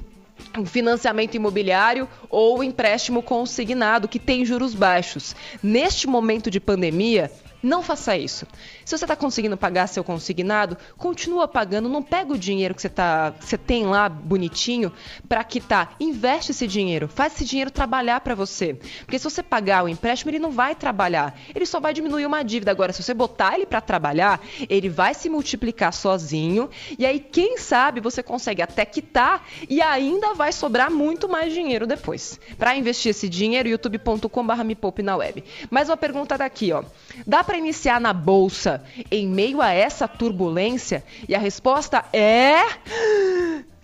um 0.58 0.66
financiamento 0.66 1.34
imobiliário 1.34 2.08
ou 2.28 2.64
empréstimo 2.64 3.22
consignado 3.22 4.08
que 4.08 4.18
tem 4.18 4.44
juros 4.44 4.74
baixos. 4.74 5.36
Neste 5.62 6.06
momento 6.06 6.50
de 6.50 6.58
pandemia, 6.58 7.30
não 7.62 7.82
faça 7.82 8.16
isso. 8.16 8.46
Se 8.84 8.96
você 8.96 9.04
está 9.04 9.14
conseguindo 9.14 9.56
pagar 9.56 9.86
seu 9.86 10.02
consignado, 10.02 10.76
continua 10.96 11.46
pagando. 11.46 11.88
Não 11.88 12.02
pega 12.02 12.32
o 12.32 12.38
dinheiro 12.38 12.74
que 12.74 12.82
você, 12.82 12.88
tá, 12.88 13.34
você 13.38 13.58
tem 13.58 13.86
lá 13.86 14.08
bonitinho 14.08 14.92
para 15.28 15.44
quitar. 15.44 15.94
Investe 16.00 16.52
esse 16.52 16.66
dinheiro. 16.66 17.08
Faz 17.08 17.34
esse 17.34 17.44
dinheiro 17.44 17.70
trabalhar 17.70 18.20
para 18.20 18.34
você. 18.34 18.74
Porque 19.04 19.18
se 19.18 19.24
você 19.24 19.42
pagar 19.42 19.84
o 19.84 19.88
empréstimo, 19.88 20.30
ele 20.30 20.38
não 20.38 20.50
vai 20.50 20.74
trabalhar. 20.74 21.38
Ele 21.54 21.66
só 21.66 21.78
vai 21.80 21.92
diminuir 21.92 22.26
uma 22.26 22.42
dívida. 22.42 22.70
Agora, 22.70 22.92
se 22.92 23.02
você 23.02 23.12
botar 23.12 23.54
ele 23.54 23.66
para 23.66 23.80
trabalhar, 23.80 24.40
ele 24.68 24.88
vai 24.88 25.12
se 25.14 25.28
multiplicar 25.28 25.92
sozinho. 25.92 26.70
E 26.98 27.04
aí, 27.04 27.20
quem 27.20 27.58
sabe, 27.58 28.00
você 28.00 28.22
consegue 28.22 28.62
até 28.62 28.84
quitar 28.84 29.46
e 29.68 29.82
ainda 29.82 30.34
vai 30.34 30.52
sobrar 30.52 30.90
muito 30.90 31.28
mais 31.28 31.52
dinheiro 31.52 31.86
depois. 31.86 32.40
Para 32.56 32.76
investir 32.76 33.10
esse 33.10 33.28
dinheiro, 33.28 33.68
youtube.com.br 33.68 34.64
me 34.64 34.74
poupe 34.74 35.02
na 35.02 35.16
web. 35.16 35.44
Mais 35.70 35.88
uma 35.88 35.96
pergunta 35.96 36.38
daqui, 36.38 36.72
ó. 36.72 36.82
Dá 37.26 37.44
para 37.50 37.58
iniciar 37.58 38.00
na 38.00 38.12
bolsa 38.12 38.80
em 39.10 39.26
meio 39.26 39.60
a 39.60 39.72
essa 39.72 40.06
turbulência? 40.06 41.02
E 41.28 41.34
a 41.34 41.38
resposta 41.38 42.04
é. 42.12 42.60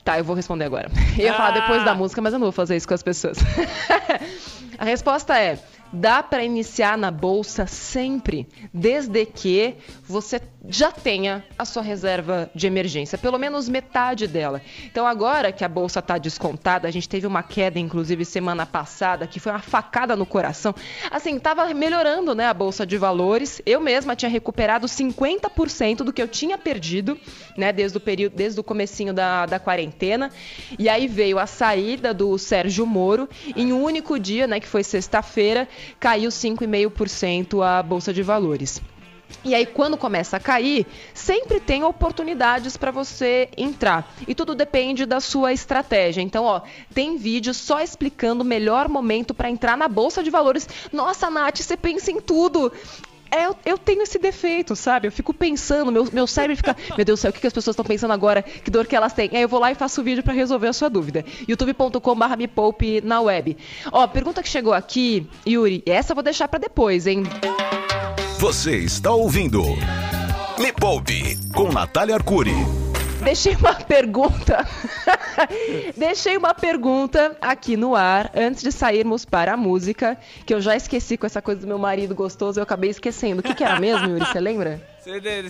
Tá, 0.05 0.19
eu 0.19 0.23
vou 0.25 0.37
responder 0.37 0.67
agora. 0.67 0.89
Eu 1.19 1.25
ia 1.25 1.35
falar 1.35 1.51
depois 1.51 1.85
da 1.85 1.91
ah. 1.91 1.95
música, 1.97 2.23
mas 2.23 2.33
eu 2.33 2.39
não 2.39 2.45
vou 2.45 2.53
fazer 2.53 2.77
isso 2.77 2.87
com 2.87 2.95
as 2.95 3.03
pessoas. 3.03 3.39
a 4.79 4.85
resposta 4.85 5.37
é: 5.37 5.59
Dá 5.93 6.23
para 6.23 6.45
iniciar 6.45 6.99
na 6.99 7.11
bolsa 7.11 7.67
sempre, 7.67 8.47
desde 8.73 9.25
que 9.25 9.77
você 10.03 10.41
já 10.69 10.91
tenha 10.91 11.45
a 11.59 11.65
sua 11.65 11.83
reserva 11.83 12.51
de 12.55 12.67
emergência, 12.67 13.17
pelo 13.17 13.39
menos 13.39 13.69
metade 13.69 14.27
dela. 14.27 14.61
Então 14.85 15.07
agora 15.07 15.53
que 15.53 15.65
a 15.65 15.69
bolsa 15.69 16.01
está 16.01 16.19
descontada, 16.19 16.89
a 16.89 16.91
gente 16.91 17.09
teve 17.09 17.27
uma 17.27 17.43
queda 17.43 17.79
inclusive 17.79 18.25
semana 18.25 18.67
passada, 18.67 19.27
que 19.27 19.39
foi 19.39 19.53
uma 19.53 19.61
facada 19.61 20.17
no 20.17 20.27
coração. 20.27 20.75
Assim, 21.11 21.37
estava 21.37 21.73
melhorando, 21.73 22.35
né, 22.35 22.47
a 22.47 22.55
bolsa 22.55 22.85
de 22.85 22.99
valores. 22.99 23.63
Eu 23.65 23.81
mesma 23.81 24.17
tinha 24.17 24.29
recuperado 24.29 24.87
50% 24.87 25.99
do 25.99 26.13
que 26.13 26.23
eu 26.23 26.29
tinha 26.29 26.59
perdido, 26.59 27.19
né, 27.57 27.73
desde 27.73 27.99
o 27.99 28.01
período, 28.01 28.35
desde 28.35 28.59
o 28.59 28.65
comecinho 28.65 29.13
da, 29.13 29.47
da 29.47 29.59
quarentena. 29.59 30.31
E 30.79 30.89
aí 30.89 31.07
veio 31.07 31.39
a 31.39 31.47
saída 31.47 32.13
do 32.13 32.37
Sérgio 32.39 32.87
Moro 32.87 33.29
em 33.55 33.73
um 33.73 33.83
único 33.83 34.19
dia, 34.19 34.47
né, 34.47 34.59
que 34.59 34.67
foi 34.67 34.83
sexta-feira, 34.83 35.69
caiu 35.99 36.31
5,5% 36.31 37.63
a 37.63 37.83
bolsa 37.83 38.13
de 38.13 38.23
valores. 38.23 38.81
E 39.45 39.55
aí, 39.55 39.67
quando 39.67 39.97
começa 39.97 40.37
a 40.37 40.41
cair, 40.41 40.87
sempre 41.15 41.61
tem 41.61 41.85
oportunidades 41.85 42.77
para 42.77 42.91
você 42.91 43.49
entrar. 43.57 44.13
E 44.27 44.35
tudo 44.35 44.55
depende 44.55 45.07
da 45.07 45.21
sua 45.21 45.53
estratégia. 45.53 46.21
Então, 46.21 46.45
ó, 46.45 46.63
tem 46.93 47.17
vídeo 47.17 47.55
só 47.55 47.81
explicando 47.81 48.43
o 48.43 48.47
melhor 48.47 48.89
momento 48.89 49.35
para 49.35 49.51
entrar 49.51 49.77
na 49.77 49.89
bolsa 49.89 50.23
de 50.23 50.31
valores. 50.31 50.69
Nossa, 50.93 51.31
Nath, 51.31 51.59
você 51.59 51.77
pensa 51.77 52.11
em 52.11 52.21
tudo. 52.21 52.73
É, 53.31 53.47
eu, 53.47 53.57
eu, 53.65 53.79
tenho 53.79 54.03
esse 54.03 54.19
defeito, 54.19 54.77
sabe? 54.77 55.09
Eu 55.09 55.13
fico 55.13 55.35
pensando, 55.35 55.91
meu, 55.91 56.09
meu 56.13 56.27
cérebro 56.27 56.57
fica, 56.57 56.77
meu 56.97 57.05
Deus 57.05 57.19
do 57.19 57.23
céu, 57.23 57.31
o 57.31 57.33
que, 57.33 57.41
que 57.41 57.47
as 57.47 57.53
pessoas 57.53 57.75
estão 57.75 57.85
pensando 57.85 58.13
agora? 58.13 58.43
Que 58.43 58.71
dor 58.71 58.87
que 58.87 58.95
elas 58.95 59.13
têm? 59.13 59.31
Aí 59.33 59.43
eu 59.43 59.49
vou 59.49 59.61
lá 59.61 59.71
e 59.71 59.75
faço 59.75 60.01
o 60.01 60.05
vídeo 60.05 60.23
para 60.23 60.33
resolver 60.33 60.69
a 60.69 60.73
sua 60.73 60.89
dúvida. 60.89 61.25
youtube.com.br 61.49 62.37
me 62.37 62.47
poupe 62.47 63.01
na 63.01 63.21
web. 63.21 63.57
Ó, 63.91 64.07
pergunta 64.07 64.43
que 64.43 64.49
chegou 64.49 64.73
aqui, 64.73 65.29
Yuri, 65.47 65.83
essa 65.87 66.13
eu 66.13 66.15
vou 66.15 66.25
deixar 66.25 66.49
para 66.49 66.61
depois, 66.61 67.07
hein? 67.07 67.25
Você 68.39 68.77
está 68.77 69.11
ouvindo 69.13 69.63
Me 70.59 70.73
Poupe 70.73 71.39
com 71.55 71.73
Natália 71.73 72.15
Arcuri. 72.15 72.86
Deixei 73.27 73.57
uma 73.57 73.75
pergunta. 73.75 74.65
Deixei 75.99 76.37
uma 76.37 76.55
pergunta 76.55 77.37
aqui 77.41 77.77
no 77.77 77.97
ar 77.97 78.31
antes 78.33 78.63
de 78.63 78.71
sairmos 78.71 79.25
para 79.25 79.55
a 79.55 79.57
música, 79.57 80.17
que 80.47 80.55
eu 80.55 80.61
já 80.61 80.77
esqueci 80.77 81.17
com 81.17 81.27
essa 81.27 81.43
coisa 81.43 81.61
do 81.61 81.67
meu 81.67 81.77
marido 81.77 82.15
gostoso, 82.15 82.61
eu 82.61 82.63
acabei 82.63 82.89
esquecendo. 82.89 83.41
O 83.41 83.43
que, 83.43 83.53
que 83.53 83.65
era 83.65 83.81
mesmo, 83.81 84.11
Yuri? 84.11 84.25
Você 84.25 84.39
lembra? 84.39 84.81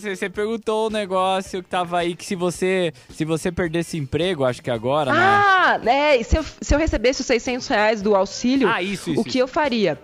Você, 0.00 0.30
perguntou 0.30 0.84
o 0.84 0.86
um 0.86 0.90
negócio 0.90 1.62
que 1.62 1.68
tava 1.68 1.98
aí 1.98 2.16
que 2.16 2.24
se 2.24 2.34
você 2.34 2.94
se 3.10 3.26
você 3.26 3.52
perdesse 3.52 3.98
emprego, 3.98 4.46
acho 4.46 4.62
que 4.62 4.70
agora, 4.70 5.12
né? 5.12 5.18
Ah, 5.20 5.78
né? 5.82 6.22
Se 6.22 6.38
eu, 6.38 6.44
se 6.58 6.74
eu 6.74 6.78
recebesse 6.78 7.20
os 7.20 7.26
600 7.26 7.68
reais 7.68 8.00
do 8.00 8.16
auxílio, 8.16 8.68
ah, 8.68 8.82
isso, 8.82 9.10
isso, 9.10 9.20
o 9.20 9.24
que 9.24 9.38
eu 9.38 9.46
faria? 9.46 10.00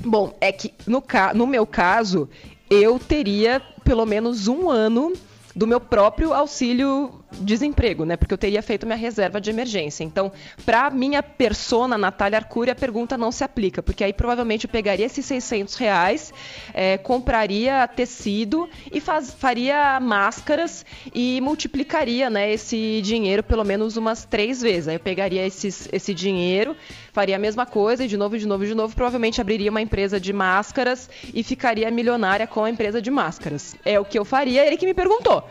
Bom, 0.00 0.36
é 0.40 0.50
que 0.50 0.74
no, 0.88 1.00
no 1.36 1.46
meu 1.46 1.66
caso, 1.66 2.28
eu 2.68 2.98
teria 2.98 3.62
pelo 3.84 4.04
menos 4.04 4.48
um 4.48 4.68
ano 4.68 5.12
do 5.54 5.66
meu 5.66 5.80
próprio 5.80 6.34
auxílio 6.34 7.23
desemprego, 7.40 8.04
né? 8.04 8.16
Porque 8.16 8.32
eu 8.32 8.38
teria 8.38 8.62
feito 8.62 8.86
minha 8.86 8.96
reserva 8.96 9.40
de 9.40 9.50
emergência. 9.50 10.04
Então, 10.04 10.32
para 10.64 10.90
minha 10.90 11.22
persona, 11.22 11.98
Natália 11.98 12.38
Arcuri, 12.38 12.70
a 12.70 12.74
pergunta 12.74 13.16
não 13.18 13.32
se 13.32 13.44
aplica, 13.44 13.82
porque 13.82 14.04
aí 14.04 14.12
provavelmente 14.12 14.64
eu 14.64 14.70
pegaria 14.70 15.06
esses 15.06 15.24
600 15.26 15.74
reais, 15.76 16.32
é, 16.72 16.98
compraria 16.98 17.86
tecido 17.88 18.68
e 18.92 19.00
faz, 19.00 19.32
faria 19.32 19.98
máscaras 20.00 20.84
e 21.14 21.40
multiplicaria, 21.40 22.30
né, 22.30 22.52
esse 22.52 23.00
dinheiro 23.02 23.42
pelo 23.42 23.64
menos 23.64 23.96
umas 23.96 24.24
três 24.24 24.60
vezes. 24.62 24.88
Aí 24.88 24.96
eu 24.96 25.00
pegaria 25.00 25.46
esses, 25.46 25.88
esse 25.92 26.14
dinheiro, 26.14 26.76
faria 27.12 27.36
a 27.36 27.38
mesma 27.38 27.66
coisa 27.66 28.04
e 28.04 28.08
de 28.08 28.16
novo, 28.16 28.38
de 28.38 28.46
novo, 28.46 28.66
de 28.66 28.74
novo, 28.74 28.94
provavelmente 28.94 29.40
abriria 29.40 29.70
uma 29.70 29.82
empresa 29.82 30.18
de 30.18 30.32
máscaras 30.32 31.08
e 31.32 31.42
ficaria 31.42 31.90
milionária 31.90 32.46
com 32.46 32.64
a 32.64 32.70
empresa 32.70 33.00
de 33.00 33.10
máscaras. 33.10 33.74
É 33.84 33.98
o 33.98 34.04
que 34.04 34.18
eu 34.18 34.24
faria, 34.24 34.66
ele 34.66 34.76
que 34.76 34.86
me 34.86 34.94
perguntou. 34.94 35.44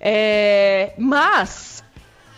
É, 0.00 0.92
mas, 0.98 1.82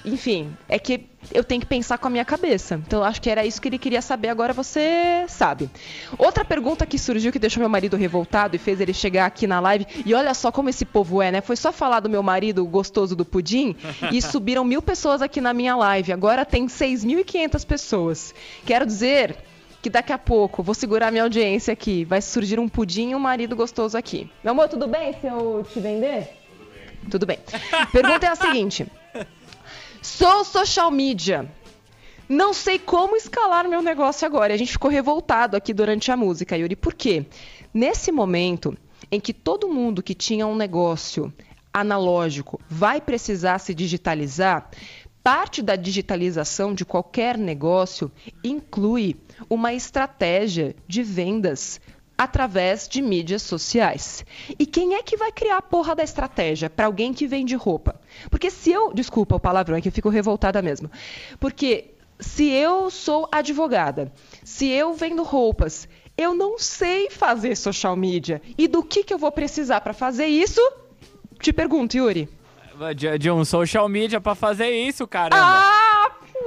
enfim, 0.05 0.57
é 0.69 0.79
que 0.79 1.07
eu 1.33 1.45
tenho 1.45 1.61
que 1.61 1.67
pensar 1.67 1.99
com 1.99 2.07
a 2.07 2.11
minha 2.11 2.25
cabeça. 2.25 2.81
Então, 2.87 3.03
acho 3.03 3.21
que 3.21 3.29
era 3.29 3.45
isso 3.45 3.61
que 3.61 3.69
ele 3.69 3.79
queria 3.79 4.01
saber, 4.01 4.29
agora 4.29 4.53
você 4.53 5.25
sabe. 5.29 5.69
Outra 6.17 6.45
pergunta 6.45 6.87
que 6.87 6.99
surgiu 6.99 7.33
que 7.33 7.39
deixou 7.39 7.61
meu 7.61 7.69
marido 7.69 7.97
revoltado 7.97 8.57
e 8.57 8.59
fez 8.59 8.81
ele 8.81 8.95
chegar 8.95 9.27
aqui 9.27 9.47
na 9.47 9.61
live. 9.61 9.87
E 10.07 10.15
olha 10.15 10.33
só 10.35 10.51
como 10.51 10.69
esse 10.69 10.85
povo 10.85 11.21
é, 11.21 11.31
né? 11.31 11.41
Foi 11.41 11.57
só 11.57 11.73
falar 11.73 12.01
do 12.01 12.09
meu 12.09 12.23
marido 12.23 12.65
gostoso 12.65 13.15
do 13.15 13.25
pudim 13.25 13.77
e 14.13 14.23
subiram 14.23 14.65
mil 14.65 14.81
pessoas 14.81 15.21
aqui 15.21 15.41
na 15.41 15.53
minha 15.53 15.77
live. 15.77 16.13
Agora 16.13 16.45
tem 16.45 16.67
6.500 16.67 17.67
pessoas. 17.67 18.35
Quero 18.65 18.87
dizer 18.87 19.37
que 19.83 19.91
daqui 19.91 20.13
a 20.13 20.19
pouco 20.19 20.63
vou 20.63 20.75
segurar 20.75 21.11
minha 21.11 21.25
audiência 21.25 21.73
aqui. 21.73 22.05
Vai 22.05 22.23
surgir 22.23 22.59
um 22.59 22.69
pudim 22.69 23.11
e 23.11 23.15
um 23.15 23.21
marido 23.21 23.55
gostoso 23.55 23.97
aqui. 23.97 24.31
Meu 24.43 24.53
amor, 24.53 24.69
tudo 24.69 24.87
bem 24.87 25.13
se 25.21 25.27
eu 25.27 25.67
te 25.73 25.79
vender? 25.81 26.38
Tudo 27.11 27.27
bem. 27.27 27.39
Pergunta 27.93 28.27
é 28.27 28.29
a 28.29 28.37
seguinte: 28.37 28.87
Sou 30.03 30.45
social 30.45 30.91
media. 30.91 31.51
Não 32.29 32.53
sei 32.53 32.79
como 32.79 33.17
escalar 33.17 33.69
meu 33.69 33.81
negócio 33.81 34.27
agora. 34.27 34.53
A 34.53 34.57
gente 34.57 34.73
ficou 34.73 34.91
revoltado 34.91 35.57
aqui 35.57 35.73
durante 35.73 36.13
a 36.13 36.17
música, 36.17 36.57
Yuri. 36.57 36.77
Por 36.77 36.93
quê? 36.93 37.25
Nesse 37.73 38.13
momento 38.13 38.77
em 39.11 39.19
que 39.19 39.33
todo 39.33 39.69
mundo 39.69 40.03
que 40.03 40.15
tinha 40.15 40.47
um 40.47 40.55
negócio 40.55 41.33
analógico 41.73 42.61
vai 42.69 43.01
precisar 43.01 43.59
se 43.59 43.75
digitalizar, 43.75 44.71
parte 45.23 45.63
da 45.63 45.77
digitalização 45.77 46.75
de 46.75 46.85
qualquer 46.85 47.39
negócio 47.39 48.11
inclui 48.43 49.17
uma 49.49 49.73
estratégia 49.73 50.75
de 50.87 51.03
vendas 51.03 51.81
através 52.19 52.89
de 52.89 53.01
mídias 53.01 53.43
sociais. 53.43 54.27
E 54.59 54.67
quem 54.67 54.97
é 54.97 55.03
que 55.03 55.17
vai 55.17 55.31
criar 55.31 55.59
a 55.59 55.63
porra 55.63 55.95
da 55.95 56.03
estratégia 56.03 56.69
para 56.69 56.87
alguém 56.87 57.15
que 57.15 57.29
vende 57.29 57.55
roupa? 57.55 58.01
Porque 58.29 58.51
se 58.51 58.73
eu, 58.73 58.93
desculpa 58.93 59.37
o 59.37 59.41
palavrão, 59.41 59.77
é 59.77 59.81
que 59.81 59.87
eu 59.87 59.93
fico 59.93 60.09
revoltada 60.09 60.61
mesmo. 60.61 60.91
Porque 61.39 61.93
se 62.19 62.51
eu 62.51 62.91
sou 62.91 63.29
advogada, 63.31 64.13
se 64.43 64.69
eu 64.69 64.95
vendo 64.95 65.23
roupas, 65.23 65.89
eu 66.17 66.35
não 66.35 66.59
sei 66.59 67.09
fazer 67.09 67.57
social 67.57 67.95
media. 67.95 68.43
E 68.59 68.67
do 68.67 68.83
que, 68.83 69.05
que 69.05 69.15
eu 69.15 69.19
vou 69.19 69.31
precisar 69.31 69.81
para 69.81 69.93
fazer 69.93 70.27
isso? 70.27 70.61
Te 71.41 71.53
pergunto, 71.53 71.97
Yuri. 71.97 72.29
De, 72.97 73.19
de 73.19 73.31
um 73.31 73.45
social 73.45 73.89
media 73.89 74.21
para 74.21 74.35
fazer 74.35 74.71
isso, 74.71 75.07
caramba. 75.07 75.37
Ah! 75.41 75.78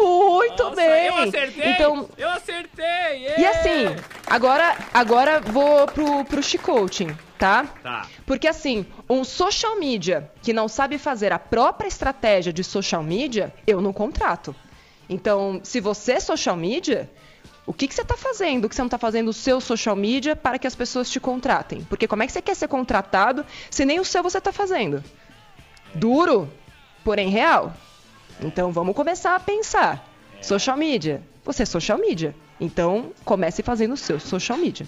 Muito 0.02 0.64
Nossa, 0.64 0.76
bem! 0.76 1.08
Eu 1.08 1.18
acertei! 1.18 1.70
Então, 1.70 2.10
eu 2.18 2.30
acertei! 2.30 2.86
Yeah. 2.86 3.42
E 3.42 3.46
assim, 3.46 4.04
agora, 4.28 4.78
agora 4.94 5.40
vou 5.40 5.86
pro, 5.88 6.26
pro 6.26 6.42
Chicoaching, 6.42 7.16
tá? 7.38 7.66
Tá. 7.84 8.08
Porque 8.26 8.48
assim, 8.48 8.86
um 9.10 9.24
social 9.24 9.80
media 9.80 10.32
que 10.42 10.54
não 10.54 10.68
sabe 10.68 10.98
fazer 10.98 11.32
a 11.32 11.40
própria 11.40 11.88
estratégia 11.88 12.52
de 12.52 12.64
social 12.64 13.04
media, 13.04 13.54
eu 13.68 13.80
não 13.82 13.94
contrato. 13.94 14.56
Então, 15.08 15.60
se 15.64 15.80
você 15.80 16.14
é 16.14 16.20
social 16.20 16.56
media, 16.56 17.10
o 17.66 17.74
que, 17.74 17.88
que 17.88 17.94
você 17.94 18.02
está 18.02 18.18
fazendo 18.18 18.68
que 18.68 18.76
você 18.76 18.82
não 18.82 18.88
está 18.88 18.98
fazendo 18.98 19.28
o 19.28 19.34
seu 19.34 19.62
social 19.62 19.96
media 19.96 20.36
para 20.36 20.58
que 20.58 20.66
as 20.66 20.76
pessoas 20.76 21.10
te 21.10 21.20
contratem? 21.20 21.84
Porque 21.84 22.08
como 22.08 22.24
é 22.24 22.26
que 22.26 22.32
você 22.32 22.42
quer 22.42 22.56
ser 22.56 22.68
contratado 22.68 23.46
se 23.70 23.86
nem 23.86 24.00
o 24.00 24.06
seu 24.06 24.24
você 24.24 24.40
está 24.40 24.52
fazendo? 24.52 25.04
Duro, 25.94 26.52
porém 27.04 27.30
real. 27.30 27.74
Então 28.40 28.72
vamos 28.72 28.96
começar 28.96 29.36
a 29.36 29.40
pensar. 29.40 30.08
Social 30.42 30.78
media. 30.78 31.22
Você 31.44 31.64
é 31.64 31.66
social 31.66 31.98
media. 31.98 32.36
Então 32.60 33.12
comece 33.26 33.64
fazendo 33.64 33.94
o 33.94 33.98
seu 33.98 34.20
social 34.20 34.58
media. 34.58 34.88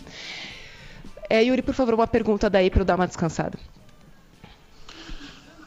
É, 1.29 1.43
Yuri, 1.43 1.61
por 1.61 1.73
favor, 1.73 1.93
uma 1.93 2.07
pergunta 2.07 2.49
daí 2.49 2.69
para 2.69 2.81
eu 2.81 2.85
dar 2.85 2.95
uma 2.95 3.07
descansada. 3.07 3.57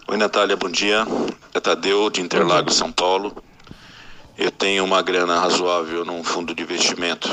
Oi, 0.09 0.17
Natália, 0.17 0.57
bom 0.57 0.71
dia. 0.71 1.05
É 1.53 1.59
Tadeu, 1.59 2.09
de 2.11 2.21
Interlagos, 2.21 2.77
São 2.77 2.93
Paulo. 2.93 3.43
Eu 4.39 4.51
tenho 4.51 4.85
uma 4.85 5.03
grana 5.03 5.41
razoável 5.41 6.05
num 6.05 6.23
fundo 6.23 6.55
de 6.55 6.63
investimento, 6.63 7.29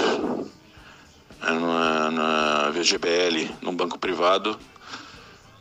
na, 1.40 2.10
na 2.10 2.70
VGBL, 2.72 3.52
num 3.62 3.76
banco 3.76 4.00
privado, 4.00 4.58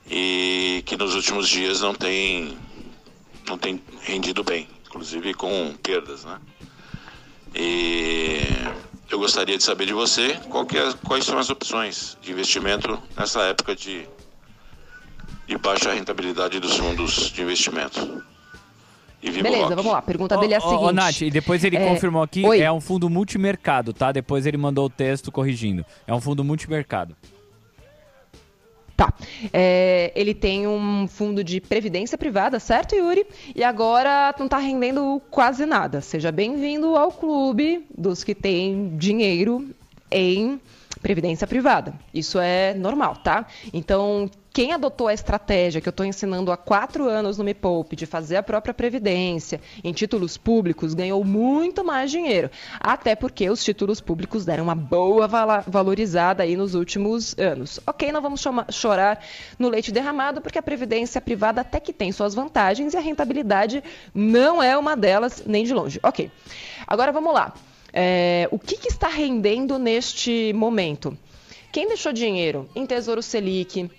e 0.09 0.83
que 0.87 0.97
nos 0.97 1.15
últimos 1.15 1.49
dias 1.49 1.81
não 1.81 1.95
tem, 1.95 2.57
não 3.47 3.59
tem 3.59 3.83
rendido 4.03 4.43
bem 4.43 4.69
inclusive 4.93 5.33
com 5.33 5.75
perdas, 5.83 6.25
né? 6.25 6.39
E 7.55 8.41
eu 9.11 9.19
gostaria 9.19 9.57
de 9.57 9.65
saber 9.65 9.87
de 9.87 9.95
você 9.95 10.33
é, 10.33 11.07
quais 11.07 11.25
são 11.25 11.39
as 11.39 11.49
opções 11.49 12.17
de 12.21 12.31
investimento 12.31 13.03
nessa 13.17 13.43
época 13.45 13.75
de, 13.75 14.07
de 15.47 15.57
baixa 15.57 15.93
rentabilidade 15.93 16.61
dos 16.61 16.77
fundos 16.77 17.31
de 17.33 17.43
investimento. 17.43 18.23
Beleza, 19.23 19.77
vamos 19.77 19.93
lá. 19.93 19.99
A 19.99 20.03
pergunta 20.03 20.37
dele 20.37 20.55
é 20.55 20.57
a 20.57 20.61
seguinte. 20.61 20.83
Ô, 20.83 20.93
Nath, 20.93 21.21
e 21.23 21.31
depois 21.31 21.63
ele 21.63 21.77
é... 21.77 21.89
confirmou 21.89 22.23
aqui, 22.23 22.45
Oi? 22.45 22.61
é 22.61 22.73
um 22.73 22.81
fundo 22.81 23.09
multimercado, 23.09 23.93
tá? 23.93 24.11
Depois 24.11 24.47
ele 24.47 24.57
mandou 24.57 24.87
o 24.87 24.91
texto 24.91 25.31
corrigindo. 25.31 25.87
É 26.07 26.13
um 26.13 26.21
fundo 26.21 26.43
multimercado. 26.43 27.17
Tá. 29.03 29.13
É, 29.53 30.13
ele 30.15 30.33
tem 30.33 30.67
um 30.67 31.09
fundo 31.09 31.43
de 31.43 31.61
previdência 31.61 32.17
privada, 32.17 32.61
certo, 32.61 32.95
Yuri? 32.95 33.27
E 33.55 33.65
agora 33.65 34.33
não 34.39 34.47
está 34.47 34.59
rendendo 34.59 35.21
quase 35.29 35.67
nada. 35.67 36.01
Seja 36.01 36.31
bem-vindo 36.31 36.95
ao 36.95 37.11
clube 37.11 37.85
dos 37.97 38.23
que 38.23 38.35
têm 38.35 38.97
dinheiro 38.97 39.69
em 40.09 40.61
previdência 41.01 41.47
privada. 41.47 41.95
Isso 42.13 42.39
é 42.39 42.75
normal, 42.75 43.17
tá? 43.17 43.47
Então, 43.73 44.31
quem 44.53 44.73
adotou 44.73 45.09
a 45.09 45.15
estratégia 45.15 45.81
que 45.81 45.89
eu 45.89 45.91
estou 45.93 46.05
ensinando 46.05 46.53
há 46.53 46.57
quatro 46.59 47.09
anos 47.09 47.39
no 47.39 47.45
Me 47.45 47.55
Poupe 47.55 47.97
de 47.97 48.05
fazer 48.05 48.37
a 48.37 48.43
própria 48.43 48.75
previdência 48.75 49.61
em 49.83 49.93
títulos 49.93 50.37
públicos 50.37 50.93
ganhou 50.93 51.25
muito 51.25 51.83
mais 51.83 52.11
dinheiro. 52.11 52.51
Até 52.79 53.17
porque 53.17 53.49
os 53.49 53.65
títulos 53.65 54.01
públicos 54.01 54.45
deram 54.45 54.65
uma 54.65 54.75
boa 54.75 55.27
valorizada 55.67 56.43
aí 56.43 56.55
nos 56.55 56.75
últimos 56.75 57.35
anos. 57.39 57.81
Ok, 57.87 58.13
não 58.13 58.21
vamos 58.21 58.45
chorar 58.71 59.25
no 59.59 59.71
leite 59.71 59.91
derramado, 59.91 60.43
porque 60.43 60.59
a 60.59 60.63
previdência 60.63 61.21
privada 61.21 61.63
até 61.63 61.81
que 61.81 61.93
tem 61.93 62.13
suas 62.13 62.35
vantagens 62.35 62.93
e 62.93 62.97
a 62.99 63.01
rentabilidade 63.01 63.83
não 64.15 64.63
é 64.63 64.77
uma 64.77 64.95
delas, 64.95 65.43
nem 65.47 65.65
de 65.65 65.73
longe. 65.73 65.99
Ok. 66.03 66.31
Agora 66.87 67.11
vamos 67.11 67.33
lá. 67.33 67.55
É, 67.93 68.49
o 68.51 68.59
que, 68.59 68.77
que 68.77 68.89
está 68.89 69.09
rendendo 69.09 69.79
neste 69.79 70.53
momento? 70.55 71.17
Quem 71.71 71.89
deixou 71.89 72.13
dinheiro 72.13 72.69
em 72.75 72.87
Tesouro 72.87 73.23
Selic, 73.23 73.91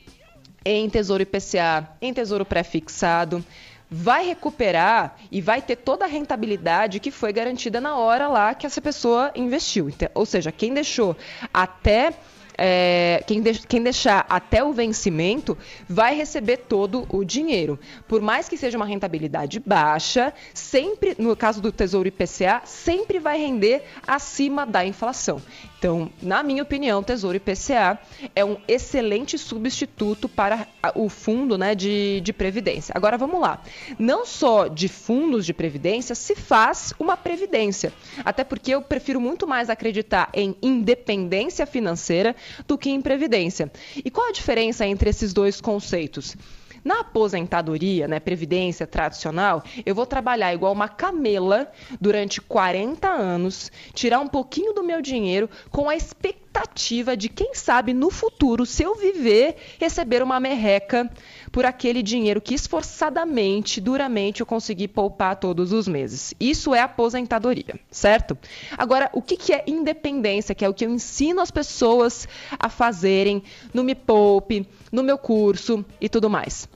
em 0.65 0.89
Tesouro 0.89 1.23
IPCA, 1.23 1.89
em 2.01 2.13
Tesouro 2.13 2.45
Pré-fixado, 2.45 3.43
vai 3.89 4.25
recuperar 4.25 5.17
e 5.32 5.39
vai 5.39 5.62
ter 5.62 5.75
toda 5.75 6.06
a 6.06 6.08
rentabilidade 6.08 6.99
que 6.99 7.12
foi 7.12 7.32
garantida 7.32 7.79
na 7.79 7.95
hora 7.95 8.27
lá 8.27 8.56
que 8.56 8.65
essa 8.65 8.82
pessoa 8.82 9.32
investiu. 9.36 9.88
Então, 9.88 10.10
ou 10.15 10.25
seja, 10.25 10.51
quem 10.51 10.73
deixou 10.73 11.15
até 11.53 12.13
é, 12.58 13.24
quem, 13.26 13.42
quem 13.42 13.84
deixar 13.84 14.26
até 14.30 14.63
o 14.63 14.74
vencimento 14.74 15.58
vai 15.88 16.16
receber 16.16 16.58
todo 16.58 17.06
o 17.10 17.24
dinheiro. 17.24 17.80
Por 18.08 18.22
mais 18.22 18.48
que 18.48 18.58
seja 18.58 18.78
uma 18.78 18.86
rentabilidade 18.86 19.60
baixa, 19.60 20.34
sempre, 20.54 21.16
no 21.18 21.36
caso 21.36 21.62
do 21.62 21.72
Tesouro 21.72 22.08
IPCA, 22.08 22.62
sempre 22.66 23.20
vai 23.20 23.38
render 23.38 23.84
acima 24.06 24.66
da 24.66 24.86
inflação. 24.86 25.42
Então, 25.84 26.10
na 26.22 26.41
minha 26.41 26.63
opinião, 26.63 27.02
o 27.02 27.04
Tesouro 27.04 27.36
IPCA 27.36 28.00
é 28.34 28.46
um 28.46 28.56
excelente 28.69 29.38
substituto 29.38 30.30
para 30.30 30.65
o 30.96 31.10
fundo 31.10 31.58
né, 31.58 31.76
de, 31.76 32.22
de 32.22 32.32
previdência. 32.32 32.93
Agora 32.96 33.17
vamos 33.17 33.41
lá. 33.41 33.62
Não 34.00 34.26
só 34.26 34.69
de 34.69 34.88
fundos 34.88 35.46
de 35.46 35.54
previdência 35.54 36.15
se 36.15 36.36
faz 36.36 36.93
uma 36.98 37.17
previdência. 37.17 37.91
Até 38.24 38.46
porque 38.46 38.74
eu 38.74 38.82
prefiro 38.82 39.19
muito 39.19 39.46
mais 39.46 39.69
acreditar 39.69 40.30
em 40.34 40.56
independência 40.62 41.65
financeira 41.65 42.34
do 42.65 42.78
que 42.78 42.89
em 42.89 43.02
previdência. 43.02 43.69
E 43.98 44.10
qual 44.10 44.30
a 44.30 44.32
diferença 44.32 44.88
entre 44.88 45.10
esses 45.10 45.34
dois 45.34 45.60
conceitos? 45.60 46.38
Na 46.84 47.00
aposentadoria, 47.00 48.08
né, 48.08 48.19
previdência 48.19 48.86
tradicional, 48.86 49.63
eu 49.86 49.96
vou 49.96 50.06
trabalhar 50.06 50.54
igual 50.54 50.74
uma 50.74 50.89
camela 50.89 51.72
durante 52.00 52.41
40 52.41 53.08
anos, 53.08 53.72
tirar 53.93 54.19
um 54.19 54.28
pouquinho 54.28 54.74
do 54.74 54.84
meu 54.84 55.02
dinheiro 55.02 55.50
com 55.72 55.89
a 55.89 55.96
expectativa 55.96 57.15
de, 57.15 57.30
quem 57.30 57.56
sabe, 57.56 57.93
no 57.93 58.12
futuro, 58.12 58.65
se 58.65 58.84
eu 58.84 58.96
viver, 58.96 59.56
receber 59.80 60.22
uma 60.22 60.39
merreca 60.39 61.10
por 61.52 61.65
aquele 61.65 62.04
dinheiro 62.04 62.41
que 62.41 62.54
esforçadamente, 62.54 63.80
duramente 63.80 64.41
eu 64.41 64.46
consegui 64.46 64.88
poupar 64.88 65.38
todos 65.38 65.72
os 65.72 65.88
meses. 65.88 66.34
Isso 66.39 66.76
é 66.76 66.82
aposentadoria, 66.82 67.80
certo? 67.89 68.38
Agora, 68.78 69.10
o 69.13 69.22
que 69.22 69.54
é 69.54 69.63
independência, 69.67 70.54
que 70.54 70.65
é 70.65 70.69
o 70.69 70.74
que 70.74 70.86
eu 70.86 70.91
ensino 70.91 71.39
as 71.39 71.50
pessoas 71.50 72.28
a 72.60 72.69
fazerem 72.69 73.41
no 73.74 73.84
Me 73.84 73.96
Poupe, 73.96 74.67
no 74.91 75.02
meu 75.02 75.17
curso 75.17 75.86
e 76.02 76.10
tudo 76.10 76.30
mais? 76.30 76.67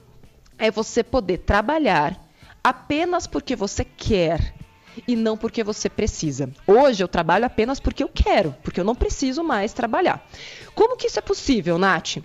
É 0.58 0.70
você 0.70 1.02
poder 1.02 1.38
trabalhar 1.38 2.18
apenas 2.62 3.26
porque 3.26 3.54
você 3.54 3.84
quer 3.84 4.54
e 5.06 5.14
não 5.14 5.36
porque 5.36 5.62
você 5.62 5.88
precisa. 5.88 6.50
Hoje 6.66 7.02
eu 7.02 7.08
trabalho 7.08 7.44
apenas 7.44 7.78
porque 7.78 8.02
eu 8.02 8.08
quero, 8.08 8.54
porque 8.62 8.80
eu 8.80 8.84
não 8.84 8.94
preciso 8.94 9.44
mais 9.44 9.72
trabalhar. 9.72 10.26
Como 10.74 10.96
que 10.96 11.06
isso 11.06 11.18
é 11.18 11.22
possível, 11.22 11.78
Nath? 11.78 12.18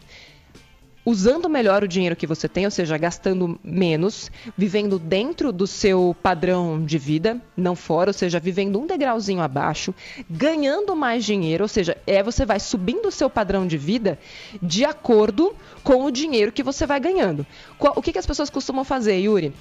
Usando 1.06 1.50
melhor 1.50 1.84
o 1.84 1.88
dinheiro 1.88 2.16
que 2.16 2.28
você 2.28 2.48
tem, 2.48 2.66
ou 2.66 2.72
seja, 2.72 2.98
gastando 2.98 3.60
menos, 3.64 4.32
vivendo 4.58 4.98
dentro 4.98 5.52
do 5.52 5.68
seu 5.68 6.16
padrão 6.22 6.84
de 6.84 6.98
vida, 6.98 7.42
não 7.56 7.76
fora, 7.76 8.10
ou 8.10 8.14
seja, 8.14 8.40
vivendo 8.40 8.80
um 8.80 8.88
degrauzinho 8.88 9.42
abaixo, 9.42 9.94
ganhando 10.30 10.96
mais 10.96 11.26
dinheiro, 11.26 11.64
ou 11.64 11.68
seja, 11.68 11.98
é 12.08 12.24
você 12.24 12.46
vai 12.46 12.60
subindo 12.60 13.08
o 13.08 13.12
seu 13.12 13.30
padrão 13.30 13.68
de 13.68 13.78
vida 13.78 14.18
de 14.62 14.86
acordo 14.86 15.56
com 15.84 16.06
o 16.06 16.12
dinheiro 16.12 16.52
que 16.52 16.64
você 16.64 16.86
vai 16.86 17.00
ganhando. 17.00 17.46
O 17.80 18.02
que, 18.02 18.14
que 18.14 18.20
as 18.20 18.26
pessoas 18.26 18.50
costumam 18.50 18.84
fazer, 18.84 19.20
Yuri? 19.20 19.54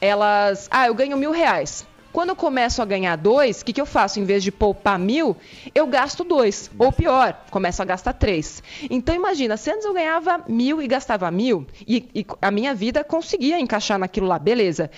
Elas, 0.00 0.68
ah, 0.70 0.86
eu 0.86 0.94
ganho 0.94 1.16
mil 1.16 1.30
reais. 1.30 1.86
Quando 2.12 2.30
eu 2.30 2.36
começo 2.36 2.82
a 2.82 2.84
ganhar 2.84 3.16
dois, 3.16 3.60
o 3.60 3.64
que, 3.64 3.72
que 3.72 3.80
eu 3.80 3.86
faço? 3.86 4.18
Em 4.18 4.24
vez 4.24 4.42
de 4.42 4.50
poupar 4.50 4.98
mil, 4.98 5.36
eu 5.74 5.86
gasto 5.86 6.24
dois. 6.24 6.68
Ou 6.76 6.90
pior, 6.90 7.44
começo 7.50 7.80
a 7.80 7.84
gastar 7.84 8.14
três. 8.14 8.62
Então 8.90 9.14
imagina, 9.14 9.56
se 9.56 9.70
antes 9.70 9.84
eu 9.84 9.94
ganhava 9.94 10.42
mil 10.48 10.82
e 10.82 10.88
gastava 10.88 11.30
mil, 11.30 11.66
e, 11.86 12.08
e 12.12 12.26
a 12.42 12.50
minha 12.50 12.74
vida 12.74 13.04
conseguia 13.04 13.60
encaixar 13.60 13.98
naquilo 13.98 14.26
lá, 14.26 14.38
beleza. 14.38 14.90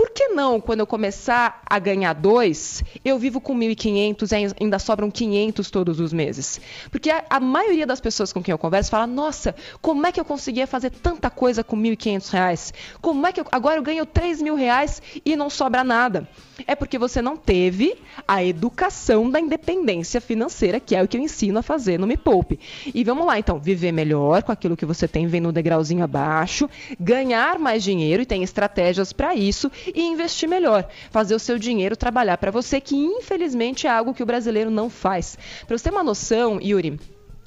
Por 0.00 0.08
que 0.08 0.28
não, 0.28 0.62
quando 0.62 0.80
eu 0.80 0.86
começar 0.86 1.60
a 1.68 1.78
ganhar 1.78 2.14
dois, 2.14 2.82
eu 3.04 3.18
vivo 3.18 3.38
com 3.38 3.54
1.500 3.54 4.32
e 4.32 4.54
ainda 4.58 4.78
sobram 4.78 5.10
500 5.10 5.70
todos 5.70 6.00
os 6.00 6.10
meses? 6.10 6.58
Porque 6.90 7.10
a, 7.10 7.22
a, 7.28 7.38
maioria 7.38 7.86
das 7.86 8.00
pessoas 8.00 8.32
com 8.32 8.42
quem 8.42 8.50
eu 8.50 8.56
converso 8.56 8.90
fala: 8.90 9.06
Nossa, 9.06 9.54
como 9.82 10.06
é 10.06 10.10
que 10.10 10.18
eu 10.18 10.24
conseguia 10.24 10.66
fazer 10.66 10.88
tanta 10.88 11.28
coisa 11.28 11.62
com 11.62 11.76
1.500 11.76 12.30
reais? 12.30 12.72
Como 13.02 13.26
é 13.26 13.32
que 13.32 13.42
eu, 13.42 13.46
agora 13.52 13.76
eu 13.76 13.82
ganho 13.82 14.06
3 14.06 14.40
mil 14.40 14.54
reais 14.54 15.02
e 15.22 15.36
não 15.36 15.50
sobra 15.50 15.84
nada? 15.84 16.26
É 16.66 16.74
porque 16.74 16.98
você 16.98 17.20
não 17.20 17.36
teve 17.36 17.94
a 18.26 18.42
educação 18.42 19.30
da 19.30 19.38
independência 19.38 20.20
financeira, 20.20 20.80
que 20.80 20.96
é 20.96 21.02
o 21.02 21.08
que 21.08 21.18
eu 21.18 21.20
ensino 21.20 21.58
a 21.58 21.62
fazer 21.62 21.98
no 21.98 22.06
Me 22.06 22.16
Poupe. 22.16 22.58
E 22.94 23.04
vamos 23.04 23.26
lá, 23.26 23.38
então, 23.38 23.58
viver 23.58 23.92
melhor 23.92 24.42
com 24.42 24.52
aquilo 24.52 24.76
que 24.76 24.86
você 24.86 25.06
tem, 25.06 25.26
vendo 25.26 25.50
um 25.50 25.52
degrauzinho 25.52 26.02
abaixo, 26.02 26.68
ganhar 26.98 27.58
mais 27.58 27.82
dinheiro 27.82 28.22
e 28.22 28.26
tem 28.26 28.42
estratégias 28.42 29.12
para 29.12 29.34
isso 29.34 29.70
e 29.94 30.02
investir 30.02 30.48
melhor, 30.48 30.88
fazer 31.10 31.34
o 31.34 31.38
seu 31.38 31.58
dinheiro 31.58 31.96
trabalhar 31.96 32.38
para 32.38 32.50
você, 32.50 32.80
que 32.80 32.96
infelizmente 32.96 33.86
é 33.86 33.90
algo 33.90 34.14
que 34.14 34.22
o 34.22 34.26
brasileiro 34.26 34.70
não 34.70 34.90
faz. 34.90 35.38
Para 35.66 35.76
você 35.76 35.84
ter 35.84 35.90
uma 35.90 36.04
noção, 36.04 36.60
Yuri, 36.60 36.98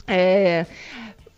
é, 0.07 0.65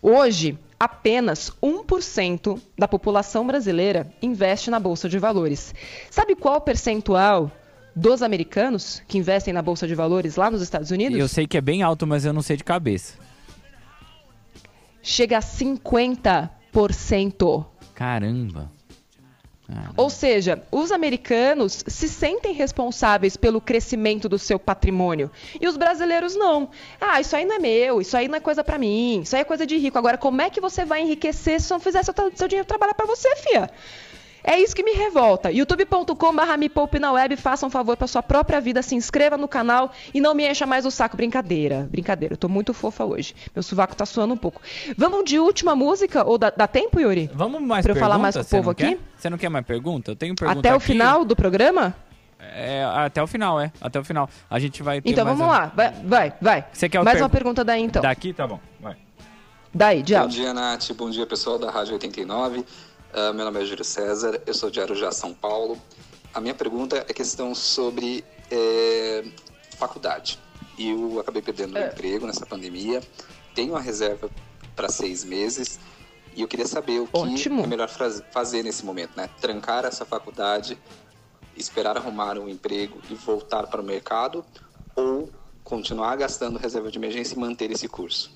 hoje 0.01 0.57
apenas 0.79 1.51
1% 1.63 2.61
da 2.77 2.87
população 2.87 3.47
brasileira 3.47 4.11
investe 4.21 4.69
na 4.69 4.79
bolsa 4.79 5.09
de 5.09 5.17
valores. 5.17 5.73
Sabe 6.11 6.35
qual 6.35 6.57
o 6.57 6.61
percentual 6.61 7.51
dos 7.95 8.21
americanos 8.21 9.01
que 9.07 9.17
investem 9.17 9.53
na 9.53 9.61
bolsa 9.61 9.87
de 9.87 9.95
valores 9.95 10.35
lá 10.35 10.51
nos 10.51 10.61
Estados 10.61 10.91
Unidos? 10.91 11.17
Eu 11.17 11.27
sei 11.27 11.47
que 11.47 11.57
é 11.57 11.61
bem 11.61 11.81
alto, 11.81 12.05
mas 12.05 12.25
eu 12.25 12.33
não 12.33 12.41
sei 12.41 12.57
de 12.57 12.63
cabeça. 12.63 13.13
Chega 15.01 15.37
a 15.37 15.41
50%. 15.41 17.65
Caramba. 17.93 18.74
Ah, 19.67 19.91
Ou 19.97 20.09
seja, 20.09 20.61
os 20.71 20.91
americanos 20.91 21.83
se 21.87 22.07
sentem 22.07 22.53
responsáveis 22.53 23.35
pelo 23.35 23.59
crescimento 23.59 24.29
do 24.29 24.37
seu 24.37 24.59
patrimônio 24.59 25.31
e 25.59 25.67
os 25.67 25.75
brasileiros 25.75 26.35
não. 26.35 26.69
Ah, 27.01 27.19
isso 27.19 27.35
aí 27.35 27.45
não 27.45 27.55
é 27.55 27.59
meu, 27.59 27.99
isso 27.99 28.15
aí 28.15 28.27
não 28.27 28.35
é 28.35 28.39
coisa 28.39 28.63
para 28.63 28.77
mim, 28.77 29.21
isso 29.21 29.35
aí 29.35 29.41
é 29.41 29.45
coisa 29.45 29.65
de 29.65 29.77
rico. 29.77 29.97
Agora, 29.97 30.17
como 30.17 30.41
é 30.41 30.49
que 30.49 30.61
você 30.61 30.85
vai 30.85 31.01
enriquecer 31.01 31.59
se 31.59 31.71
não 31.71 31.79
fizer 31.79 32.03
seu, 32.03 32.13
seu 32.35 32.47
dinheiro 32.47 32.67
trabalhar 32.67 32.93
para 32.93 33.07
você, 33.07 33.35
fia? 33.37 33.69
É 34.47 34.59
isso 34.59 34.75
que 34.75 34.83
me 34.83 34.91
revolta. 34.91 35.49
youtube.com.br 35.51 36.57
me 36.59 36.69
poupe 36.69 36.99
na 36.99 37.11
web, 37.11 37.35
faça 37.35 37.65
um 37.65 37.69
favor 37.69 37.97
para 37.97 38.05
sua 38.05 38.21
própria 38.21 38.61
vida, 38.61 38.81
se 38.83 38.93
inscreva 38.93 39.37
no 39.37 39.47
canal 39.47 39.91
e 40.13 40.21
não 40.21 40.35
me 40.35 40.47
encha 40.47 40.65
mais 40.67 40.85
o 40.85 40.91
saco. 40.91 41.17
Brincadeira, 41.17 41.87
brincadeira, 41.89 42.33
eu 42.33 42.37
tô 42.37 42.47
muito 42.47 42.71
fofa 42.73 43.03
hoje. 43.03 43.33
Meu 43.55 43.63
sovaco 43.63 43.95
tá 43.95 44.05
suando 44.05 44.33
um 44.35 44.37
pouco. 44.37 44.61
Vamos 44.95 45.23
de 45.25 45.39
última 45.39 45.75
música? 45.75 46.23
Ou 46.23 46.37
dá, 46.37 46.51
dá 46.55 46.67
tempo, 46.67 46.99
Yuri? 46.99 47.29
Vamos 47.33 47.59
mais 47.61 47.83
Pra 47.83 47.93
eu 47.93 47.99
falar 47.99 48.19
mais 48.19 48.35
pro 48.37 48.45
povo 48.45 48.69
aqui? 48.69 48.99
Você 49.17 49.29
não 49.31 49.37
quer 49.37 49.49
mais 49.49 49.65
pergunta? 49.65 50.11
Eu 50.11 50.15
tenho 50.15 50.35
pergunta 50.35 50.59
Até 50.59 50.73
o 50.73 50.77
aqui. 50.77 50.85
final 50.85 51.25
do 51.25 51.35
programa? 51.35 51.95
É, 52.39 52.83
até 52.83 53.23
o 53.23 53.27
final, 53.27 53.59
é. 53.59 53.71
Até 53.81 53.99
o 53.99 54.03
final. 54.03 54.29
A 54.47 54.59
gente 54.59 54.83
vai 54.83 55.01
ter 55.01 55.09
Então 55.09 55.25
mais 55.25 55.35
vamos 55.37 55.51
um- 55.51 55.57
lá, 55.57 55.71
vai, 55.75 55.91
vai. 56.03 56.33
vai. 56.39 56.65
Você 56.71 56.87
quer 56.87 57.01
mais 57.03 57.15
per- 57.17 57.23
uma 57.23 57.29
pergunta 57.29 57.63
daí 57.63 57.81
então. 57.81 58.01
Daqui, 58.03 58.31
tá 58.31 58.45
bom. 58.45 58.59
Vai. 58.79 58.95
Daí, 59.73 60.03
de 60.03 60.13
Bom 60.15 60.27
dia, 60.27 60.53
Nath. 60.53 60.91
Bom 60.95 61.09
dia, 61.09 61.25
pessoal 61.25 61.57
da 61.57 61.71
Rádio 61.71 61.93
89. 61.93 62.63
Ah, 63.15 63.31
meu 63.31 63.45
nome 63.45 63.61
é 63.61 63.65
Júlio 63.65 63.85
César, 63.85 64.41
eu 64.45 64.53
sou 64.53 64.69
de 64.69 64.81
Arujá, 64.81 65.11
São 65.11 65.33
Paulo. 65.33 65.81
A 66.33 66.41
minha 66.41 66.53
pergunta 66.53 66.97
é 66.97 67.13
questão 67.13 67.55
sobre 67.55 68.25
é, 68.51 69.23
faculdade. 69.77 70.37
Eu 70.77 71.19
acabei 71.19 71.41
perdendo 71.41 71.75
o 71.75 71.77
É. 71.77 71.87
emprego 71.87 72.27
nessa 72.27 72.45
pandemia, 72.45 73.01
tenho 73.53 73.71
uma 73.71 73.79
reserva 73.79 74.29
para 74.75 74.89
seis 74.89 75.23
meses 75.23 75.79
e 76.35 76.41
eu 76.41 76.47
queria 76.47 76.67
saber 76.67 76.99
o 76.99 77.07
que 77.07 77.17
Ótimo. 77.17 77.63
é 77.63 77.67
melhor 77.67 77.87
faz- 77.87 78.21
fazer 78.31 78.61
nesse 78.63 78.83
momento, 78.83 79.11
né? 79.15 79.29
Trancar 79.39 79.85
essa 79.85 80.03
faculdade, 80.05 80.77
esperar 81.55 81.95
arrumar 81.95 82.37
um 82.37 82.49
emprego 82.49 82.99
e 83.09 83.15
voltar 83.15 83.67
para 83.67 83.79
o 83.79 83.83
mercado 83.83 84.43
ou 84.93 85.31
continuar 85.63 86.17
gastando 86.17 86.59
reserva 86.59 86.91
de 86.91 86.97
emergência 86.99 87.35
e 87.35 87.39
manter 87.39 87.71
esse 87.71 87.87
curso? 87.87 88.29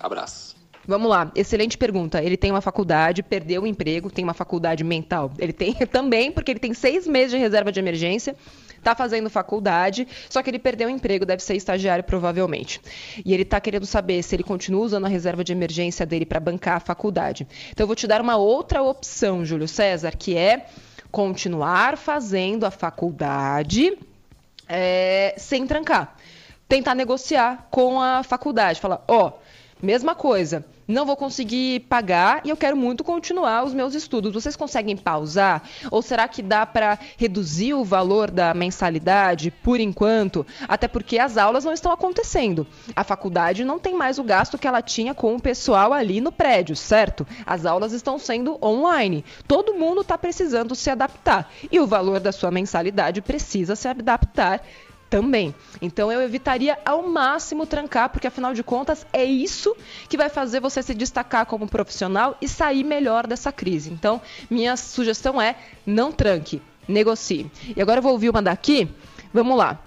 Abraço. 0.00 0.53
Vamos 0.86 1.08
lá, 1.08 1.32
excelente 1.34 1.78
pergunta. 1.78 2.22
Ele 2.22 2.36
tem 2.36 2.50
uma 2.50 2.60
faculdade, 2.60 3.22
perdeu 3.22 3.62
o 3.62 3.66
emprego, 3.66 4.10
tem 4.10 4.22
uma 4.22 4.34
faculdade 4.34 4.84
mental. 4.84 5.32
Ele 5.38 5.52
tem 5.52 5.72
também, 5.90 6.30
porque 6.30 6.50
ele 6.50 6.60
tem 6.60 6.74
seis 6.74 7.06
meses 7.06 7.30
de 7.30 7.38
reserva 7.38 7.72
de 7.72 7.80
emergência, 7.80 8.36
está 8.76 8.94
fazendo 8.94 9.30
faculdade, 9.30 10.06
só 10.28 10.42
que 10.42 10.50
ele 10.50 10.58
perdeu 10.58 10.88
o 10.88 10.90
emprego, 10.90 11.24
deve 11.24 11.42
ser 11.42 11.56
estagiário 11.56 12.04
provavelmente. 12.04 12.80
E 13.24 13.32
ele 13.32 13.42
está 13.42 13.58
querendo 13.60 13.86
saber 13.86 14.22
se 14.22 14.36
ele 14.36 14.42
continua 14.42 14.82
usando 14.82 15.06
a 15.06 15.08
reserva 15.08 15.42
de 15.42 15.52
emergência 15.52 16.04
dele 16.04 16.26
para 16.26 16.38
bancar 16.38 16.76
a 16.76 16.80
faculdade. 16.80 17.46
Então 17.70 17.84
eu 17.84 17.86
vou 17.86 17.96
te 17.96 18.06
dar 18.06 18.20
uma 18.20 18.36
outra 18.36 18.82
opção, 18.82 19.44
Júlio 19.44 19.66
César, 19.66 20.12
que 20.12 20.36
é 20.36 20.66
continuar 21.10 21.96
fazendo 21.96 22.66
a 22.66 22.70
faculdade 22.70 23.96
é, 24.68 25.34
sem 25.38 25.66
trancar. 25.66 26.16
Tentar 26.68 26.94
negociar 26.94 27.68
com 27.70 28.00
a 28.00 28.22
faculdade. 28.22 28.80
Falar, 28.80 29.02
ó, 29.08 29.28
oh, 29.28 29.32
mesma 29.84 30.14
coisa 30.14 30.64
não 30.86 31.06
vou 31.06 31.16
conseguir 31.16 31.80
pagar 31.80 32.42
e 32.44 32.50
eu 32.50 32.56
quero 32.56 32.76
muito 32.76 33.02
continuar 33.02 33.64
os 33.64 33.74
meus 33.74 33.94
estudos. 33.94 34.32
Vocês 34.32 34.56
conseguem 34.56 34.96
pausar? 34.96 35.62
Ou 35.90 36.02
será 36.02 36.28
que 36.28 36.42
dá 36.42 36.66
para 36.66 36.98
reduzir 37.16 37.74
o 37.74 37.84
valor 37.84 38.30
da 38.30 38.54
mensalidade 38.54 39.50
por 39.50 39.80
enquanto? 39.80 40.46
Até 40.68 40.86
porque 40.88 41.18
as 41.18 41.36
aulas 41.36 41.64
não 41.64 41.72
estão 41.72 41.92
acontecendo. 41.92 42.66
A 42.94 43.04
faculdade 43.04 43.64
não 43.64 43.78
tem 43.78 43.94
mais 43.94 44.18
o 44.18 44.24
gasto 44.24 44.58
que 44.58 44.66
ela 44.66 44.82
tinha 44.82 45.14
com 45.14 45.34
o 45.34 45.40
pessoal 45.40 45.92
ali 45.92 46.20
no 46.20 46.32
prédio, 46.32 46.76
certo? 46.76 47.26
As 47.46 47.66
aulas 47.66 47.92
estão 47.92 48.18
sendo 48.18 48.58
online. 48.62 49.24
Todo 49.46 49.74
mundo 49.74 50.02
está 50.02 50.18
precisando 50.18 50.74
se 50.74 50.90
adaptar 50.90 51.50
e 51.70 51.80
o 51.80 51.86
valor 51.86 52.20
da 52.20 52.32
sua 52.32 52.50
mensalidade 52.50 53.22
precisa 53.22 53.76
se 53.76 53.88
adaptar 53.88 54.62
também. 55.08 55.54
Então 55.80 56.10
eu 56.10 56.20
evitaria 56.20 56.78
ao 56.84 57.08
máximo 57.08 57.66
trancar, 57.66 58.08
porque 58.10 58.26
afinal 58.26 58.52
de 58.54 58.62
contas 58.62 59.06
é 59.12 59.24
isso 59.24 59.76
que 60.08 60.16
vai 60.16 60.28
fazer 60.28 60.60
você 60.60 60.82
se 60.82 60.94
destacar 60.94 61.46
como 61.46 61.68
profissional 61.68 62.36
e 62.40 62.48
sair 62.48 62.84
melhor 62.84 63.26
dessa 63.26 63.52
crise. 63.52 63.90
Então, 63.90 64.20
minha 64.50 64.76
sugestão 64.76 65.40
é 65.40 65.56
não 65.86 66.10
tranque, 66.10 66.60
negocie. 66.88 67.50
E 67.76 67.80
agora 67.80 67.98
eu 67.98 68.02
vou 68.02 68.12
ouvir 68.12 68.30
uma 68.30 68.42
daqui. 68.42 68.88
Vamos 69.32 69.56
lá. 69.56 69.78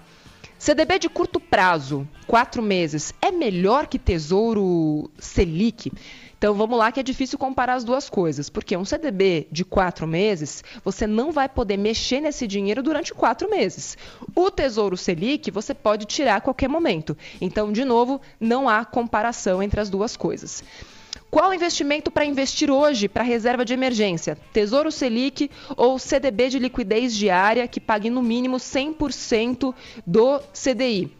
CDB 0.58 0.98
de 0.98 1.08
curto 1.08 1.38
prazo, 1.38 2.06
quatro 2.26 2.60
meses, 2.60 3.14
é 3.22 3.30
melhor 3.30 3.86
que 3.86 3.96
Tesouro 3.96 5.08
Selic? 5.16 5.92
Então 6.38 6.54
vamos 6.54 6.78
lá 6.78 6.92
que 6.92 7.00
é 7.00 7.02
difícil 7.02 7.36
comparar 7.36 7.74
as 7.74 7.82
duas 7.82 8.08
coisas, 8.08 8.48
porque 8.48 8.76
um 8.76 8.84
CDB 8.84 9.48
de 9.50 9.64
quatro 9.64 10.06
meses, 10.06 10.62
você 10.84 11.04
não 11.04 11.32
vai 11.32 11.48
poder 11.48 11.76
mexer 11.76 12.20
nesse 12.20 12.46
dinheiro 12.46 12.80
durante 12.80 13.12
quatro 13.12 13.50
meses. 13.50 13.98
O 14.36 14.48
Tesouro 14.48 14.96
Selic 14.96 15.50
você 15.50 15.74
pode 15.74 16.06
tirar 16.06 16.36
a 16.36 16.40
qualquer 16.40 16.68
momento. 16.68 17.16
Então, 17.40 17.72
de 17.72 17.84
novo, 17.84 18.20
não 18.38 18.68
há 18.68 18.84
comparação 18.84 19.60
entre 19.60 19.80
as 19.80 19.90
duas 19.90 20.16
coisas. 20.16 20.62
Qual 21.28 21.52
investimento 21.52 22.08
para 22.08 22.24
investir 22.24 22.70
hoje 22.70 23.08
para 23.08 23.24
reserva 23.24 23.64
de 23.64 23.74
emergência? 23.74 24.38
Tesouro 24.52 24.92
Selic 24.92 25.50
ou 25.76 25.98
CDB 25.98 26.50
de 26.50 26.60
liquidez 26.60 27.16
diária 27.16 27.66
que 27.66 27.80
pague 27.80 28.08
no 28.08 28.22
mínimo 28.22 28.58
100% 28.58 29.74
do 30.06 30.40
CDI? 30.54 31.12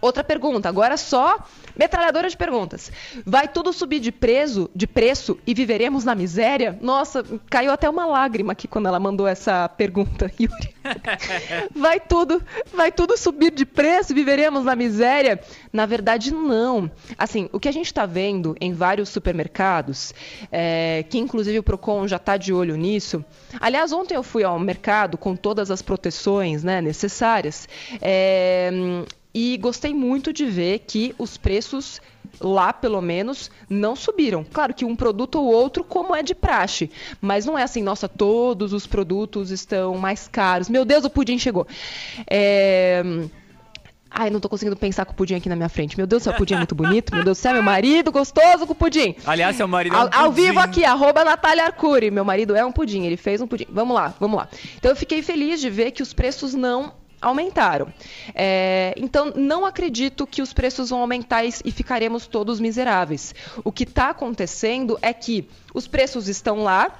Outra 0.00 0.22
pergunta, 0.22 0.68
agora 0.68 0.96
só 0.96 1.44
metralhadora 1.76 2.28
de 2.28 2.36
perguntas. 2.36 2.90
Vai 3.24 3.48
tudo 3.48 3.72
subir 3.72 4.00
de 4.00 4.12
preço, 4.12 4.70
de 4.74 4.86
preço 4.86 5.38
e 5.46 5.54
viveremos 5.54 6.04
na 6.04 6.14
miséria? 6.14 6.78
Nossa, 6.80 7.24
caiu 7.50 7.72
até 7.72 7.88
uma 7.88 8.06
lágrima 8.06 8.52
aqui 8.52 8.68
quando 8.68 8.86
ela 8.86 9.00
mandou 9.00 9.26
essa 9.26 9.68
pergunta, 9.68 10.30
Yuri. 10.40 10.74
vai 11.74 11.98
tudo, 11.98 12.42
vai 12.72 12.92
tudo 12.92 13.16
subir 13.16 13.50
de 13.50 13.64
preço 13.64 14.12
e 14.12 14.14
viveremos 14.14 14.64
na 14.64 14.76
miséria? 14.76 15.40
Na 15.72 15.86
verdade, 15.86 16.32
não. 16.32 16.90
Assim, 17.16 17.48
o 17.52 17.60
que 17.60 17.68
a 17.68 17.72
gente 17.72 17.86
está 17.86 18.06
vendo 18.06 18.56
em 18.60 18.72
vários 18.72 19.08
supermercados, 19.08 20.14
é, 20.52 21.04
que 21.08 21.18
inclusive 21.18 21.58
o 21.58 21.62
Procon 21.62 22.06
já 22.06 22.16
está 22.16 22.36
de 22.36 22.52
olho 22.52 22.76
nisso. 22.76 23.24
Aliás, 23.60 23.92
ontem 23.92 24.14
eu 24.14 24.22
fui 24.22 24.44
ao 24.44 24.58
mercado 24.58 25.16
com 25.16 25.34
todas 25.34 25.70
as 25.70 25.82
proteções 25.82 26.62
né, 26.62 26.80
necessárias. 26.80 27.68
É, 28.00 28.70
e 29.34 29.56
gostei 29.56 29.92
muito 29.92 30.32
de 30.32 30.46
ver 30.46 30.80
que 30.86 31.12
os 31.18 31.36
preços 31.36 32.00
lá, 32.40 32.72
pelo 32.72 33.00
menos, 33.00 33.50
não 33.68 33.96
subiram. 33.96 34.44
Claro 34.44 34.72
que 34.72 34.84
um 34.84 34.94
produto 34.94 35.36
ou 35.36 35.46
outro, 35.46 35.82
como 35.82 36.14
é 36.14 36.22
de 36.22 36.34
praxe, 36.34 36.90
mas 37.20 37.44
não 37.44 37.58
é 37.58 37.62
assim, 37.62 37.82
nossa, 37.82 38.08
todos 38.08 38.72
os 38.72 38.86
produtos 38.86 39.50
estão 39.50 39.96
mais 39.98 40.28
caros. 40.28 40.68
Meu 40.68 40.84
Deus, 40.84 41.04
o 41.04 41.10
pudim 41.10 41.38
chegou. 41.38 41.66
É... 42.30 43.02
Ai, 44.16 44.30
não 44.30 44.38
tô 44.38 44.48
conseguindo 44.48 44.76
pensar 44.76 45.04
com 45.04 45.12
o 45.12 45.16
pudim 45.16 45.34
aqui 45.34 45.48
na 45.48 45.56
minha 45.56 45.68
frente. 45.68 45.96
Meu 45.96 46.06
Deus 46.06 46.22
do 46.22 46.24
céu, 46.26 46.34
o 46.34 46.36
pudim 46.36 46.54
é 46.54 46.58
muito 46.58 46.74
bonito. 46.74 47.12
Meu 47.12 47.24
Deus 47.24 47.36
do 47.36 47.40
céu, 47.40 47.52
meu 47.52 47.64
marido 47.64 48.12
gostoso 48.12 48.64
com 48.64 48.72
o 48.72 48.76
pudim. 48.76 49.16
Aliás, 49.26 49.56
seu 49.56 49.66
marido 49.66 49.96
é 49.96 49.98
um 49.98 50.02
ao, 50.02 50.26
ao 50.26 50.32
vivo 50.32 50.60
aqui, 50.60 50.84
arroba 50.84 51.24
Natália 51.24 51.64
Arcuri. 51.64 52.12
Meu 52.12 52.24
marido 52.24 52.54
é 52.54 52.64
um 52.64 52.70
pudim, 52.70 53.02
ele 53.02 53.16
fez 53.16 53.40
um 53.40 53.46
pudim. 53.48 53.66
Vamos 53.68 53.92
lá, 53.92 54.14
vamos 54.20 54.36
lá. 54.36 54.48
Então 54.76 54.92
eu 54.92 54.96
fiquei 54.96 55.20
feliz 55.20 55.60
de 55.60 55.68
ver 55.68 55.90
que 55.90 56.00
os 56.00 56.12
preços 56.12 56.54
não 56.54 56.92
aumentaram. 57.24 57.88
É, 58.34 58.94
então, 58.96 59.32
não 59.34 59.64
acredito 59.64 60.26
que 60.26 60.42
os 60.42 60.52
preços 60.52 60.90
vão 60.90 61.00
aumentar 61.00 61.44
e 61.44 61.72
ficaremos 61.72 62.26
todos 62.26 62.60
miseráveis. 62.60 63.34
O 63.64 63.72
que 63.72 63.84
está 63.84 64.10
acontecendo 64.10 64.98
é 65.00 65.12
que 65.12 65.48
os 65.72 65.88
preços 65.88 66.28
estão 66.28 66.62
lá, 66.62 66.96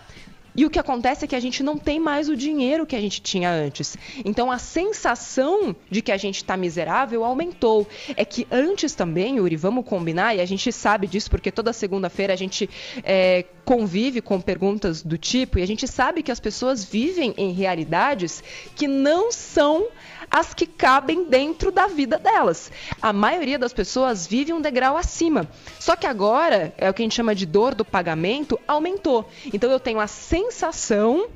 e 0.57 0.65
o 0.65 0.71
que 0.71 0.79
acontece 0.79 1.25
é 1.25 1.29
que 1.29 1.35
a 1.35 1.41
gente 1.41 1.63
não 1.63 1.77
tem 1.77 1.99
mais 1.99 2.29
o 2.29 2.37
dinheiro 2.37 2.87
que 2.87 2.95
a 2.95 3.01
gente 3.01 3.21
tinha 3.21 3.51
antes. 3.51 3.97
Então 4.25 4.53
a 4.53 4.59
sensação 4.59 5.75
de 5.91 6.01
que 6.01 6.13
a 6.13 6.17
gente 6.17 6.37
está 6.37 6.57
miserável 6.57 7.25
aumentou. 7.25 7.89
É 8.17 8.25
que 8.25 8.47
antes 8.51 8.95
também, 8.95 9.39
Yuri, 9.39 9.57
vamos 9.57 9.85
combinar, 9.85 10.35
e 10.35 10.41
a 10.41 10.47
gente 10.47 10.71
sabe 10.71 11.09
disso 11.09 11.29
porque 11.29 11.51
toda 11.51 11.73
segunda-feira 11.73 12.33
a 12.33 12.37
gente 12.37 12.71
é, 13.03 13.45
convive 13.65 14.21
com 14.21 14.41
perguntas 14.41 15.03
do 15.03 15.17
tipo, 15.17 15.59
e 15.59 15.63
a 15.63 15.67
gente 15.67 15.89
sabe 15.89 16.23
que 16.23 16.31
as 16.31 16.41
pessoas 16.41 16.85
vivem 16.85 17.35
em 17.37 17.53
realidades 17.53 18.43
que 18.77 18.87
não 18.87 19.33
são 19.33 19.89
as 20.31 20.53
que 20.53 20.67
cabem 20.67 21.25
dentro 21.25 21.71
da 21.71 21.87
vida 21.87 22.19
delas. 22.19 22.71
A 23.01 23.13
maioria 23.13 23.59
das 23.59 23.73
pessoas 23.73 24.27
vive 24.27 24.53
um 24.53 24.61
degrau 24.61 24.97
acima. 24.97 25.49
Só 25.79 25.97
que 25.97 26.07
agora, 26.07 26.75
é 26.77 26.89
o 26.89 26.95
que 26.95 27.03
a 27.03 27.05
gente 27.05 27.15
chama 27.15 27.35
de 27.35 27.47
dor 27.47 27.75
do 27.75 27.85
pagamento, 27.85 28.59
aumentou. 28.67 29.29
Então 29.53 29.71
eu 29.71 29.81
tenho 29.81 30.01
a 30.01 30.07
sensação 30.07 31.29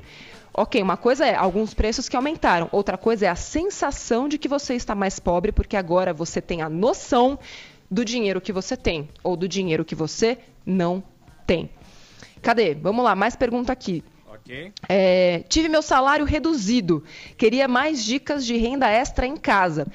Ok, 0.51 0.81
uma 0.81 0.97
coisa 0.97 1.25
é 1.25 1.35
alguns 1.35 1.73
preços 1.73 2.09
que 2.09 2.15
aumentaram, 2.15 2.67
outra 2.71 2.97
coisa 2.97 3.27
é 3.27 3.29
a 3.29 3.35
sensação 3.35 4.27
de 4.27 4.37
que 4.37 4.47
você 4.47 4.73
está 4.73 4.93
mais 4.95 5.19
pobre, 5.19 5.51
porque 5.51 5.77
agora 5.77 6.11
você 6.11 6.41
tem 6.41 6.61
a 6.61 6.67
noção 6.67 7.39
do 7.89 8.03
dinheiro 8.03 8.41
que 8.41 8.51
você 8.51 8.75
tem, 8.75 9.07
ou 9.23 9.37
do 9.37 9.47
dinheiro 9.47 9.85
que 9.85 9.95
você 9.95 10.37
não 10.65 11.03
tem. 11.45 11.69
Cadê? 12.41 12.73
Vamos 12.75 13.03
lá, 13.03 13.15
mais 13.15 13.35
pergunta 13.35 13.71
aqui. 13.71 14.03
É, 14.87 15.43
tive 15.47 15.69
meu 15.69 15.83
salário 15.83 16.25
reduzido. 16.25 17.03
Queria 17.37 17.67
mais 17.67 18.03
dicas 18.03 18.43
de 18.43 18.57
renda 18.57 18.89
extra 18.89 19.27
em 19.27 19.37
casa. 19.37 19.85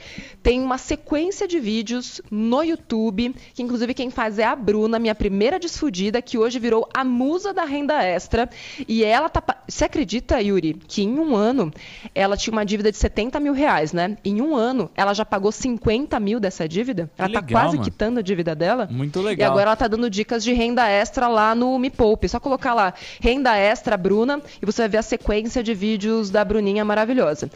Tem 0.45 0.62
uma 0.62 0.79
sequência 0.79 1.49
de 1.49 1.59
vídeos 1.59 2.21
no 2.31 2.62
YouTube, 2.62 3.35
que 3.53 3.62
inclusive 3.62 3.93
quem 3.95 4.11
faz 4.11 4.38
é 4.38 4.45
a 4.45 4.55
Bruna, 4.55 4.99
minha 4.99 5.14
primeira 5.14 5.59
desfudida, 5.59 6.23
que 6.23 6.38
hoje 6.38 6.61
virou 6.61 6.88
a 6.95 7.03
musa 7.03 7.53
da 7.53 7.64
renda 7.64 8.01
extra. 8.05 8.49
E 8.87 9.03
ela 9.03 9.29
tá. 9.29 9.43
Você 9.67 9.87
acredita, 9.87 10.40
Yuri, 10.40 10.75
que 10.87 11.03
em 11.03 11.19
um 11.19 11.35
ano 11.35 11.73
ela 12.14 12.37
tinha 12.37 12.53
uma 12.53 12.64
dívida 12.64 12.93
de 12.93 12.99
70 12.99 13.40
mil 13.40 13.55
reais, 13.55 13.93
né? 13.93 14.17
Em 14.25 14.40
um 14.40 14.55
ano 14.55 14.88
ela 14.95 15.14
já 15.14 15.25
pagou 15.25 15.51
50 15.51 16.21
mil 16.21 16.38
dessa 16.38 16.69
dívida. 16.69 17.11
Ela 17.19 17.29
que 17.29 17.35
tá 17.35 17.40
legal, 17.40 17.62
quase 17.62 17.77
mano. 17.77 17.90
quitando 17.90 18.19
a 18.19 18.23
dívida 18.23 18.55
dela. 18.55 18.88
Muito 18.88 19.21
legal. 19.21 19.49
E 19.49 19.51
agora 19.51 19.71
ela 19.71 19.77
tá 19.77 19.88
dando 19.88 20.09
dicas 20.09 20.45
de 20.45 20.53
renda 20.53 20.88
extra 20.88 21.27
lá 21.27 21.55
no 21.57 21.77
Me 21.79 21.90
Poupe. 21.90 22.29
Só 22.29 22.38
colocar 22.38 22.75
lá, 22.75 22.95
renda 23.21 23.57
extra 23.57 23.97
Bruna 23.97 24.43
e 24.61 24.66
você 24.66 24.83
vai 24.83 24.88
ver 24.88 24.98
a 24.98 25.02
sequência 25.02 25.62
de 25.62 25.74
vídeos 25.74 26.30
da 26.30 26.44
Bruninha 26.44 26.85
maravilhosa. 26.85 27.50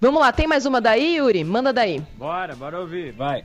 Vamos 0.00 0.20
lá, 0.20 0.32
tem 0.32 0.46
mais 0.46 0.66
uma 0.66 0.80
daí, 0.80 1.16
Yuri? 1.16 1.44
Manda 1.44 1.72
daí. 1.72 2.00
Bora, 2.16 2.56
bora 2.56 2.80
ouvir, 2.80 3.12
vai. 3.12 3.44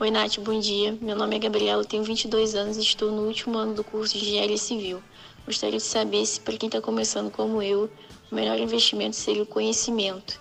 Oi, 0.00 0.10
Nath, 0.10 0.38
bom 0.38 0.58
dia. 0.60 0.96
Meu 1.00 1.16
nome 1.16 1.36
é 1.36 1.38
Gabriela, 1.38 1.84
tenho 1.84 2.04
22 2.04 2.54
anos 2.54 2.76
e 2.76 2.82
estou 2.82 3.10
no 3.10 3.22
último 3.22 3.58
ano 3.58 3.74
do 3.74 3.82
curso 3.82 4.16
de 4.16 4.24
Engenharia 4.24 4.56
Civil. 4.56 5.02
Gostaria 5.44 5.78
de 5.78 5.82
saber 5.82 6.24
se, 6.24 6.40
para 6.40 6.56
quem 6.56 6.68
está 6.68 6.80
começando 6.80 7.30
como 7.30 7.62
eu, 7.62 7.90
o 8.30 8.34
melhor 8.34 8.58
investimento 8.58 9.16
seria 9.16 9.42
o 9.42 9.46
conhecimento. 9.46 10.40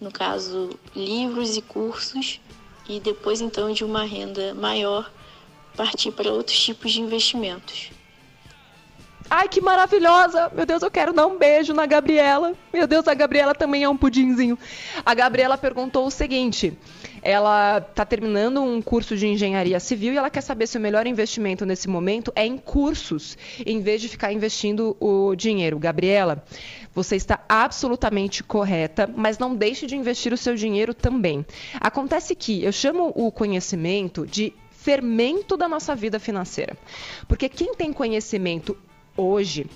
No 0.00 0.10
caso, 0.10 0.70
livros 0.96 1.56
e 1.56 1.62
cursos, 1.62 2.40
e 2.88 2.98
depois, 2.98 3.40
então, 3.40 3.72
de 3.72 3.84
uma 3.84 4.04
renda 4.04 4.52
maior, 4.54 5.10
partir 5.76 6.12
para 6.12 6.32
outros 6.32 6.58
tipos 6.58 6.92
de 6.92 7.00
investimentos. 7.00 7.90
Ai, 9.30 9.48
que 9.48 9.60
maravilhosa! 9.60 10.50
Meu 10.54 10.66
Deus, 10.66 10.82
eu 10.82 10.90
quero 10.90 11.12
dar 11.12 11.26
um 11.26 11.38
beijo 11.38 11.72
na 11.72 11.86
Gabriela. 11.86 12.52
Meu 12.72 12.86
Deus, 12.86 13.06
a 13.08 13.14
Gabriela 13.14 13.54
também 13.54 13.82
é 13.82 13.88
um 13.88 13.96
pudinzinho. 13.96 14.58
A 15.04 15.14
Gabriela 15.14 15.56
perguntou 15.56 16.06
o 16.06 16.10
seguinte: 16.10 16.76
ela 17.22 17.78
está 17.78 18.04
terminando 18.04 18.62
um 18.62 18.82
curso 18.82 19.16
de 19.16 19.26
engenharia 19.26 19.78
civil 19.80 20.12
e 20.12 20.16
ela 20.16 20.30
quer 20.30 20.40
saber 20.40 20.66
se 20.66 20.76
o 20.76 20.80
melhor 20.80 21.06
investimento 21.06 21.64
nesse 21.64 21.88
momento 21.88 22.32
é 22.34 22.44
em 22.44 22.58
cursos, 22.58 23.36
em 23.64 23.80
vez 23.80 24.00
de 24.00 24.08
ficar 24.08 24.32
investindo 24.32 24.96
o 25.00 25.34
dinheiro. 25.34 25.78
Gabriela, 25.78 26.44
você 26.94 27.16
está 27.16 27.40
absolutamente 27.48 28.42
correta, 28.42 29.08
mas 29.14 29.38
não 29.38 29.54
deixe 29.54 29.86
de 29.86 29.96
investir 29.96 30.32
o 30.32 30.36
seu 30.36 30.54
dinheiro 30.54 30.92
também. 30.92 31.44
Acontece 31.80 32.34
que 32.34 32.62
eu 32.62 32.72
chamo 32.72 33.12
o 33.14 33.30
conhecimento 33.30 34.26
de 34.26 34.52
fermento 34.70 35.56
da 35.56 35.68
nossa 35.68 35.94
vida 35.94 36.18
financeira. 36.18 36.76
Porque 37.28 37.48
quem 37.48 37.74
tem 37.74 37.92
conhecimento 37.92 38.76
hoje 39.16 39.66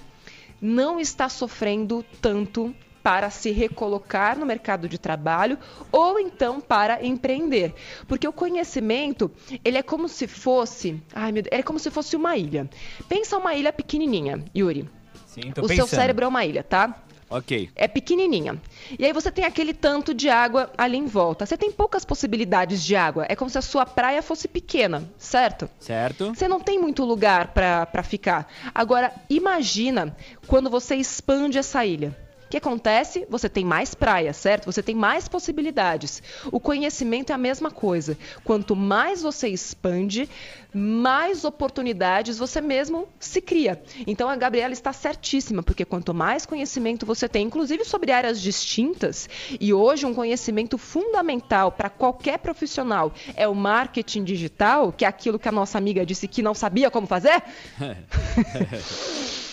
não 0.60 0.98
está 0.98 1.28
sofrendo 1.28 2.04
tanto 2.20 2.74
para 3.02 3.30
se 3.30 3.52
recolocar 3.52 4.36
no 4.36 4.44
mercado 4.44 4.88
de 4.88 4.98
trabalho 4.98 5.56
ou 5.92 6.18
então 6.18 6.60
para 6.60 7.04
empreender. 7.06 7.72
Porque 8.08 8.26
o 8.26 8.32
conhecimento, 8.32 9.30
ele 9.64 9.78
é 9.78 9.82
como 9.82 10.08
se 10.08 10.26
fosse, 10.26 11.00
ai 11.14 11.30
meu 11.30 11.44
Deus, 11.44 11.56
é 11.56 11.62
como 11.62 11.78
se 11.78 11.88
fosse 11.88 12.16
uma 12.16 12.36
ilha. 12.36 12.68
Pensa 13.08 13.38
uma 13.38 13.54
ilha 13.54 13.72
pequenininha, 13.72 14.44
Yuri. 14.56 14.90
Sim, 15.26 15.52
tô 15.52 15.62
o 15.62 15.68
pensando. 15.68 15.76
seu 15.76 15.86
cérebro 15.86 16.24
é 16.24 16.28
uma 16.28 16.44
ilha, 16.44 16.64
tá? 16.64 17.05
Ok. 17.28 17.70
É 17.74 17.88
pequenininha. 17.88 18.60
E 18.98 19.04
aí 19.04 19.12
você 19.12 19.30
tem 19.30 19.44
aquele 19.44 19.74
tanto 19.74 20.14
de 20.14 20.28
água 20.28 20.70
ali 20.78 20.96
em 20.96 21.06
volta. 21.06 21.44
Você 21.44 21.56
tem 21.56 21.72
poucas 21.72 22.04
possibilidades 22.04 22.82
de 22.82 22.94
água. 22.94 23.26
É 23.28 23.34
como 23.34 23.50
se 23.50 23.58
a 23.58 23.62
sua 23.62 23.84
praia 23.84 24.22
fosse 24.22 24.46
pequena, 24.46 25.08
certo? 25.18 25.68
Certo. 25.80 26.32
Você 26.34 26.46
não 26.46 26.60
tem 26.60 26.78
muito 26.78 27.04
lugar 27.04 27.48
para 27.48 28.02
ficar. 28.02 28.48
Agora, 28.74 29.12
imagina 29.28 30.16
quando 30.46 30.70
você 30.70 30.94
expande 30.94 31.58
essa 31.58 31.84
ilha. 31.84 32.16
O 32.56 32.58
que 32.58 32.68
acontece? 32.68 33.26
Você 33.28 33.50
tem 33.50 33.66
mais 33.66 33.94
praia, 33.94 34.32
certo? 34.32 34.64
Você 34.64 34.82
tem 34.82 34.94
mais 34.94 35.28
possibilidades. 35.28 36.22
O 36.50 36.58
conhecimento 36.58 37.28
é 37.28 37.34
a 37.34 37.38
mesma 37.38 37.70
coisa. 37.70 38.16
Quanto 38.44 38.74
mais 38.74 39.20
você 39.20 39.48
expande, 39.48 40.26
mais 40.72 41.44
oportunidades 41.44 42.38
você 42.38 42.62
mesmo 42.62 43.08
se 43.20 43.42
cria. 43.42 43.82
Então 44.06 44.26
a 44.26 44.36
Gabriela 44.36 44.72
está 44.72 44.90
certíssima, 44.90 45.62
porque 45.62 45.84
quanto 45.84 46.14
mais 46.14 46.46
conhecimento 46.46 47.04
você 47.04 47.28
tem, 47.28 47.46
inclusive 47.46 47.84
sobre 47.84 48.10
áreas 48.10 48.40
distintas, 48.40 49.28
e 49.60 49.74
hoje 49.74 50.06
um 50.06 50.14
conhecimento 50.14 50.78
fundamental 50.78 51.70
para 51.70 51.90
qualquer 51.90 52.38
profissional 52.38 53.12
é 53.34 53.46
o 53.46 53.54
marketing 53.54 54.24
digital, 54.24 54.92
que 54.92 55.04
é 55.04 55.08
aquilo 55.08 55.38
que 55.38 55.48
a 55.48 55.52
nossa 55.52 55.76
amiga 55.76 56.06
disse 56.06 56.26
que 56.26 56.40
não 56.40 56.54
sabia 56.54 56.90
como 56.90 57.06
fazer. 57.06 57.42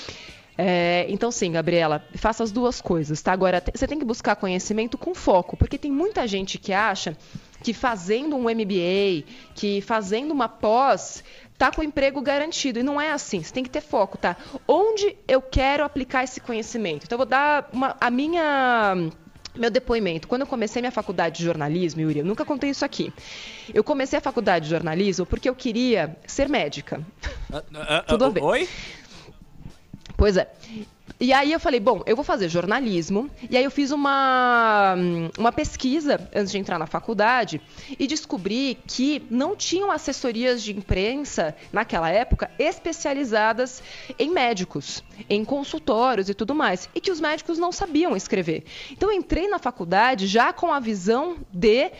É, 0.58 1.06
então, 1.10 1.32
sim, 1.32 1.52
Gabriela, 1.52 2.04
faça 2.16 2.44
as 2.44 2.52
duas 2.52 2.82
coisas, 2.82 3.22
tá? 3.22 3.32
Agora, 3.32 3.64
você 3.74 3.88
tem 3.88 3.98
que 3.98 4.06
buscar 4.06 4.36
conhecimento 4.36 4.98
com 4.98 5.16
foco, 5.16 5.58
porque 5.58 5.78
tem 5.78 5.92
muita 5.92 6.28
gente 6.28 6.58
que 6.58 6.72
acha 6.72 7.18
que 7.64 7.74
fazendo 7.74 8.36
um 8.36 8.44
MBA, 8.44 9.24
que 9.56 9.82
fazendo 9.82 10.32
uma 10.32 10.50
pós, 10.50 11.24
tá 11.58 11.72
com 11.72 11.82
o 11.82 11.84
emprego 11.84 12.22
garantido. 12.22 12.80
E 12.80 12.84
não 12.84 13.00
é 13.00 13.12
assim. 13.12 13.42
Você 13.42 13.54
tem 13.54 13.64
que 13.64 13.70
ter 13.70 13.82
foco, 13.82 14.18
tá? 14.18 14.36
Onde 14.68 15.16
eu 15.28 15.42
quero 15.42 15.84
aplicar 15.84 16.24
esse 16.24 16.42
conhecimento? 16.42 17.06
Então, 17.06 17.16
eu 17.16 17.20
vou 17.20 17.26
dar 17.26 17.70
uma, 17.72 17.96
a 18.00 18.12
minha 18.12 18.96
meu 19.56 19.70
depoimento. 19.70 20.28
Quando 20.28 20.42
eu 20.42 20.48
comecei 20.48 20.82
minha 20.82 20.92
faculdade 20.92 21.38
de 21.38 21.44
jornalismo, 21.44 22.02
Yuri, 22.02 22.20
eu 22.20 22.26
nunca 22.26 22.44
contei 22.44 22.70
isso 22.70 22.84
aqui. 22.84 23.14
Eu 23.74 23.84
comecei 23.84 24.18
a 24.18 24.22
faculdade 24.22 24.66
de 24.66 24.72
jornalismo 24.72 25.26
porque 25.26 25.48
eu 25.48 25.56
queria 25.56 26.18
ser 26.26 26.50
médica. 26.50 27.02
Uh, 27.50 27.58
uh, 27.58 27.60
uh, 27.60 27.64
Tudo 28.08 28.32
ver. 28.32 28.44
Oi? 28.44 28.70
Pois 30.16 30.38
é. 30.38 30.48
E 31.20 31.32
aí 31.32 31.52
eu 31.52 31.60
falei, 31.60 31.80
bom, 31.80 32.02
eu 32.06 32.16
vou 32.16 32.26
fazer 32.26 32.50
jornalismo. 32.50 33.30
E 33.50 33.56
aí 33.56 33.64
eu 33.64 33.72
fiz 33.72 33.92
uma, 33.92 34.96
uma 35.38 35.52
pesquisa 35.52 36.30
antes 36.36 36.52
de 36.52 36.58
entrar 36.58 36.80
na 36.80 36.88
faculdade 36.88 37.62
e 37.98 38.08
descobri 38.08 38.78
que 38.88 39.26
não 39.30 39.56
tinham 39.56 39.92
assessorias 39.92 40.64
de 40.64 40.76
imprensa 40.76 41.56
naquela 41.72 42.10
época 42.10 42.50
especializadas 42.58 43.82
em 44.18 44.32
médicos, 44.32 45.04
em 45.30 45.46
consultórios 45.46 46.30
e 46.30 46.34
tudo 46.34 46.56
mais, 46.56 46.90
e 46.96 47.00
que 47.00 47.12
os 47.12 47.22
médicos 47.22 47.58
não 47.58 47.72
sabiam 47.72 48.16
escrever. 48.16 48.64
Então 48.92 49.12
eu 49.12 49.18
entrei 49.18 49.48
na 49.48 49.60
faculdade 49.60 50.28
já 50.28 50.52
com 50.52 50.74
a 50.74 50.80
visão 50.80 51.38
de 51.54 51.92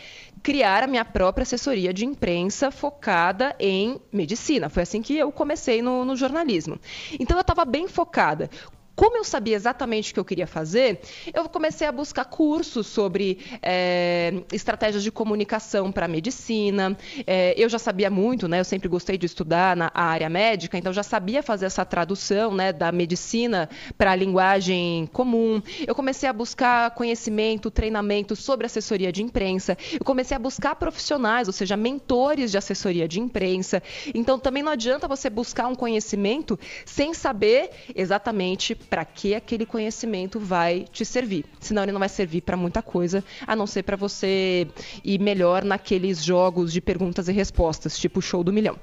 criar 0.44 0.82
a 0.82 0.86
minha 0.86 1.06
própria 1.06 1.42
assessoria 1.42 1.92
de 1.92 2.04
imprensa 2.04 2.70
focada 2.70 3.56
em 3.58 3.98
medicina. 4.12 4.68
Foi 4.68 4.82
assim 4.82 5.00
que 5.00 5.16
eu 5.16 5.32
comecei 5.32 5.80
no, 5.80 6.04
no 6.04 6.14
jornalismo. 6.14 6.78
Então 7.18 7.38
eu 7.38 7.40
estava 7.40 7.64
bem 7.64 7.88
focada 7.88 8.50
como 8.96 9.16
eu 9.16 9.24
sabia 9.24 9.56
exatamente 9.56 10.10
o 10.10 10.14
que 10.14 10.20
eu 10.20 10.24
queria 10.24 10.46
fazer, 10.46 11.00
eu 11.32 11.48
comecei 11.48 11.86
a 11.86 11.92
buscar 11.92 12.24
cursos 12.24 12.86
sobre 12.86 13.38
é, 13.60 14.32
estratégias 14.52 15.02
de 15.02 15.10
comunicação 15.10 15.90
para 15.90 16.06
medicina. 16.06 16.96
É, 17.26 17.54
eu 17.56 17.68
já 17.68 17.78
sabia 17.78 18.08
muito, 18.08 18.46
né? 18.46 18.60
Eu 18.60 18.64
sempre 18.64 18.88
gostei 18.88 19.18
de 19.18 19.26
estudar 19.26 19.76
na 19.76 19.90
área 19.92 20.28
médica, 20.28 20.78
então 20.78 20.92
já 20.92 21.02
sabia 21.02 21.42
fazer 21.42 21.66
essa 21.66 21.84
tradução, 21.84 22.54
né, 22.54 22.72
da 22.72 22.92
medicina 22.92 23.68
para 23.98 24.12
a 24.12 24.16
linguagem 24.16 25.08
comum. 25.12 25.60
Eu 25.86 25.94
comecei 25.94 26.28
a 26.28 26.32
buscar 26.32 26.92
conhecimento, 26.92 27.70
treinamento 27.70 28.36
sobre 28.36 28.66
assessoria 28.66 29.10
de 29.10 29.22
imprensa. 29.22 29.76
Eu 29.92 30.04
comecei 30.04 30.36
a 30.36 30.40
buscar 30.40 30.76
profissionais, 30.76 31.48
ou 31.48 31.52
seja, 31.52 31.76
mentores 31.76 32.50
de 32.50 32.58
assessoria 32.58 33.08
de 33.08 33.20
imprensa. 33.20 33.82
Então 34.14 34.38
também 34.38 34.62
não 34.62 34.72
adianta 34.72 35.08
você 35.08 35.28
buscar 35.28 35.66
um 35.66 35.74
conhecimento 35.74 36.58
sem 36.84 37.12
saber 37.12 37.70
exatamente 37.94 38.76
para 38.84 39.04
que 39.04 39.34
aquele 39.34 39.66
conhecimento 39.66 40.38
vai 40.38 40.86
te 40.92 41.04
servir. 41.04 41.44
Senão 41.60 41.82
ele 41.82 41.92
não 41.92 41.98
vai 41.98 42.08
servir 42.08 42.42
para 42.42 42.56
muita 42.56 42.82
coisa, 42.82 43.24
a 43.46 43.56
não 43.56 43.66
ser 43.66 43.82
para 43.82 43.96
você 43.96 44.68
ir 45.02 45.18
melhor 45.20 45.64
naqueles 45.64 46.22
jogos 46.22 46.72
de 46.72 46.80
perguntas 46.80 47.28
e 47.28 47.32
respostas, 47.32 47.98
tipo 47.98 48.22
show 48.22 48.44
do 48.44 48.52
milhão. 48.52 48.76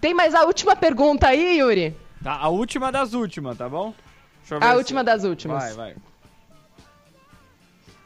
Tem 0.00 0.14
mais 0.14 0.34
a 0.34 0.44
última 0.44 0.76
pergunta 0.76 1.28
aí, 1.28 1.58
Yuri? 1.58 1.96
Tá, 2.22 2.36
a 2.36 2.48
última 2.48 2.90
das 2.90 3.14
últimas, 3.14 3.56
tá 3.56 3.68
bom? 3.68 3.94
a 4.60 4.74
última 4.74 5.00
se... 5.00 5.06
das 5.06 5.24
últimas. 5.24 5.62
Vai, 5.62 5.74
vai. 5.74 5.96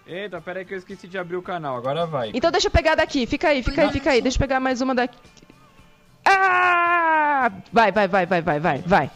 Eita, 0.07 0.41
peraí 0.41 0.65
que 0.65 0.75
eu 0.75 0.79
esqueci 0.79 1.07
de 1.07 1.17
abrir 1.17 1.37
o 1.37 1.43
canal, 1.43 1.77
agora 1.77 2.05
vai. 2.07 2.31
Então 2.35 2.51
deixa 2.51 2.67
eu 2.67 2.71
pegar 2.71 2.95
daqui, 2.95 3.27
fica 3.27 3.49
aí, 3.49 3.63
fica 3.63 3.83
aí, 3.83 3.93
fica 3.93 4.11
aí. 4.11 4.21
Deixa 4.21 4.37
eu 4.37 4.41
pegar 4.41 4.61
mais 4.61 4.81
uma 4.81 4.95
daqui. 4.95 5.17
Ah! 6.25 7.51
Vai, 7.73 7.93
vai, 7.93 8.09
vai, 8.09 8.27
vai, 8.27 8.43
vai, 8.43 8.61
vai, 8.61 8.79
vai. 8.79 9.11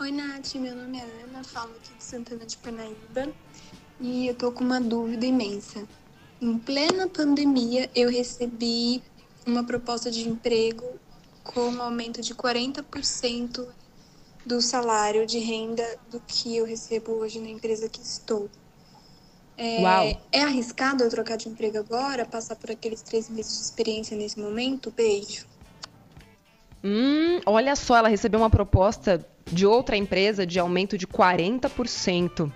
Oi, 0.00 0.10
Nath, 0.12 0.54
meu 0.54 0.74
nome 0.74 0.96
é 0.96 1.02
Ana, 1.24 1.44
falo 1.44 1.72
aqui 1.72 1.92
de 1.92 2.02
Santana 2.02 2.46
de 2.46 2.56
Parnaíba 2.56 3.30
e 4.00 4.28
eu 4.28 4.34
tô 4.34 4.50
com 4.50 4.64
uma 4.64 4.80
dúvida 4.80 5.26
imensa. 5.26 5.86
Em 6.40 6.58
plena 6.58 7.06
pandemia, 7.06 7.90
eu 7.94 8.08
recebi 8.08 9.02
uma 9.46 9.62
proposta 9.62 10.10
de 10.10 10.26
emprego 10.26 10.98
com 11.44 11.60
um 11.68 11.82
aumento 11.82 12.22
de 12.22 12.34
40% 12.34 13.68
do 14.46 14.62
salário 14.62 15.26
de 15.26 15.38
renda 15.38 15.84
do 16.10 16.18
que 16.20 16.56
eu 16.56 16.64
recebo 16.64 17.12
hoje 17.16 17.38
na 17.38 17.50
empresa 17.50 17.86
que 17.86 18.00
estou. 18.00 18.48
É, 19.58 19.82
Uau. 19.82 20.28
é 20.32 20.42
arriscado 20.44 21.04
eu 21.04 21.10
trocar 21.10 21.36
de 21.36 21.50
emprego 21.50 21.76
agora, 21.76 22.24
passar 22.24 22.56
por 22.56 22.70
aqueles 22.70 23.02
três 23.02 23.28
meses 23.28 23.54
de 23.54 23.64
experiência 23.64 24.16
nesse 24.16 24.40
momento? 24.40 24.90
Beijo. 24.90 25.44
Hum, 26.82 27.40
olha 27.44 27.76
só, 27.76 27.98
ela 27.98 28.08
recebeu 28.08 28.40
uma 28.40 28.48
proposta 28.48 29.22
de 29.46 29.66
outra 29.66 29.96
empresa 29.96 30.46
de 30.46 30.58
aumento 30.58 30.96
de 30.96 31.06
40%. 31.06 32.50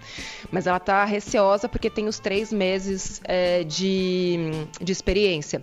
Mas 0.50 0.66
ela 0.66 0.76
está 0.76 1.04
receosa 1.04 1.68
porque 1.68 1.90
tem 1.90 2.06
os 2.06 2.18
três 2.18 2.52
meses 2.52 3.20
é, 3.24 3.64
de, 3.64 4.50
de 4.80 4.92
experiência. 4.92 5.60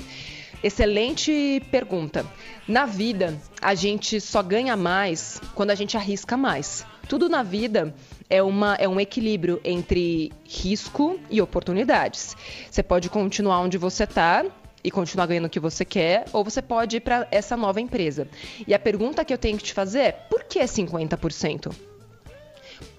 Excelente 0.64 1.62
pergunta. 1.72 2.26
Na 2.68 2.86
vida, 2.86 3.36
a 3.60 3.74
gente 3.74 4.22
só 4.22 4.44
ganha 4.44 4.78
mais 4.78 5.42
quando 5.56 5.72
a 5.72 5.76
gente 5.76 5.98
arrisca 5.98 6.38
mais. 6.38 6.86
Tudo 7.08 7.28
na 7.28 7.42
vida 7.42 7.94
é, 8.30 8.44
uma, 8.44 8.76
é 8.76 8.88
um 8.88 9.00
equilíbrio 9.00 9.60
entre 9.64 10.32
risco 10.46 11.20
e 11.30 11.42
oportunidades. 11.42 12.38
Você 12.70 12.84
pode 12.84 13.10
continuar 13.10 13.60
onde 13.60 13.78
você 13.78 14.04
está 14.04 14.46
e 14.84 14.92
continuar 14.92 15.28
ganhando 15.28 15.46
o 15.46 15.50
que 15.50 15.60
você 15.60 15.86
quer, 15.86 16.26
ou 16.34 16.44
você 16.44 16.62
pode 16.62 16.98
ir 16.98 17.00
para 17.02 17.28
essa 17.32 17.56
nova 17.56 17.80
empresa. 17.82 18.28
E 18.68 18.74
a 18.74 18.80
pergunta 18.80 19.24
que 19.24 19.34
eu 19.34 19.38
tenho 19.38 19.58
que 19.58 19.64
te 19.64 19.74
fazer 19.74 20.00
é: 20.00 20.12
por 20.12 20.44
que 20.44 20.60
50%? 20.60 21.74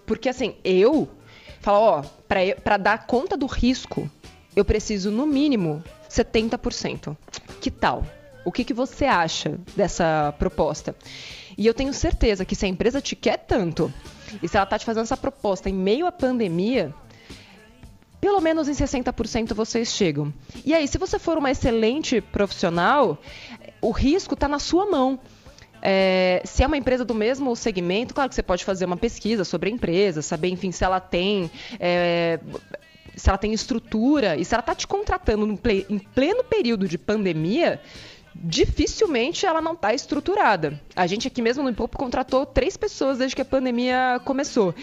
Porque 0.07 0.29
assim, 0.29 0.55
eu 0.65 1.09
falo, 1.61 1.79
ó, 1.79 2.03
para 2.63 2.77
dar 2.77 3.07
conta 3.07 3.37
do 3.37 3.47
risco, 3.47 4.11
eu 4.55 4.65
preciso 4.65 5.11
no 5.11 5.27
mínimo 5.27 5.83
70%. 6.11 7.17
Que 7.61 7.71
tal? 7.71 8.05
O 8.45 8.51
que, 8.51 8.65
que 8.65 8.75
você 8.75 9.05
acha 9.05 9.59
dessa 9.77 10.35
proposta? 10.39 10.95
E 11.57 11.67
eu 11.67 11.75
tenho 11.75 11.93
certeza 11.95 12.45
que 12.45 12.57
se 12.57 12.67
a 12.67 12.69
empresa 12.69 13.01
te 13.01 13.15
quer 13.15 13.39
tanto, 13.39 13.93
e 14.43 14.49
se 14.49 14.57
ela 14.57 14.65
está 14.65 14.79
te 14.79 14.85
fazendo 14.85 15.05
essa 15.05 15.17
proposta 15.17 15.71
em 15.71 15.75
meio 15.75 16.07
à 16.07 16.13
pandemia, 16.13 16.93
pelo 18.23 18.41
menos 18.41 18.69
em 18.69 18.73
60% 18.73 19.53
vocês 19.53 19.89
chegam. 19.89 20.33
E 20.65 20.73
aí, 20.73 20.87
se 20.87 20.97
você 20.97 21.19
for 21.19 21.37
uma 21.37 21.51
excelente 21.51 22.21
profissional, 22.21 23.21
o 23.81 23.91
risco 23.91 24.35
está 24.35 24.47
na 24.47 24.61
sua 24.61 24.89
mão. 24.89 25.19
É, 25.83 26.41
se 26.45 26.63
é 26.63 26.67
uma 26.69 26.77
empresa 26.77 27.05
do 27.05 27.17
mesmo 27.17 27.55
segmento, 27.57 28.15
claro 28.15 28.29
que 28.29 28.37
você 28.37 28.43
pode 28.43 28.65
fazer 28.65 28.85
uma 28.85 28.97
pesquisa 28.97 29.43
sobre 29.43 29.71
a 29.71 29.73
empresa, 29.73 30.23
saber, 30.23 30.51
enfim, 30.51 30.71
se 30.71 30.85
ela 30.85 31.01
tem. 31.01 31.51
É, 31.81 32.39
se 33.17 33.29
ela 33.29 33.37
tem 33.37 33.53
estrutura 33.53 34.37
e 34.37 34.45
se 34.45 34.55
ela 34.55 34.61
está 34.61 34.75
te 34.75 34.87
contratando 34.87 35.45
em 35.45 35.99
pleno 35.99 36.45
período 36.45 36.87
de 36.87 36.97
pandemia, 36.97 37.81
dificilmente 38.35 39.47
ela 39.47 39.61
não 39.61 39.73
está 39.73 39.93
estruturada. 39.95 40.81
A 40.95 41.07
gente 41.07 41.29
aqui 41.29 41.43
mesmo 41.43 41.63
no 41.63 41.71
Impopo 41.71 41.99
contratou 41.99 42.47
três 42.47 42.77
pessoas 42.77 43.19
desde 43.19 43.37
que 43.37 43.43
a 43.43 43.45
pandemia 43.45 44.21
começou. 44.25 44.75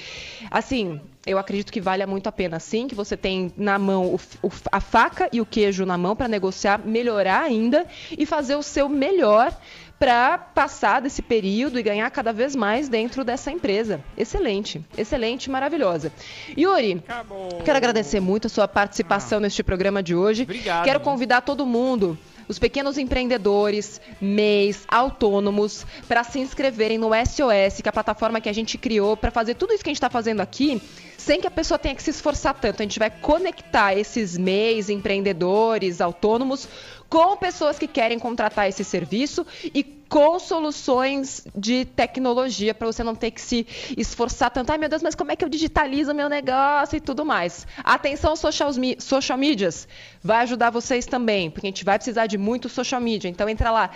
Assim, 0.50 1.00
eu 1.26 1.38
acredito 1.38 1.72
que 1.72 1.82
vale 1.82 2.06
muito 2.06 2.28
a 2.28 2.32
pena, 2.32 2.60
sim, 2.60 2.88
que 2.88 2.96
você 2.96 3.16
tem 3.16 3.54
na 3.58 3.78
mão 3.78 4.16
o, 4.16 4.48
o, 4.48 4.52
a 4.72 4.80
faca 4.80 5.30
e 5.32 5.42
o 5.42 5.46
queijo 5.46 5.86
na 5.86 5.98
mão 5.98 6.16
para 6.16 6.28
negociar, 6.28 6.80
melhorar 6.80 7.44
ainda 7.44 7.86
e 8.18 8.26
fazer 8.26 8.56
o 8.56 8.64
seu 8.64 8.88
melhor 8.90 9.56
para 10.00 10.38
passar 10.38 11.02
desse 11.02 11.22
período 11.22 11.78
e 11.78 11.84
ganhar 11.84 12.10
cada 12.10 12.32
vez 12.32 12.56
mais 12.56 12.88
dentro 12.88 13.26
dessa 13.26 13.52
empresa. 13.52 14.02
Excelente, 14.18 14.82
excelente, 14.98 15.50
maravilhosa. 15.52 16.12
Yuri, 16.58 17.04
Acabou. 17.06 17.50
quero 17.66 17.78
agradecer 17.78 18.22
muito 18.22 18.48
a 18.48 18.50
sua 18.50 18.68
participação 18.68 19.40
ah. 19.40 19.42
neste 19.42 19.62
programa 19.62 20.02
de 20.02 20.16
hoje. 20.16 20.44
Obrigado. 20.44 20.86
Quero 20.86 21.02
convidar 21.02 21.42
todo 21.42 21.66
mundo 21.66 22.18
os 22.50 22.58
pequenos 22.58 22.98
empreendedores, 22.98 24.02
MEIs, 24.20 24.84
autônomos, 24.88 25.86
para 26.08 26.24
se 26.24 26.40
inscreverem 26.40 26.98
no 26.98 27.10
SOS, 27.10 27.80
que 27.82 27.88
é 27.88 27.90
a 27.90 27.94
plataforma 27.94 28.42
que 28.42 28.50
a 28.50 28.54
gente 28.54 28.76
criou 28.76 29.16
para 29.16 29.30
fazer 29.30 29.54
tudo 29.54 29.72
isso 29.72 29.84
que 29.84 29.90
a 29.90 29.92
gente 29.92 29.98
está 29.98 30.10
fazendo 30.10 30.42
aqui, 30.42 30.82
sem 31.16 31.40
que 31.40 31.46
a 31.46 31.52
pessoa 31.52 31.78
tenha 31.78 31.94
que 31.94 32.02
se 32.02 32.10
esforçar 32.10 32.56
tanto. 32.56 32.82
A 32.82 32.84
gente 32.84 32.98
vai 32.98 33.12
conectar 33.12 33.94
esses 33.94 34.36
MEIs, 34.36 34.90
empreendedores, 34.90 36.02
autônomos, 36.02 36.68
com 37.08 37.38
pessoas 37.38 37.78
que 37.78 37.88
querem 37.88 38.18
contratar 38.18 38.68
esse 38.68 38.84
serviço 38.84 39.46
e 39.64 39.99
com 40.10 40.40
soluções 40.40 41.46
de 41.56 41.86
tecnologia 41.86 42.74
para 42.74 42.88
você 42.88 43.04
não 43.04 43.14
ter 43.14 43.30
que 43.30 43.40
se 43.40 43.66
esforçar 43.96 44.50
tanto. 44.50 44.72
Ai 44.72 44.78
meu 44.78 44.90
Deus, 44.90 45.04
mas 45.04 45.14
como 45.14 45.32
é 45.32 45.36
que 45.36 45.46
eu 45.46 45.50
digitalizo 45.50 46.14
meu 46.14 46.28
negócio 46.28 46.98
e 46.98 47.00
tudo 47.00 47.24
mais? 47.24 47.68
Atenção, 47.84 48.36
social, 48.36 48.72
social 48.98 49.38
medias, 49.38 49.88
vai 50.24 50.40
ajudar 50.44 50.72
vocês 50.72 51.06
também, 51.06 51.52
porque 51.52 51.68
a 51.68 51.70
gente 51.70 51.86
vai 51.86 51.98
precisar 51.98 52.26
de 52.26 52.38
muito 52.38 52.68
social 52.68 53.00
media. 53.00 53.30
Então 53.30 53.48
entra 53.48 53.70
lá, 53.70 53.92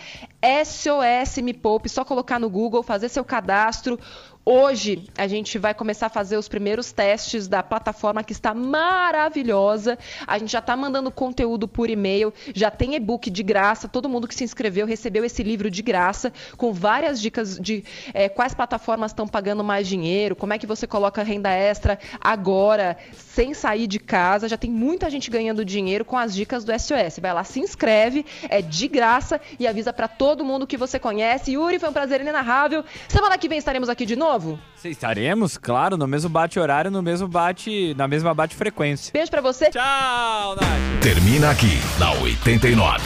SOS 0.63 1.37
Me 1.41 1.53
Poupe, 1.53 1.89
só 1.89 2.05
colocar 2.05 2.39
no 2.39 2.49
Google, 2.49 2.83
fazer 2.83 3.09
seu 3.09 3.25
cadastro. 3.25 3.99
Hoje 4.45 5.05
a 5.17 5.25
gente 5.25 5.57
vai 5.57 5.73
começar 5.73 6.07
a 6.07 6.09
fazer 6.09 6.35
os 6.35 6.49
primeiros 6.49 6.91
testes 6.91 7.47
da 7.47 7.63
plataforma 7.63 8.21
que 8.25 8.33
está 8.33 8.53
maravilhosa. 8.53 9.97
A 10.27 10.37
gente 10.37 10.51
já 10.51 10.59
está 10.59 10.75
mandando 10.75 11.09
conteúdo 11.09 11.65
por 11.65 11.89
e-mail, 11.89 12.33
já 12.53 12.69
tem 12.69 12.93
e-book 12.93 13.29
de 13.29 13.41
graça. 13.41 13.87
Todo 13.87 14.09
mundo 14.09 14.27
que 14.27 14.35
se 14.35 14.43
inscreveu 14.43 14.85
recebeu 14.85 15.23
esse 15.23 15.41
livro 15.43 15.71
de 15.71 15.81
graça, 15.81 16.33
com 16.57 16.73
várias 16.73 17.21
dicas 17.21 17.57
de 17.57 17.85
é, 18.13 18.27
quais 18.27 18.53
plataformas 18.53 19.11
estão 19.11 19.25
pagando 19.25 19.63
mais 19.63 19.87
dinheiro, 19.87 20.35
como 20.35 20.51
é 20.51 20.57
que 20.57 20.67
você 20.67 20.85
coloca 20.85 21.23
renda 21.23 21.49
extra 21.49 21.97
agora, 22.19 22.97
sem 23.13 23.53
sair 23.53 23.87
de 23.87 23.97
casa. 23.97 24.49
Já 24.49 24.57
tem 24.57 24.69
muita 24.69 25.09
gente 25.09 25.31
ganhando 25.31 25.63
dinheiro 25.63 26.03
com 26.03 26.17
as 26.17 26.35
dicas 26.35 26.65
do 26.65 26.77
SOS. 26.77 27.19
Vai 27.21 27.33
lá, 27.33 27.45
se 27.45 27.61
inscreve, 27.61 28.25
é 28.49 28.61
de 28.61 28.89
graça 28.89 29.39
e 29.57 29.65
avisa 29.65 29.93
para 29.93 30.09
todo 30.09 30.43
mundo 30.43 30.67
que 30.67 30.75
você 30.75 30.99
conhece. 30.99 31.53
Yuri, 31.53 31.79
foi 31.79 31.87
um 31.87 31.93
prazer 31.93 32.19
inenarrável. 32.19 32.83
Semana 33.07 33.37
que 33.37 33.47
vem 33.47 33.57
estaremos 33.57 33.87
aqui 33.87 34.05
de 34.05 34.17
novo 34.17 34.32
novo? 34.33 34.59
Estaremos, 34.83 35.57
claro, 35.57 35.95
no 35.95 36.07
mesmo 36.07 36.29
bate-horário, 36.29 36.91
no 36.91 37.01
mesmo 37.01 37.27
bate, 37.27 37.93
na 37.95 38.07
mesma 38.07 38.33
bate-frequência. 38.33 39.13
Beijo 39.13 39.31
pra 39.31 39.41
você. 39.41 39.69
Tchau, 39.69 40.55
Nath. 40.55 41.01
Termina 41.01 41.51
aqui, 41.51 41.79
na 41.99 42.11
89. 42.13 42.99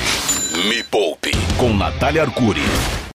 Me 0.67 0.83
Poupe, 0.83 1.31
com 1.59 1.73
Natália 1.73 2.23
Arcuri. 2.23 2.61